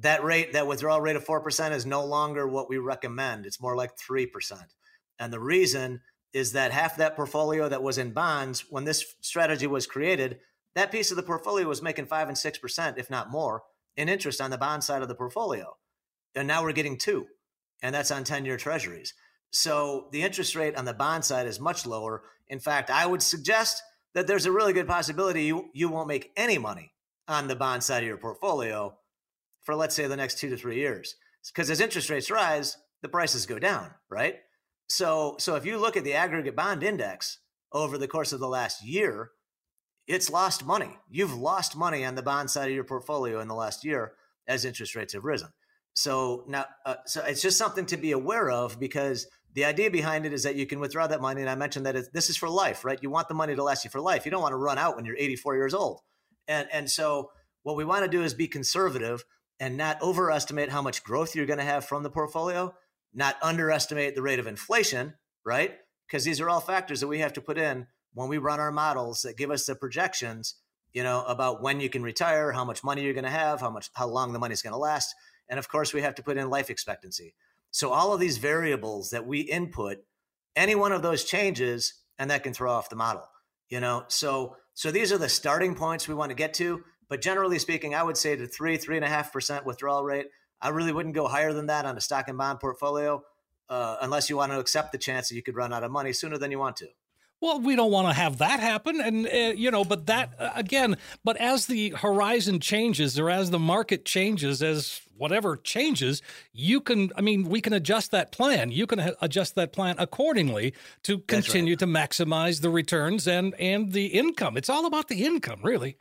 that 0.00 0.22
rate, 0.24 0.52
that 0.52 0.66
withdrawal 0.66 1.00
rate 1.00 1.16
of 1.16 1.24
4% 1.24 1.72
is 1.72 1.86
no 1.86 2.04
longer 2.04 2.46
what 2.46 2.68
we 2.68 2.78
recommend. 2.78 3.46
It's 3.46 3.60
more 3.60 3.76
like 3.76 3.92
3%. 3.96 4.28
And 5.18 5.32
the 5.32 5.40
reason 5.40 6.00
is 6.32 6.52
that 6.52 6.72
half 6.72 6.96
that 6.96 7.16
portfolio 7.16 7.68
that 7.68 7.82
was 7.82 7.96
in 7.96 8.12
bonds 8.12 8.66
when 8.68 8.84
this 8.84 9.14
strategy 9.22 9.66
was 9.66 9.86
created, 9.86 10.38
that 10.74 10.92
piece 10.92 11.10
of 11.10 11.16
the 11.16 11.22
portfolio 11.22 11.66
was 11.66 11.82
making 11.82 12.04
five 12.04 12.28
and 12.28 12.36
six 12.36 12.58
percent, 12.58 12.98
if 12.98 13.08
not 13.08 13.30
more, 13.30 13.62
in 13.96 14.10
interest 14.10 14.40
on 14.42 14.50
the 14.50 14.58
bond 14.58 14.84
side 14.84 15.00
of 15.00 15.08
the 15.08 15.14
portfolio. 15.14 15.76
And 16.34 16.46
now 16.46 16.62
we're 16.62 16.72
getting 16.72 16.98
two, 16.98 17.26
and 17.82 17.94
that's 17.94 18.10
on 18.10 18.24
10 18.24 18.44
year 18.44 18.58
treasuries. 18.58 19.14
So 19.50 20.08
the 20.12 20.22
interest 20.22 20.54
rate 20.54 20.76
on 20.76 20.84
the 20.84 20.92
bond 20.92 21.24
side 21.24 21.46
is 21.46 21.58
much 21.58 21.86
lower. 21.86 22.22
In 22.48 22.58
fact, 22.58 22.90
I 22.90 23.06
would 23.06 23.22
suggest 23.22 23.82
that 24.16 24.26
there's 24.26 24.46
a 24.46 24.50
really 24.52 24.72
good 24.72 24.88
possibility 24.88 25.44
you, 25.44 25.68
you 25.74 25.90
won't 25.90 26.08
make 26.08 26.32
any 26.38 26.56
money 26.56 26.90
on 27.28 27.48
the 27.48 27.54
bond 27.54 27.82
side 27.82 28.02
of 28.02 28.08
your 28.08 28.16
portfolio 28.16 28.96
for, 29.62 29.74
let's 29.74 29.94
say, 29.94 30.06
the 30.06 30.16
next 30.16 30.38
two 30.38 30.48
to 30.48 30.56
three 30.56 30.76
years. 30.76 31.16
Because 31.46 31.68
as 31.68 31.82
interest 31.82 32.08
rates 32.08 32.30
rise, 32.30 32.78
the 33.02 33.10
prices 33.10 33.44
go 33.44 33.58
down, 33.58 33.90
right? 34.08 34.36
So, 34.88 35.36
so 35.38 35.54
if 35.56 35.66
you 35.66 35.76
look 35.76 35.98
at 35.98 36.04
the 36.04 36.14
aggregate 36.14 36.56
bond 36.56 36.82
index 36.82 37.40
over 37.72 37.98
the 37.98 38.08
course 38.08 38.32
of 38.32 38.40
the 38.40 38.48
last 38.48 38.82
year, 38.82 39.32
it's 40.06 40.30
lost 40.30 40.64
money. 40.64 40.96
You've 41.10 41.36
lost 41.36 41.76
money 41.76 42.02
on 42.02 42.14
the 42.14 42.22
bond 42.22 42.50
side 42.50 42.70
of 42.70 42.74
your 42.74 42.84
portfolio 42.84 43.40
in 43.40 43.48
the 43.48 43.54
last 43.54 43.84
year 43.84 44.14
as 44.48 44.64
interest 44.64 44.96
rates 44.96 45.12
have 45.12 45.24
risen. 45.24 45.50
So 45.92 46.44
now, 46.48 46.64
uh, 46.86 46.96
so 47.04 47.22
it's 47.22 47.42
just 47.42 47.58
something 47.58 47.84
to 47.86 47.98
be 47.98 48.12
aware 48.12 48.48
of 48.48 48.80
because 48.80 49.26
the 49.56 49.64
idea 49.64 49.90
behind 49.90 50.26
it 50.26 50.34
is 50.34 50.42
that 50.42 50.54
you 50.54 50.66
can 50.66 50.80
withdraw 50.80 51.06
that 51.06 51.22
money. 51.22 51.40
And 51.40 51.48
I 51.48 51.54
mentioned 51.54 51.86
that 51.86 52.12
this 52.12 52.28
is 52.28 52.36
for 52.36 52.48
life, 52.48 52.84
right? 52.84 53.02
You 53.02 53.08
want 53.08 53.28
the 53.28 53.34
money 53.34 53.56
to 53.56 53.62
last 53.62 53.84
you 53.84 53.90
for 53.90 54.02
life. 54.02 54.26
You 54.26 54.30
don't 54.30 54.42
want 54.42 54.52
to 54.52 54.58
run 54.58 54.76
out 54.76 54.96
when 54.96 55.06
you're 55.06 55.16
84 55.16 55.56
years 55.56 55.72
old. 55.72 56.02
And 56.46 56.68
and 56.70 56.90
so 56.90 57.30
what 57.62 57.76
we 57.76 57.84
want 57.84 58.04
to 58.04 58.10
do 58.10 58.22
is 58.22 58.34
be 58.34 58.48
conservative 58.48 59.24
and 59.58 59.78
not 59.78 60.00
overestimate 60.02 60.68
how 60.68 60.82
much 60.82 61.02
growth 61.02 61.34
you're 61.34 61.46
going 61.46 61.58
to 61.58 61.64
have 61.64 61.86
from 61.86 62.02
the 62.02 62.10
portfolio 62.10 62.74
not 63.14 63.36
underestimate 63.40 64.14
the 64.14 64.20
rate 64.20 64.38
of 64.38 64.46
inflation, 64.46 65.14
right? 65.44 65.74
Because 66.06 66.24
these 66.24 66.38
are 66.40 66.50
all 66.50 66.60
factors 66.60 67.00
that 67.00 67.08
we 67.08 67.20
have 67.20 67.32
to 67.32 67.40
put 67.40 67.56
in 67.56 67.86
when 68.12 68.28
we 68.28 68.36
run 68.36 68.60
our 68.60 68.70
models 68.70 69.22
that 69.22 69.38
give 69.38 69.50
us 69.50 69.64
the 69.64 69.74
projections, 69.74 70.56
you 70.92 71.02
know, 71.02 71.24
about 71.24 71.62
when 71.62 71.80
you 71.80 71.88
can 71.88 72.02
retire, 72.02 72.52
how 72.52 72.64
much 72.64 72.84
money 72.84 73.02
you're 73.02 73.14
going 73.14 73.24
to 73.24 73.30
have, 73.30 73.62
how 73.62 73.70
much, 73.70 73.88
how 73.94 74.06
long 74.06 74.34
the 74.34 74.38
money 74.38 74.52
is 74.52 74.60
going 74.60 74.74
to 74.74 74.78
last, 74.78 75.14
and 75.48 75.58
of 75.58 75.68
course, 75.68 75.94
we 75.94 76.02
have 76.02 76.14
to 76.16 76.22
put 76.22 76.36
in 76.36 76.50
life 76.50 76.70
expectancy. 76.70 77.34
So 77.70 77.92
all 77.92 78.12
of 78.12 78.20
these 78.20 78.38
variables 78.38 79.10
that 79.10 79.26
we 79.26 79.40
input, 79.40 79.98
any 80.54 80.74
one 80.74 80.92
of 80.92 81.02
those 81.02 81.24
changes, 81.24 81.94
and 82.18 82.30
that 82.30 82.42
can 82.42 82.54
throw 82.54 82.72
off 82.72 82.88
the 82.88 82.96
model. 82.96 83.28
You 83.68 83.80
know, 83.80 84.04
so 84.08 84.56
so 84.74 84.90
these 84.90 85.12
are 85.12 85.18
the 85.18 85.28
starting 85.28 85.74
points 85.74 86.08
we 86.08 86.14
want 86.14 86.30
to 86.30 86.36
get 86.36 86.54
to. 86.54 86.82
But 87.08 87.22
generally 87.22 87.58
speaking, 87.58 87.94
I 87.94 88.02
would 88.02 88.16
say 88.16 88.34
the 88.34 88.46
three, 88.46 88.76
three 88.76 88.96
and 88.96 89.04
a 89.04 89.08
half 89.08 89.32
percent 89.32 89.66
withdrawal 89.66 90.04
rate 90.04 90.26
I 90.60 90.70
really 90.70 90.92
wouldn't 90.92 91.14
go 91.14 91.28
higher 91.28 91.52
than 91.52 91.66
that 91.66 91.84
on 91.84 91.96
a 91.96 92.00
stock 92.00 92.28
and 92.28 92.38
bond 92.38 92.60
portfolio 92.60 93.22
uh, 93.68 93.96
unless 94.00 94.30
you 94.30 94.36
want 94.36 94.52
to 94.52 94.58
accept 94.58 94.92
the 94.92 94.98
chance 94.98 95.28
that 95.28 95.34
you 95.34 95.42
could 95.42 95.56
run 95.56 95.72
out 95.72 95.84
of 95.84 95.90
money 95.90 96.12
sooner 96.12 96.38
than 96.38 96.50
you 96.50 96.58
want 96.58 96.76
to. 96.76 96.88
Well, 97.40 97.60
we 97.60 97.76
don't 97.76 97.90
want 97.90 98.08
to 98.08 98.14
have 98.14 98.38
that 98.38 98.60
happen, 98.60 99.00
and 99.00 99.26
uh, 99.26 99.52
you 99.54 99.70
know, 99.70 99.84
but 99.84 100.06
that 100.06 100.30
uh, 100.38 100.50
again, 100.54 100.96
but 101.22 101.36
as 101.36 101.66
the 101.66 101.90
horizon 101.90 102.60
changes 102.60 103.18
or 103.18 103.28
as 103.28 103.50
the 103.50 103.58
market 103.58 104.06
changes, 104.06 104.62
as 104.62 105.02
whatever 105.18 105.56
changes, 105.56 106.22
you 106.52 106.80
can. 106.80 107.12
I 107.14 107.20
mean, 107.20 107.48
we 107.48 107.60
can 107.60 107.74
adjust 107.74 108.10
that 108.12 108.32
plan. 108.32 108.70
You 108.70 108.86
can 108.86 109.12
adjust 109.20 109.54
that 109.56 109.72
plan 109.72 109.96
accordingly 109.98 110.72
to 111.02 111.18
continue 111.18 111.72
right. 111.72 111.78
to 111.80 111.86
maximize 111.86 112.62
the 112.62 112.70
returns 112.70 113.28
and 113.28 113.54
and 113.60 113.92
the 113.92 114.06
income. 114.06 114.56
It's 114.56 114.70
all 114.70 114.86
about 114.86 115.08
the 115.08 115.24
income, 115.24 115.60
really. 115.62 115.98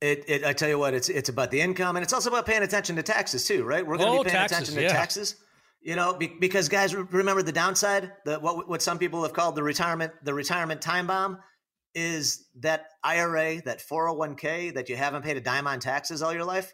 It, 0.00 0.24
it, 0.28 0.44
I 0.44 0.54
tell 0.54 0.70
you 0.70 0.78
what, 0.78 0.94
it's 0.94 1.10
it's 1.10 1.28
about 1.28 1.50
the 1.50 1.60
income, 1.60 1.96
and 1.96 2.02
it's 2.02 2.14
also 2.14 2.30
about 2.30 2.46
paying 2.46 2.62
attention 2.62 2.96
to 2.96 3.02
taxes 3.02 3.46
too, 3.46 3.64
right? 3.64 3.86
We're 3.86 3.98
going 3.98 4.12
to 4.12 4.18
oh, 4.20 4.24
be 4.24 4.30
paying 4.30 4.40
taxes, 4.40 4.56
attention 4.56 4.74
to 4.76 4.82
yeah. 4.82 4.92
taxes, 4.92 5.34
you 5.80 5.96
know, 5.96 6.14
be, 6.14 6.28
because 6.28 6.68
guys, 6.68 6.94
remember 6.94 7.42
the 7.42 7.52
downside, 7.52 8.12
the 8.24 8.38
what 8.38 8.68
what 8.68 8.82
some 8.82 8.98
people 8.98 9.22
have 9.22 9.32
called 9.32 9.56
the 9.56 9.62
retirement 9.62 10.12
the 10.22 10.34
retirement 10.34 10.82
time 10.82 11.06
bomb, 11.06 11.38
is 11.94 12.46
that 12.60 12.86
IRA, 13.02 13.62
that 13.62 13.80
401k 13.80 14.74
that 14.74 14.88
you 14.88 14.96
haven't 14.96 15.24
paid 15.24 15.36
a 15.36 15.40
dime 15.40 15.66
on 15.66 15.80
taxes 15.80 16.22
all 16.22 16.32
your 16.32 16.44
life. 16.44 16.72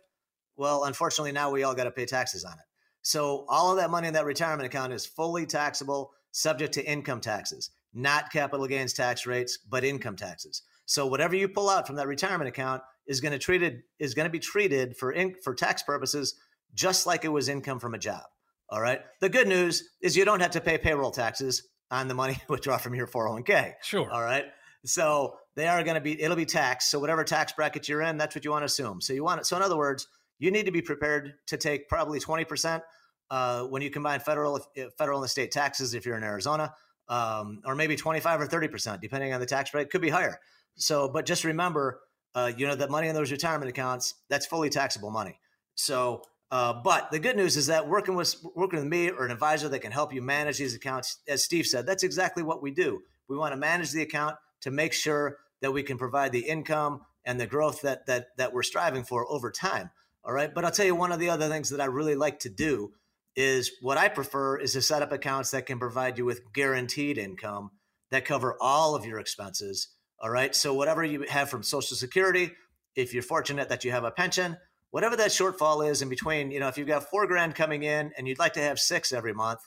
Well, 0.57 0.85
unfortunately, 0.85 1.33
now 1.33 1.51
we 1.51 1.63
all 1.63 1.75
got 1.75 1.85
to 1.85 1.91
pay 1.91 2.07
taxes 2.07 2.45
on 2.45 2.53
it. 2.53 2.65
So 3.03 3.45
all 3.49 3.71
of 3.71 3.77
that 3.77 3.91
money 3.91 4.09
in 4.09 4.15
that 4.15 4.25
retirement 4.25 4.67
account 4.67 4.93
is 4.93 5.07
fully 5.07 5.47
taxable, 5.47 6.11
subject 6.33 6.75
to 6.75 6.85
income 6.85 7.21
taxes, 7.21 7.71
not 7.95 8.33
capital 8.33 8.67
gains 8.67 8.93
tax 8.93 9.27
rates, 9.27 9.59
but 9.59 9.85
income 9.85 10.17
taxes. 10.17 10.63
So 10.87 11.07
whatever 11.07 11.37
you 11.37 11.49
pull 11.49 11.71
out 11.71 11.87
from 11.87 11.97
that 11.97 12.09
retirement 12.09 12.49
account 12.49 12.83
is 13.07 13.21
going 13.21 13.33
to 13.33 13.39
treated 13.39 13.83
is 13.99 14.15
going 14.15 14.27
to 14.27 14.31
be 14.31 14.39
treated 14.39 14.97
for 14.97 15.13
in, 15.13 15.35
for 15.43 15.55
tax 15.55 15.83
purposes 15.83 16.35
just 16.75 17.07
like 17.07 17.25
it 17.25 17.29
was 17.29 17.49
income 17.49 17.79
from 17.79 17.95
a 17.95 17.99
job. 17.99 18.25
All 18.69 18.81
right. 18.81 19.01
The 19.21 19.29
good 19.29 19.47
news 19.47 19.91
is 20.01 20.17
you 20.17 20.25
don't 20.25 20.41
have 20.41 20.53
to 20.53 20.61
pay 20.61 20.79
payroll 20.79 21.11
taxes 21.11 21.63
on 21.91 22.09
the 22.09 22.15
money 22.15 22.35
you 22.49 22.53
withdraw 22.53 22.79
from 22.79 22.95
your 22.95 23.07
401k. 23.07 23.75
Sure. 23.83 24.11
All 24.11 24.23
right. 24.23 24.45
So 24.85 25.37
they 25.55 25.67
are 25.67 25.83
going 25.83 25.95
to 25.95 26.01
be 26.01 26.21
it'll 26.21 26.37
be 26.37 26.47
taxed. 26.47 26.91
So 26.91 26.99
whatever 26.99 27.25
tax 27.25 27.53
bracket 27.53 27.89
you're 27.89 28.03
in, 28.03 28.17
that's 28.17 28.35
what 28.35 28.45
you 28.45 28.51
want 28.51 28.63
to 28.63 28.67
assume. 28.67 29.01
So 29.01 29.13
you 29.13 29.25
want 29.25 29.41
it. 29.41 29.47
So 29.47 29.57
in 29.57 29.63
other 29.63 29.77
words, 29.77 30.07
you 30.39 30.51
need 30.51 30.67
to 30.67 30.73
be 30.73 30.83
prepared 30.83 31.35
to 31.47 31.57
take 31.57 31.89
probably 31.89 32.21
20% 32.21 32.83
uh, 33.31 33.63
when 33.65 33.83
you 33.83 33.91
combine 33.91 34.21
federal, 34.21 34.61
federal 34.99 35.21
and 35.21 35.31
state 35.31 35.51
taxes, 35.51 35.95
if 35.95 36.07
you're 36.07 36.17
in 36.17 36.23
Arizona, 36.23 36.75
um, 37.09 37.61
or 37.65 37.75
maybe 37.75 37.97
25 37.97 38.43
or 38.43 38.47
30 38.47 38.69
percent, 38.69 39.01
depending 39.01 39.33
on 39.33 39.41
the 39.41 39.47
tax 39.47 39.75
rate, 39.75 39.91
could 39.91 40.01
be 40.01 40.11
higher. 40.11 40.39
So, 40.77 41.09
but 41.09 41.27
just 41.27 41.45
remember, 41.45 42.01
uh, 42.35 42.53
you 42.57 42.67
know, 42.67 42.75
that 42.75 42.91
money 42.91 43.09
in 43.09 43.15
those 43.15 43.33
retirement 43.33 43.69
accounts 43.69 44.15
that's 44.29 44.47
fully 44.47 44.69
taxable 44.69 45.11
money. 45.11 45.41
So, 45.75 46.23
uh, 46.51 46.75
but 46.85 47.11
the 47.11 47.19
good 47.19 47.37
news 47.37 47.57
is 47.57 47.67
that 47.67 47.89
working 47.89 48.15
with 48.15 48.37
working 48.55 48.79
with 48.79 48.89
me 48.89 49.11
or 49.11 49.25
an 49.25 49.33
advisor 49.33 49.69
that 49.69 49.81
can 49.81 49.93
help 49.93 50.13
you 50.13 50.23
manage 50.23 50.59
these 50.59 50.75
accounts, 50.75 51.19
as 51.27 51.45
Steve 51.45 51.67
said, 51.67 51.87
that's 51.87 52.05
exactly 52.05 52.43
what 52.43 52.63
we 52.63 52.71
do. 52.71 53.01
We 53.29 53.37
want 53.37 53.53
to 53.53 53.57
manage 53.57 53.91
the 53.91 54.03
account 54.03 54.37
to 54.61 54.71
make 54.71 54.93
sure 54.93 55.39
that 55.61 55.73
we 55.73 55.83
can 55.83 55.99
provide 55.99 56.33
the 56.33 56.47
income 56.47 57.01
and 57.25 57.41
the 57.41 57.47
growth 57.47 57.83
that 57.83 58.07
that 58.07 58.29
that 58.37 58.53
we're 58.53 58.63
striving 58.63 59.03
for 59.03 59.31
over 59.31 59.51
time. 59.51 59.91
All 60.25 60.33
right. 60.33 60.53
But 60.53 60.65
I'll 60.65 60.71
tell 60.71 60.87
you 60.87 60.95
one 60.95 61.13
of 61.13 61.19
the 61.19 61.31
other 61.31 61.49
things 61.49 61.71
that 61.71 61.81
I 61.81 61.87
really 61.87 62.15
like 62.15 62.41
to 62.41 62.49
do 62.49 62.93
is 63.35 63.71
what 63.81 63.99
I 63.99 64.09
prefer 64.09 64.57
is 64.57 64.73
to 64.73 64.83
set 64.83 65.03
up 65.03 65.13
accounts 65.13 65.51
that 65.51 65.67
can 65.67 65.79
provide 65.79 66.19
you 66.19 66.25
with 66.25 66.53
guaranteed 66.53 67.19
income 67.19 67.71
that 68.11 68.25
cover 68.25 68.57
all 68.61 68.95
of 68.95 69.05
your 69.05 69.19
expenses. 69.19 69.89
All 70.21 70.31
right. 70.31 70.55
So 70.55 70.73
whatever 70.75 71.05
you 71.05 71.27
have 71.29 71.51
from 71.51 71.63
Social 71.63 71.97
Security, 71.97 72.53
if 72.95 73.13
you're 73.13 73.23
fortunate 73.23 73.69
that 73.69 73.85
you 73.85 73.91
have 73.91 74.05
a 74.05 74.11
pension, 74.11 74.57
whatever 74.91 75.17
that 75.17 75.31
shortfall 75.31 75.89
is 75.89 76.03
in 76.03 76.09
between, 76.09 76.51
you 76.51 76.61
know, 76.61 76.69
if 76.69 76.79
you've 76.79 76.89
got 76.89 77.11
four 77.11 77.27
grand 77.27 77.55
coming 77.55 77.83
in 77.83 78.13
and 78.17 78.27
you'd 78.27 78.39
like 78.39 78.55
to 78.55 78.61
have 78.61 78.79
six 78.79 79.13
every 79.13 79.33
month, 79.33 79.61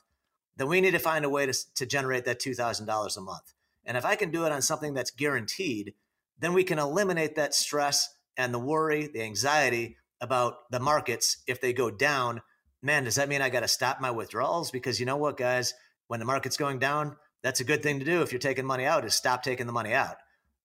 then 0.58 0.68
we 0.68 0.82
need 0.82 0.92
to 0.92 1.00
find 1.00 1.24
a 1.26 1.30
way 1.30 1.46
to, 1.46 1.54
to 1.76 1.86
generate 1.86 2.26
that 2.26 2.42
$2,000 2.42 3.18
a 3.18 3.22
month. 3.22 3.54
And 3.86 3.98
if 3.98 4.06
I 4.06 4.16
can 4.16 4.32
do 4.32 4.46
it 4.46 4.52
on 4.52 4.62
something 4.62 4.94
that's 4.94 5.12
guaranteed, 5.12 5.94
then 6.38 6.54
we 6.54 6.64
can 6.64 6.80
eliminate 6.80 7.36
that 7.36 7.54
stress 7.54 8.10
and 8.38 8.54
the 8.54 8.60
worry, 8.60 9.08
the 9.08 9.22
anxiety 9.22 9.98
about 10.22 10.70
the 10.72 10.80
markets 10.80 11.38
if 11.48 11.62
they 11.62 11.74
go 11.74 11.90
down. 11.90 12.42
Man, 12.82 13.04
does 13.04 13.16
that 13.16 13.30
mean 13.30 13.42
I 13.42 13.50
got 13.50 13.62
to 13.62 13.68
stop 13.68 14.00
my 14.02 14.12
withdrawals? 14.12 14.72
Because 14.72 15.00
you 15.00 15.06
know 15.06 15.18
what, 15.18 15.38
guys, 15.38 15.74
when 16.08 16.20
the 16.20 16.26
market's 16.26 16.58
going 16.58 16.80
down, 16.80 17.16
that's 17.42 17.60
a 17.60 17.64
good 17.64 17.84
thing 17.84 18.00
to 18.00 18.06
do 18.06 18.22
if 18.22 18.32
you're 18.32 18.40
taking 18.40 18.66
money 18.66 18.86
out 18.86 19.06
is 19.06 19.14
stop 19.14 19.44
taking 19.44 19.66
the 19.66 19.74
money 19.74 19.94
out. 19.94 20.18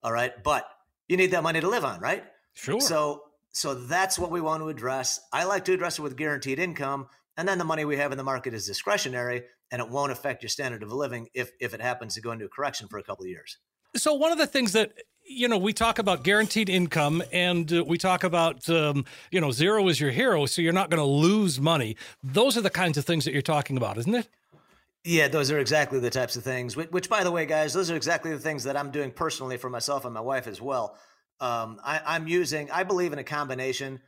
All 0.03 0.13
right. 0.13 0.33
But 0.43 0.67
you 1.09 1.17
need 1.17 1.33
that 1.33 1.43
money 1.43 1.61
to 1.61 1.69
live 1.69 1.85
on, 1.85 2.01
right? 2.01 2.25
Sure. 2.55 2.81
So 2.81 3.23
so 3.55 3.75
that's 3.75 4.19
what 4.19 4.31
we 4.31 4.41
want 4.41 4.63
to 4.63 4.69
address. 4.69 5.21
I 5.33 5.45
like 5.45 5.65
to 5.67 5.73
address 5.73 5.99
it 5.99 6.03
with 6.03 6.17
guaranteed 6.17 6.59
income. 6.59 7.07
And 7.37 7.49
then 7.49 7.59
the 7.59 7.65
money 7.65 7.85
we 7.85 7.97
have 7.97 8.13
in 8.13 8.19
the 8.19 8.25
market 8.25 8.53
is 8.53 8.67
discretionary 8.67 9.45
and 9.71 9.81
it 9.81 9.89
won't 9.89 10.13
affect 10.13 10.43
your 10.43 10.51
standard 10.51 10.83
of 10.83 10.93
living 10.93 11.29
if, 11.35 11.51
if 11.61 11.73
it 11.73 11.81
happens 11.81 12.15
to 12.15 12.21
go 12.21 12.33
into 12.33 12.45
a 12.45 12.49
correction 12.49 12.89
for 12.89 12.99
a 12.99 13.03
couple 13.03 13.25
of 13.25 13.31
years. 13.31 13.59
So, 13.97 14.15
one 14.15 14.33
of 14.33 14.39
the 14.39 14.47
things 14.47 14.73
that 14.73 14.93
you 15.27 15.49
know, 15.49 15.57
we 15.57 15.73
talk 15.73 15.99
about 15.99 16.23
guaranteed 16.23 16.69
income 16.69 17.23
and 17.33 17.73
uh, 17.73 17.85
we 17.85 17.97
talk 17.97 18.25
about, 18.25 18.69
um, 18.69 19.07
you 19.31 19.41
know, 19.41 19.51
zero 19.51 19.89
is 19.89 19.99
your 19.99 20.11
hero. 20.11 20.45
So 20.47 20.61
you're 20.61 20.73
not 20.73 20.91
going 20.91 21.01
to 21.01 21.09
lose 21.09 21.59
money. 21.59 21.97
Those 22.23 22.59
are 22.59 22.61
the 22.61 22.71
kinds 22.71 22.99
of 22.99 23.07
things 23.07 23.25
that 23.25 23.33
you're 23.33 23.41
talking 23.41 23.77
about, 23.79 23.97
isn't 23.99 24.15
it? 24.15 24.29
Yeah, 25.03 25.29
those 25.29 25.51
are 25.51 25.59
exactly 25.59 25.99
the 25.99 26.11
types 26.11 26.37
of 26.37 26.45
things, 26.45 26.77
which, 26.77 26.91
which, 26.91 27.09
by 27.11 27.25
the 27.25 27.31
way, 27.31 27.47
guys, 27.47 27.73
those 27.73 27.91
are 27.91 27.97
exactly 27.97 28.33
the 28.33 28.39
things 28.39 28.65
that 28.65 28.77
I'm 28.77 28.91
doing 28.91 29.11
personally 29.11 29.57
for 29.59 29.69
myself 29.69 30.05
and 30.05 30.15
my 30.15 30.21
wife 30.21 30.47
as 30.47 30.61
well. 30.61 30.97
Um, 31.41 31.81
I, 31.85 32.17
am 32.17 32.29
using, 32.29 32.71
I 32.71 32.85
believe 32.85 33.13
in 33.13 33.19
a 33.19 33.25
combination 33.25 34.01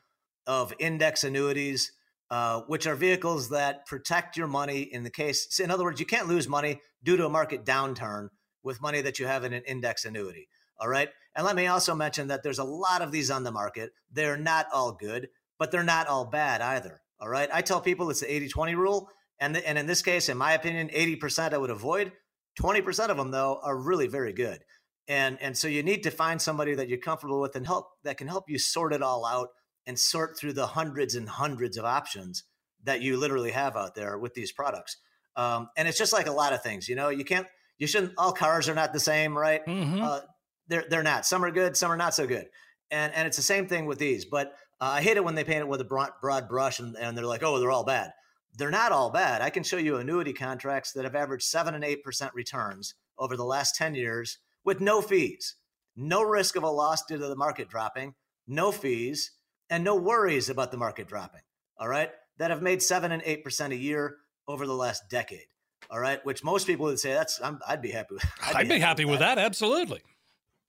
of 0.47 0.73
index 0.79 1.25
annuities, 1.25 1.93
uh, 2.31 2.63
which 2.63 2.87
are 2.87 2.95
vehicles 2.95 3.51
that 3.51 3.87
protect 3.87 4.37
your 4.37 4.47
money 4.47 4.83
in 4.83 5.03
the 5.03 5.11
case. 5.11 5.59
In 5.61 5.71
other 5.71 5.85
words, 5.85 6.01
you 6.01 6.07
can't 6.07 6.29
lose 6.29 6.49
money 6.49 6.81
due 7.03 7.17
to 7.17 7.27
a 7.27 7.31
market 7.31 7.65
downturn 7.65 8.29
with 8.63 8.81
money 8.81 9.01
that 9.01 9.19
you 9.19 9.27
have 9.27 9.45
in 9.45 9.53
an 9.53 9.63
index 9.67 10.05
annuity. 10.05 10.49
All 10.79 10.89
right. 10.89 11.09
And 11.35 11.45
let 11.45 11.57
me 11.57 11.67
also 11.67 11.95
mention 11.95 12.29
that 12.29 12.43
there's 12.43 12.59
a 12.59 12.65
lot 12.65 13.03
of 13.03 13.13
these 13.13 13.31
on 13.31 13.45
the 13.45 13.53
market. 13.53 13.91
They're 14.11 14.37
not 14.37 14.67
all 14.73 14.93
good, 14.93 15.29
but 15.59 15.71
they're 15.71 15.85
not 15.85 16.07
all 16.07 16.27
bad 16.27 16.61
either. 16.61 17.01
All 17.21 17.29
right. 17.29 17.49
I 17.53 17.63
tell 17.63 17.81
people 17.81 18.11
it's 18.11 18.21
the 18.21 18.33
80 18.33 18.49
20 18.49 18.75
rule. 18.75 19.09
And, 19.39 19.55
the, 19.55 19.69
and 19.69 19.79
in 19.79 19.87
this 19.87 20.03
case, 20.03 20.29
in 20.29 20.39
my 20.39 20.53
opinion, 20.53 20.89
80% 20.89 21.53
I 21.53 21.59
would 21.59 21.71
avoid. 21.71 22.13
20% 22.61 23.09
of 23.11 23.19
them, 23.19 23.31
though, 23.31 23.61
are 23.63 23.77
really 23.77 24.07
very 24.07 24.33
good 24.33 24.61
and 25.09 25.39
and 25.41 25.57
so 25.57 25.69
you 25.69 25.83
need 25.83 26.03
to 26.03 26.11
find 26.11 26.41
somebody 26.41 26.75
that 26.75 26.89
you're 26.89 26.99
comfortable 26.99 27.41
with 27.41 27.55
and 27.57 27.67
help 27.67 27.89
that 28.03 28.17
can 28.17 28.29
help 28.29 28.45
you 28.49 28.59
sort 28.59 28.93
it 28.93 29.03
all 29.03 29.25
out 29.25 29.49
and 29.87 29.99
sort 29.99 30.37
through 30.39 30.53
the 30.53 30.67
hundreds 30.67 31.15
and 31.15 31.29
hundreds 31.29 31.77
of 31.77 31.85
options 31.85 32.45
that 32.83 33.01
you 33.03 33.17
literally 33.17 33.53
have 33.53 33.77
out 33.77 33.95
there 33.95 34.19
with 34.19 34.35
these 34.35 34.53
products. 34.53 34.97
Um, 35.37 35.69
and 35.77 35.87
it's 35.87 35.99
just 35.99 36.13
like 36.13 36.27
a 36.27 36.33
lot 36.33 36.53
of 36.53 36.63
things 36.63 36.89
you 36.89 36.97
know 36.97 37.09
you 37.09 37.25
can't 37.25 37.47
you 37.79 37.87
shouldn't 37.87 38.13
all 38.19 38.33
cars 38.33 38.69
are 38.69 38.75
not 38.75 38.93
the 38.93 39.01
same 39.01 39.37
right? 39.37 39.65
Mm-hmm. 39.67 40.03
uh, 40.03 40.21
they're 40.69 40.85
they're 40.89 41.03
not. 41.03 41.27
Some 41.27 41.45
are 41.45 41.51
good 41.51 41.77
some 41.77 41.91
are 41.93 41.97
not 41.97 42.15
so 42.15 42.27
good. 42.27 42.47
And 42.91 43.13
and 43.15 43.27
it's 43.27 43.37
the 43.37 43.43
same 43.43 43.69
thing 43.69 43.87
with 43.87 43.99
these 43.99 44.25
but 44.25 44.49
uh, 44.81 44.97
i 44.97 45.03
hate 45.03 45.17
it 45.17 45.25
when 45.25 45.35
they 45.35 45.45
paint 45.45 45.61
it 45.61 45.69
with 45.69 45.81
a 45.81 45.85
broad, 45.85 46.11
broad 46.21 46.49
brush 46.49 46.79
and, 46.81 46.97
and 46.97 47.17
they're 47.17 47.25
like 47.25 47.43
oh 47.43 47.61
they're 47.61 47.71
all 47.71 47.85
bad. 47.85 48.13
They're 48.59 48.71
not 48.71 48.91
all 48.91 49.11
bad. 49.11 49.43
I 49.43 49.51
can 49.51 49.63
show 49.63 49.77
you 49.77 49.97
annuity 49.97 50.33
contracts 50.33 50.93
that 50.93 51.05
have 51.05 51.15
averaged 51.15 51.45
7 51.45 51.75
and 51.75 51.85
8% 51.85 52.31
returns 52.33 52.95
over 53.19 53.37
the 53.37 53.45
last 53.45 53.77
10 53.77 53.95
years 53.95 54.39
with 54.67 54.81
no 54.81 55.01
fees, 55.01 55.55
no 55.97 56.23
risk 56.23 56.57
of 56.57 56.65
a 56.65 56.69
loss 56.69 57.07
due 57.07 57.17
to 57.17 57.27
the 57.27 57.37
market 57.37 57.71
dropping, 57.71 58.15
no 58.47 58.73
fees, 58.73 59.31
and 59.71 59.83
no 59.83 59.95
worries 59.95 60.51
about 60.51 60.71
the 60.71 60.77
market 60.77 61.09
dropping. 61.09 61.41
All 61.79 61.89
right. 61.89 62.11
That 62.39 62.51
have 62.51 62.61
made 62.61 62.83
seven 62.83 63.13
and 63.13 63.23
8% 63.23 63.71
a 63.71 63.77
year 63.77 64.17
over 64.47 64.67
the 64.67 64.75
last 64.75 65.09
decade. 65.09 65.47
All 65.91 65.99
right. 65.99 66.23
Which 66.27 66.45
most 66.45 66.67
people 66.67 66.87
would 66.87 66.99
say 66.99 67.15
that's, 67.15 67.41
i 67.41 67.51
would 67.71 67.81
be 67.81 67.91
happy 67.91 68.15
with. 68.15 68.25
I'd, 68.45 68.57
I'd 68.57 68.69
be, 68.69 68.75
be, 68.75 68.81
happy, 68.81 69.05
with 69.05 69.21
that. 69.21 69.37
that. 69.37 69.47
Absolutely. 69.47 70.03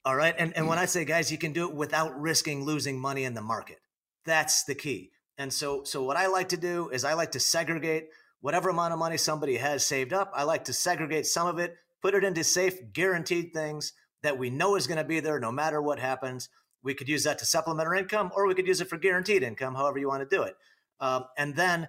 All 0.04 0.16
right. 0.16 0.34
And, 0.38 0.56
and 0.56 0.66
when 0.66 0.78
I 0.78 0.86
say, 0.86 1.04
guys, 1.04 1.30
you 1.30 1.36
can 1.36 1.52
do 1.52 1.68
it 1.68 1.74
without 1.74 2.18
risking 2.18 2.64
losing 2.64 2.98
money 2.98 3.24
in 3.24 3.34
the 3.34 3.42
market. 3.42 3.78
That's 4.24 4.64
the 4.64 4.74
key. 4.74 5.10
And 5.36 5.52
so, 5.52 5.84
so 5.84 6.02
what 6.02 6.16
I 6.16 6.28
like 6.28 6.48
to 6.50 6.56
do 6.56 6.88
is 6.88 7.04
I 7.04 7.14
like 7.14 7.32
to 7.32 7.40
segregate 7.40 8.08
whatever 8.40 8.70
amount 8.70 8.92
of 8.92 8.98
money 8.98 9.16
somebody 9.16 9.56
has 9.56 9.84
saved 9.84 10.12
up. 10.12 10.32
I 10.34 10.44
like 10.44 10.64
to 10.64 10.72
segregate 10.72 11.26
some 11.26 11.46
of 11.46 11.58
it 11.58 11.76
put 12.02 12.14
it 12.14 12.24
into 12.24 12.44
safe, 12.44 12.92
guaranteed 12.92 13.52
things 13.52 13.92
that 14.22 14.38
we 14.38 14.50
know 14.50 14.76
is 14.76 14.86
going 14.86 14.98
to 14.98 15.04
be 15.04 15.20
there 15.20 15.38
no 15.38 15.52
matter 15.52 15.80
what 15.80 15.98
happens. 15.98 16.48
We 16.82 16.94
could 16.94 17.08
use 17.08 17.24
that 17.24 17.38
to 17.38 17.44
supplement 17.44 17.86
our 17.86 17.94
income, 17.94 18.30
or 18.34 18.46
we 18.46 18.54
could 18.54 18.66
use 18.66 18.80
it 18.80 18.88
for 18.88 18.98
guaranteed 18.98 19.42
income, 19.42 19.74
however 19.74 19.98
you 19.98 20.08
want 20.08 20.28
to 20.28 20.36
do 20.36 20.42
it. 20.42 20.54
Um, 21.00 21.24
and 21.36 21.54
then 21.56 21.88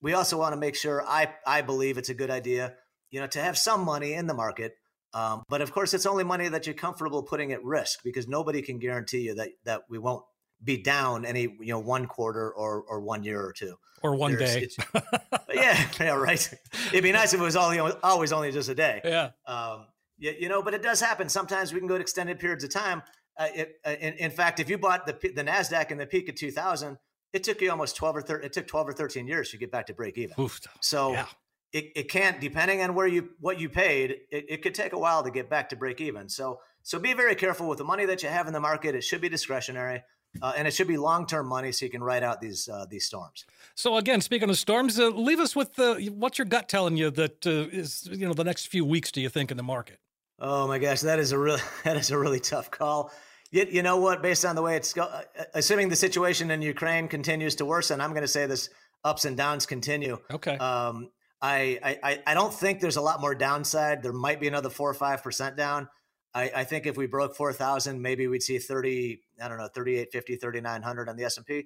we 0.00 0.14
also 0.14 0.38
want 0.38 0.52
to 0.52 0.60
make 0.60 0.74
sure. 0.74 1.04
I 1.06 1.34
I 1.46 1.62
believe 1.62 1.98
it's 1.98 2.08
a 2.08 2.14
good 2.14 2.30
idea, 2.30 2.74
you 3.10 3.20
know, 3.20 3.26
to 3.28 3.40
have 3.40 3.56
some 3.58 3.84
money 3.84 4.14
in 4.14 4.26
the 4.26 4.34
market. 4.34 4.74
Um, 5.14 5.42
but 5.48 5.60
of 5.60 5.72
course, 5.72 5.92
it's 5.94 6.06
only 6.06 6.24
money 6.24 6.48
that 6.48 6.66
you're 6.66 6.74
comfortable 6.74 7.22
putting 7.22 7.52
at 7.52 7.62
risk 7.62 8.00
because 8.02 8.26
nobody 8.26 8.62
can 8.62 8.78
guarantee 8.78 9.20
you 9.20 9.34
that 9.34 9.50
that 9.64 9.82
we 9.88 9.98
won't 9.98 10.24
be 10.62 10.76
down 10.76 11.24
any 11.24 11.42
you 11.42 11.68
know 11.68 11.78
one 11.78 12.06
quarter 12.06 12.50
or 12.50 12.82
or 12.82 13.00
one 13.00 13.22
year 13.22 13.44
or 13.44 13.52
two 13.52 13.76
or 14.02 14.14
one 14.14 14.36
There's, 14.36 14.76
day. 14.76 15.00
yeah, 15.54 15.88
yeah, 16.00 16.14
right. 16.14 16.54
It'd 16.88 17.02
be 17.02 17.12
nice 17.12 17.34
if 17.34 17.40
it 17.40 17.42
was 17.42 17.56
all, 17.56 17.72
you 17.72 17.78
know, 17.78 17.96
always 18.02 18.32
only 18.32 18.50
just 18.50 18.68
a 18.68 18.74
day. 18.74 19.00
Yeah. 19.04 19.30
Um, 19.46 19.86
you, 20.18 20.34
you 20.40 20.48
know, 20.48 20.62
but 20.62 20.74
it 20.74 20.82
does 20.82 21.00
happen. 21.00 21.28
Sometimes 21.28 21.72
we 21.72 21.78
can 21.78 21.88
go 21.88 21.96
to 21.96 22.00
extended 22.00 22.38
periods 22.38 22.64
of 22.64 22.70
time. 22.70 23.02
Uh, 23.38 23.48
it, 23.54 23.74
uh, 23.86 23.90
in, 24.00 24.14
in, 24.14 24.30
fact, 24.30 24.60
if 24.60 24.68
you 24.68 24.76
bought 24.76 25.06
the 25.06 25.12
the 25.34 25.42
Nasdaq 25.42 25.90
in 25.90 25.98
the 25.98 26.06
peak 26.06 26.28
of 26.28 26.34
2000, 26.34 26.98
it 27.32 27.44
took 27.44 27.60
you 27.60 27.70
almost 27.70 27.96
12 27.96 28.16
or 28.16 28.22
13, 28.22 28.44
it 28.44 28.52
took 28.52 28.66
12 28.66 28.88
or 28.88 28.92
13 28.92 29.26
years 29.26 29.50
to 29.50 29.56
get 29.56 29.72
back 29.72 29.86
to 29.86 29.94
break 29.94 30.18
even. 30.18 30.34
Oof. 30.38 30.60
So 30.80 31.12
yeah. 31.12 31.26
it, 31.72 31.92
it 31.96 32.10
can't, 32.10 32.40
depending 32.40 32.82
on 32.82 32.94
where 32.94 33.06
you, 33.06 33.30
what 33.40 33.58
you 33.58 33.70
paid, 33.70 34.10
it, 34.30 34.44
it 34.48 34.62
could 34.62 34.74
take 34.74 34.92
a 34.92 34.98
while 34.98 35.22
to 35.22 35.30
get 35.30 35.48
back 35.48 35.70
to 35.70 35.76
break 35.76 36.00
even. 36.02 36.28
So, 36.28 36.60
so 36.82 36.98
be 36.98 37.14
very 37.14 37.34
careful 37.34 37.68
with 37.68 37.78
the 37.78 37.84
money 37.84 38.04
that 38.04 38.22
you 38.22 38.28
have 38.28 38.48
in 38.48 38.52
the 38.52 38.60
market. 38.60 38.94
It 38.94 39.02
should 39.02 39.22
be 39.22 39.30
discretionary 39.30 40.02
uh, 40.40 40.52
and 40.56 40.66
it 40.66 40.72
should 40.72 40.88
be 40.88 40.96
long 40.96 41.26
term 41.26 41.46
money 41.46 41.72
so 41.72 41.84
you 41.84 41.90
can 41.90 42.02
ride 42.02 42.22
out 42.22 42.40
these 42.40 42.68
uh, 42.68 42.86
these 42.88 43.04
storms. 43.04 43.44
So 43.74 43.96
again, 43.96 44.20
speaking 44.20 44.48
of 44.48 44.56
storms, 44.56 44.98
uh, 44.98 45.08
leave 45.08 45.40
us 45.40 45.54
with 45.54 45.74
the 45.74 46.10
what's 46.16 46.38
your 46.38 46.46
gut 46.46 46.68
telling 46.68 46.96
you 46.96 47.10
that 47.10 47.46
uh, 47.46 47.68
is 47.70 48.08
you 48.10 48.26
know 48.26 48.34
the 48.34 48.44
next 48.44 48.66
few 48.66 48.84
weeks? 48.84 49.12
Do 49.12 49.20
you 49.20 49.28
think 49.28 49.50
in 49.50 49.56
the 49.56 49.62
market? 49.62 49.98
Oh 50.38 50.66
my 50.66 50.78
gosh, 50.78 51.00
that 51.02 51.18
is 51.18 51.32
a 51.32 51.38
really 51.38 51.60
that 51.84 51.96
is 51.96 52.10
a 52.10 52.18
really 52.18 52.40
tough 52.40 52.70
call. 52.70 53.10
You, 53.50 53.66
you 53.70 53.82
know 53.82 53.98
what? 53.98 54.22
Based 54.22 54.44
on 54.44 54.56
the 54.56 54.62
way 54.62 54.76
it's 54.76 54.92
go, 54.92 55.02
uh, 55.02 55.22
assuming 55.54 55.90
the 55.90 55.96
situation 55.96 56.50
in 56.50 56.62
Ukraine 56.62 57.08
continues 57.08 57.56
to 57.56 57.66
worsen, 57.66 58.00
I'm 58.00 58.10
going 58.10 58.22
to 58.22 58.28
say 58.28 58.46
this 58.46 58.70
ups 59.04 59.24
and 59.24 59.36
downs 59.36 59.66
continue. 59.66 60.18
Okay. 60.30 60.56
Um, 60.56 61.10
I, 61.42 61.98
I 62.02 62.22
I 62.28 62.34
don't 62.34 62.54
think 62.54 62.80
there's 62.80 62.96
a 62.96 63.02
lot 63.02 63.20
more 63.20 63.34
downside. 63.34 64.02
There 64.02 64.12
might 64.12 64.40
be 64.40 64.48
another 64.48 64.70
four 64.70 64.88
or 64.88 64.94
five 64.94 65.22
percent 65.22 65.56
down. 65.56 65.88
I, 66.34 66.50
I 66.56 66.64
think 66.64 66.86
if 66.86 66.96
we 66.96 67.06
broke 67.06 67.36
4,000, 67.36 68.00
maybe 68.00 68.26
we'd 68.26 68.42
see 68.42 68.58
30, 68.58 69.20
I 69.42 69.48
don't 69.48 69.58
know, 69.58 69.68
3850, 69.68 70.36
3900 70.36 71.08
on 71.08 71.16
the 71.16 71.24
S&P. 71.24 71.64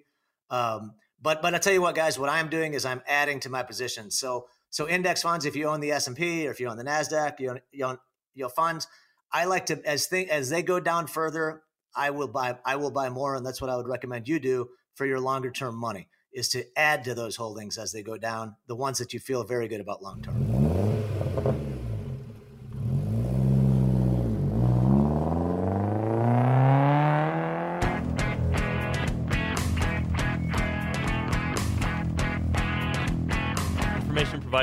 Um, 0.51 0.95
but, 1.21 1.41
but 1.41 1.55
I 1.55 1.59
tell 1.59 1.73
you 1.73 1.81
what, 1.81 1.95
guys, 1.95 2.19
what 2.19 2.29
I'm 2.29 2.49
doing 2.49 2.75
is 2.75 2.85
I'm 2.85 3.03
adding 3.07 3.41
to 3.41 3.49
my 3.49 3.63
position. 3.63 4.11
So, 4.11 4.47
so 4.71 4.89
index 4.89 5.23
funds, 5.23 5.45
if 5.45 5.57
you 5.57 5.67
own 5.67 5.81
the 5.81 5.93
S&P 5.93 6.47
or 6.47 6.51
if 6.51 6.61
you 6.61 6.69
own 6.69 6.77
the 6.77 6.85
NASDAQ, 6.85 7.41
you 7.41 7.51
own, 7.51 7.61
you 7.73 7.85
own, 7.85 8.51
funds, 8.55 8.87
I 9.33 9.45
like 9.47 9.67
to, 9.67 9.81
as 9.87 10.09
as 10.13 10.51
they 10.51 10.63
go 10.63 10.79
down 10.79 11.07
further, 11.07 11.63
I 11.95 12.11
will 12.11 12.29
buy, 12.29 12.59
I 12.65 12.77
will 12.77 12.91
buy 12.91 13.09
more. 13.09 13.35
And 13.35 13.47
that's 13.47 13.61
what 13.61 13.71
I 13.71 13.77
would 13.77 13.89
recommend 13.89 14.29
you 14.29 14.39
do 14.39 14.69
for 14.95 15.07
your 15.07 15.21
longer 15.21 15.51
term 15.51 15.77
money 15.77 16.09
is 16.33 16.49
to 16.51 16.65
add 16.77 17.05
to 17.05 17.15
those 17.15 17.37
holdings 17.37 17.79
as 17.79 17.93
they 17.93 18.03
go 18.03 18.19
down, 18.19 18.57
the 18.67 18.77
ones 18.77 18.99
that 18.99 19.15
you 19.15 19.21
feel 19.21 19.43
very 19.43 19.69
good 19.69 19.81
about 19.81 20.03
long 20.03 20.21
term. 20.23 21.76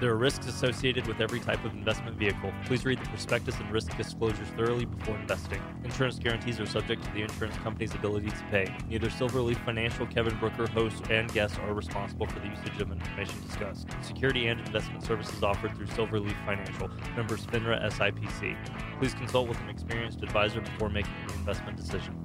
There 0.00 0.12
are 0.12 0.16
risks 0.16 0.46
associated 0.46 1.08
with 1.08 1.20
every 1.20 1.40
type 1.40 1.64
of 1.64 1.72
investment 1.72 2.16
vehicle. 2.16 2.52
Please 2.66 2.84
read 2.84 3.00
the 3.00 3.08
prospectus 3.08 3.56
and 3.58 3.68
risk 3.72 3.96
disclosures 3.96 4.46
thoroughly 4.50 4.84
before 4.84 5.18
investing. 5.18 5.60
Insurance 5.82 6.20
guarantees 6.20 6.60
are 6.60 6.66
subject 6.66 7.02
to 7.02 7.12
the 7.14 7.22
insurance 7.22 7.56
company's 7.56 7.92
ability 7.94 8.30
to 8.30 8.44
pay. 8.48 8.72
Neither 8.88 9.08
Silverleaf 9.08 9.56
Financial, 9.64 10.06
Kevin 10.06 10.38
Brooker, 10.38 10.68
host, 10.68 11.02
and 11.10 11.32
guests 11.32 11.58
are 11.58 11.74
responsible 11.74 12.26
for 12.26 12.38
the 12.38 12.46
usage 12.46 12.80
of 12.80 12.92
information 12.92 13.34
discussed. 13.44 13.88
Security 14.00 14.46
and 14.46 14.60
investment 14.60 15.02
services 15.02 15.42
offered 15.42 15.74
through 15.74 15.86
Silverleaf 15.86 16.46
Financial, 16.46 16.88
members 17.16 17.44
FINRA 17.46 17.90
SIPC. 17.90 18.56
Please 19.00 19.14
consult 19.14 19.48
with 19.48 19.60
an 19.62 19.68
experienced 19.68 20.22
advisor 20.22 20.60
before 20.60 20.90
making 20.90 21.10
investment 21.34 21.76
decisions. 21.76 22.24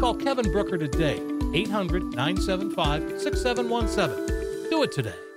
Call 0.00 0.14
Kevin 0.14 0.50
Brooker 0.50 0.78
today, 0.78 1.20
800 1.52 2.02
975 2.14 3.20
6717. 3.20 4.70
Do 4.70 4.82
it 4.82 4.92
today. 4.92 5.29